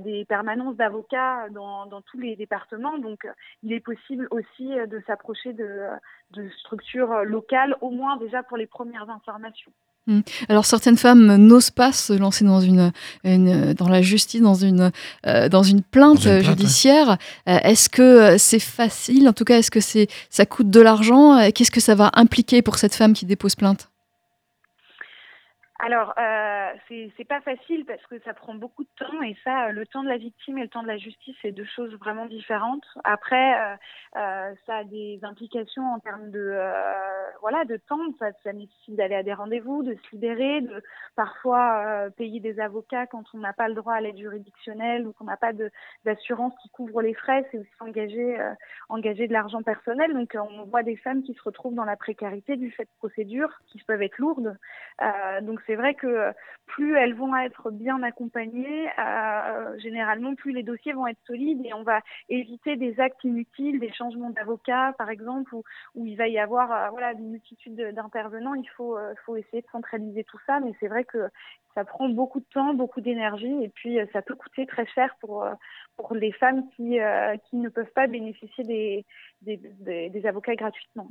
des 0.00 0.24
permanences 0.24 0.76
d'avocats 0.76 1.48
dans, 1.50 1.86
dans 1.86 2.00
tous 2.00 2.18
les 2.18 2.36
départements. 2.36 2.98
Donc, 2.98 3.26
il 3.62 3.72
est 3.72 3.80
possible 3.80 4.28
aussi 4.30 4.68
de 4.68 5.02
s'approcher 5.06 5.52
de 5.52 5.80
de 6.32 6.48
structures 6.60 7.12
euh, 7.12 7.24
locales, 7.24 7.76
au 7.80 7.90
moins 7.90 8.16
déjà 8.16 8.42
pour 8.42 8.56
les 8.56 8.66
premières 8.66 9.08
informations. 9.10 9.72
Hmm. 10.08 10.20
Alors 10.48 10.66
certaines 10.66 10.96
femmes 10.96 11.34
n'osent 11.34 11.70
pas 11.70 11.90
se 11.90 12.12
lancer 12.12 12.44
dans 12.44 12.60
une, 12.60 12.92
dans 13.24 13.88
la 13.88 14.02
justice, 14.02 14.40
dans 14.40 14.54
une 14.54 14.92
euh, 15.26 15.48
dans 15.48 15.64
une 15.64 15.82
plainte, 15.82 16.28
judiciaire. 16.42 17.18
Euh, 17.48 17.58
est-ce 17.64 17.88
que 17.88 18.38
c'est 18.38 18.60
facile? 18.60 19.28
En 19.28 19.32
tout 19.32 19.44
cas, 19.44 19.58
est-ce 19.58 19.70
que 19.72 19.80
c'est 19.80 20.06
ça 20.30 20.46
coûte 20.46 20.70
de 20.70 20.80
l'argent? 20.80 21.50
Qu'est-ce 21.50 21.72
que 21.72 21.80
ça 21.80 21.96
va 21.96 22.10
impliquer 22.14 22.62
pour 22.62 22.76
cette 22.76 22.94
femme 22.94 23.14
qui 23.14 23.26
dépose 23.26 23.56
plainte? 23.56 23.90
Alors, 25.78 26.14
euh, 26.18 26.72
c'est 26.88 27.28
pas 27.28 27.40
facile 27.42 27.84
parce 27.84 28.04
que 28.06 28.18
ça 28.20 28.32
prend 28.32 28.54
beaucoup 28.54 28.84
de 28.84 28.88
temps 28.96 29.22
et 29.22 29.36
ça, 29.44 29.66
euh, 29.66 29.72
le 29.72 29.86
temps 29.86 30.02
de 30.02 30.08
la 30.08 30.16
victime 30.16 30.56
et 30.56 30.62
le 30.62 30.68
temps 30.68 30.82
de 30.82 30.88
la 30.88 30.96
justice, 30.96 31.36
c'est 31.42 31.52
deux 31.52 31.66
choses 31.66 31.94
vraiment 31.98 32.24
différentes. 32.24 32.86
Après, 33.04 33.54
euh, 33.60 33.76
euh, 34.16 34.54
ça 34.64 34.76
a 34.78 34.84
des 34.84 35.18
implications 35.22 35.84
en 35.92 35.98
termes 35.98 36.30
de 36.30 36.40
euh, 36.40 36.72
voilà 37.42 37.66
de 37.66 37.76
temps. 37.76 38.00
Ça, 38.18 38.28
ça 38.42 38.54
nécessite 38.54 38.96
d'aller 38.96 39.16
à 39.16 39.22
des 39.22 39.34
rendez-vous, 39.34 39.82
de 39.82 39.94
se 39.94 40.10
libérer, 40.12 40.62
de 40.62 40.82
parfois 41.14 41.84
euh, 41.86 42.10
payer 42.10 42.40
des 42.40 42.58
avocats 42.58 43.06
quand 43.06 43.24
on 43.34 43.38
n'a 43.38 43.52
pas 43.52 43.68
le 43.68 43.74
droit 43.74 43.94
à 43.94 44.00
l'aide 44.00 44.16
juridictionnelle 44.16 45.06
ou 45.06 45.12
qu'on 45.12 45.24
n'a 45.24 45.36
pas 45.36 45.52
d'assurance 46.06 46.54
qui 46.62 46.70
couvre 46.70 47.02
les 47.02 47.14
frais. 47.14 47.46
C'est 47.50 47.58
aussi 47.58 47.68
engager 47.80 48.40
euh, 48.40 48.54
engager 48.88 49.28
de 49.28 49.32
l'argent 49.34 49.62
personnel. 49.62 50.14
Donc, 50.14 50.34
on 50.40 50.64
voit 50.64 50.82
des 50.82 50.96
femmes 50.96 51.22
qui 51.22 51.34
se 51.34 51.42
retrouvent 51.42 51.74
dans 51.74 51.84
la 51.84 51.96
précarité 51.96 52.56
du 52.56 52.70
fait 52.70 52.84
de 52.84 52.90
procédures 52.98 53.52
qui 53.66 53.82
peuvent 53.86 54.02
être 54.02 54.18
lourdes. 54.18 54.56
Donc 55.42 55.60
c'est 55.66 55.74
vrai 55.76 55.94
que 55.94 56.06
euh, 56.06 56.32
plus 56.66 56.96
elles 56.96 57.14
vont 57.14 57.34
être 57.36 57.70
bien 57.70 58.02
accompagnées, 58.02 58.88
euh, 58.98 59.78
généralement 59.78 60.34
plus 60.34 60.52
les 60.52 60.62
dossiers 60.62 60.92
vont 60.92 61.06
être 61.06 61.20
solides 61.26 61.64
et 61.64 61.72
on 61.74 61.82
va 61.82 62.00
éviter 62.28 62.76
des 62.76 62.98
actes 63.00 63.22
inutiles, 63.24 63.78
des 63.80 63.92
changements 63.92 64.30
d'avocat 64.30 64.94
par 64.98 65.10
exemple, 65.10 65.54
où, 65.54 65.62
il 66.06 66.16
va 66.16 66.28
y 66.28 66.38
avoir 66.38 66.72
euh, 66.72 66.90
voilà 66.90 67.12
une 67.12 67.30
multitude 67.30 67.76
de- 67.76 67.90
d'intervenants. 67.92 68.54
Il 68.54 68.68
faut 68.70 68.96
faut 69.24 69.36
essayer 69.36 69.62
de 69.62 69.68
centraliser 69.72 70.24
tout 70.24 70.38
ça, 70.46 70.60
mais 70.60 70.72
c'est 70.80 70.88
vrai 70.88 71.04
que 71.04 71.18
ça 71.76 71.84
prend 71.84 72.08
beaucoup 72.08 72.40
de 72.40 72.50
temps, 72.52 72.74
beaucoup 72.74 73.00
d'énergie 73.00 73.56
et 73.62 73.68
puis 73.68 74.00
euh, 74.00 74.06
ça 74.12 74.20
peut 74.22 74.34
coûter 74.34 74.66
très 74.66 74.86
cher 74.94 75.14
pour 75.20 75.44
euh, 75.44 75.52
pour 75.96 76.14
les 76.14 76.32
femmes 76.32 76.64
qui 76.74 76.98
euh, 76.98 77.36
qui 77.44 77.56
ne 77.56 77.68
peuvent 77.68 77.94
pas 77.94 78.06
bénéficier 78.08 78.64
des 78.64 79.04
des, 79.42 79.60
des, 79.86 80.08
des 80.08 80.26
avocats 80.26 80.56
gratuitement. 80.56 81.06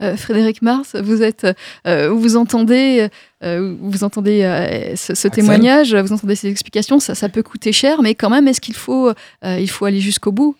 Euh, 0.00 0.16
Frédéric 0.16 0.62
Mars, 0.62 0.96
vous 0.96 1.22
êtes, 1.22 1.46
euh, 1.86 2.08
vous 2.08 2.36
entendez, 2.36 3.08
euh, 3.44 3.76
vous 3.78 4.02
entendez 4.02 4.42
euh, 4.42 4.96
ce, 4.96 5.14
ce 5.14 5.28
témoignage, 5.28 5.94
vous 5.94 6.12
entendez 6.12 6.34
ces 6.34 6.50
explications, 6.50 6.98
ça, 6.98 7.14
ça 7.14 7.28
peut 7.28 7.42
coûter 7.42 7.72
cher, 7.72 8.02
mais 8.02 8.14
quand 8.14 8.30
même, 8.30 8.48
est-ce 8.48 8.62
qu'il 8.62 8.74
faut, 8.74 9.10
euh, 9.10 9.14
il 9.60 9.70
faut 9.70 9.84
aller 9.84 10.00
jusqu'au 10.00 10.32
bout? 10.32 10.56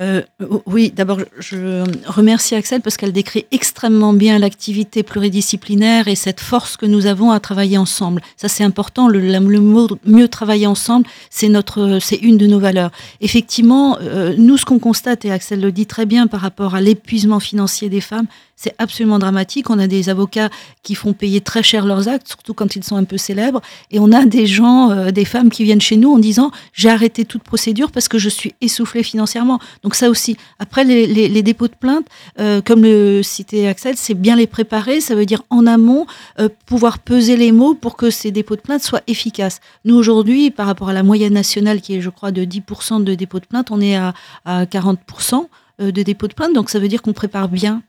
Euh, 0.00 0.22
oui, 0.64 0.90
d'abord, 0.94 1.18
je 1.38 1.84
remercie 2.06 2.54
Axel 2.54 2.80
parce 2.80 2.96
qu'elle 2.96 3.12
décrit 3.12 3.44
extrêmement 3.50 4.14
bien 4.14 4.38
l'activité 4.38 5.02
pluridisciplinaire 5.02 6.08
et 6.08 6.14
cette 6.14 6.40
force 6.40 6.78
que 6.78 6.86
nous 6.86 7.04
avons 7.04 7.32
à 7.32 7.40
travailler 7.40 7.76
ensemble. 7.76 8.22
Ça, 8.38 8.48
c'est 8.48 8.64
important. 8.64 9.08
Le, 9.08 9.20
le 9.20 9.60
mot 9.60 9.88
mieux 10.06 10.28
travailler 10.28 10.66
ensemble, 10.66 11.06
c'est 11.28 11.48
notre, 11.48 11.98
c'est 12.00 12.16
une 12.16 12.38
de 12.38 12.46
nos 12.46 12.58
valeurs. 12.58 12.90
Effectivement, 13.20 13.98
euh, 14.00 14.34
nous, 14.38 14.56
ce 14.56 14.64
qu'on 14.64 14.78
constate, 14.78 15.26
et 15.26 15.32
Axel 15.32 15.60
le 15.60 15.70
dit 15.70 15.86
très 15.86 16.06
bien 16.06 16.26
par 16.26 16.40
rapport 16.40 16.74
à 16.74 16.80
l'épuisement 16.80 17.40
financier 17.40 17.90
des 17.90 18.00
femmes, 18.00 18.26
c'est 18.62 18.74
absolument 18.76 19.18
dramatique. 19.18 19.70
On 19.70 19.78
a 19.78 19.86
des 19.86 20.10
avocats 20.10 20.50
qui 20.82 20.94
font 20.94 21.14
payer 21.14 21.40
très 21.40 21.62
cher 21.62 21.86
leurs 21.86 22.08
actes, 22.08 22.28
surtout 22.28 22.52
quand 22.52 22.76
ils 22.76 22.84
sont 22.84 22.96
un 22.96 23.04
peu 23.04 23.16
célèbres. 23.16 23.62
Et 23.90 23.98
on 23.98 24.12
a 24.12 24.26
des 24.26 24.46
gens, 24.46 24.90
euh, 24.90 25.10
des 25.12 25.24
femmes 25.24 25.48
qui 25.48 25.64
viennent 25.64 25.80
chez 25.80 25.96
nous 25.96 26.12
en 26.12 26.18
disant 26.18 26.50
j'ai 26.74 26.90
arrêté 26.90 27.24
toute 27.24 27.42
procédure 27.42 27.90
parce 27.90 28.06
que 28.06 28.18
je 28.18 28.28
suis 28.28 28.54
essoufflée 28.60 29.02
financièrement. 29.02 29.60
Donc 29.82 29.94
ça 29.94 30.10
aussi. 30.10 30.36
Après 30.58 30.84
les, 30.84 31.42
dépôts 31.42 31.68
de 31.68 31.74
plainte, 31.74 32.06
euh, 32.38 32.60
comme 32.60 32.82
le 32.82 33.22
citait 33.22 33.66
Axel, 33.66 33.96
c'est 33.96 34.12
bien 34.12 34.36
les 34.36 34.46
préparer. 34.46 35.00
Ça 35.00 35.14
veut 35.14 35.24
dire 35.24 35.42
en 35.48 35.66
amont 35.66 36.06
euh, 36.38 36.50
pouvoir 36.66 36.98
peser 36.98 37.38
les 37.38 37.52
mots 37.52 37.72
pour 37.72 37.96
que 37.96 38.10
ces 38.10 38.30
dépôts 38.30 38.56
de 38.56 38.60
plainte 38.60 38.82
soient 38.82 39.00
efficaces. 39.06 39.60
Nous 39.86 39.96
aujourd'hui, 39.96 40.50
par 40.50 40.66
rapport 40.66 40.90
à 40.90 40.92
la 40.92 41.02
moyenne 41.02 41.32
nationale 41.32 41.80
qui 41.80 41.94
est, 41.94 42.02
je 42.02 42.10
crois, 42.10 42.30
de 42.30 42.44
10% 42.44 43.04
de 43.04 43.14
dépôts 43.14 43.40
de 43.40 43.46
plainte, 43.46 43.70
on 43.70 43.80
est 43.80 43.96
à, 43.96 44.12
à 44.44 44.66
40% 44.66 45.46
de 45.78 46.02
dépôts 46.02 46.28
de 46.28 46.34
plainte. 46.34 46.52
Donc 46.52 46.68
ça 46.68 46.78
veut 46.78 46.88
dire 46.88 47.00
qu'on 47.00 47.14
prépare 47.14 47.48
bien. 47.48 47.82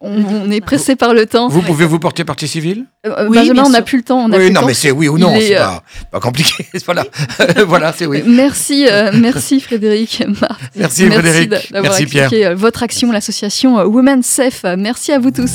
On, 0.00 0.22
on 0.24 0.50
est 0.50 0.60
pressé 0.60 0.96
par 0.96 1.14
le 1.14 1.26
temps. 1.26 1.48
Vous 1.48 1.62
pouvez 1.62 1.84
vous 1.84 1.98
porter 1.98 2.24
partie 2.24 2.48
civile 2.48 2.84
Euh, 3.06 3.28
Oui, 3.28 3.38
Benjamin, 3.38 3.64
on 3.66 3.70
n'a 3.70 3.82
plus 3.82 3.98
le 3.98 4.04
temps. 4.04 4.18
On 4.20 4.32
a 4.32 4.36
plus 4.36 4.46
Oui, 4.46 4.50
non, 4.52 4.60
temps. 4.60 4.66
mais 4.66 4.74
c'est 4.74 4.90
oui 4.90 5.08
ou 5.08 5.18
non, 5.18 5.34
est, 5.34 5.48
c'est 5.48 5.56
euh, 5.56 5.60
pas, 5.64 5.82
pas 6.12 6.20
compliqué. 6.20 6.66
voilà, 6.86 7.04
voilà, 7.66 7.92
c'est 7.96 8.06
oui. 8.06 8.22
Merci, 8.26 8.86
euh, 8.90 9.10
merci 9.14 9.60
Frédéric. 9.60 10.22
Marc. 10.40 10.60
Merci, 10.76 11.06
Frédéric. 11.10 11.50
Merci, 11.72 12.06
Pierre. 12.06 12.24
expliqué, 12.24 12.46
euh, 12.46 12.54
votre 12.54 12.82
action, 12.82 13.12
l'association 13.12 13.78
euh, 13.78 13.84
Women 13.84 14.22
Safe. 14.22 14.64
Merci 14.76 15.12
à 15.12 15.18
vous 15.18 15.30
tous. 15.30 15.50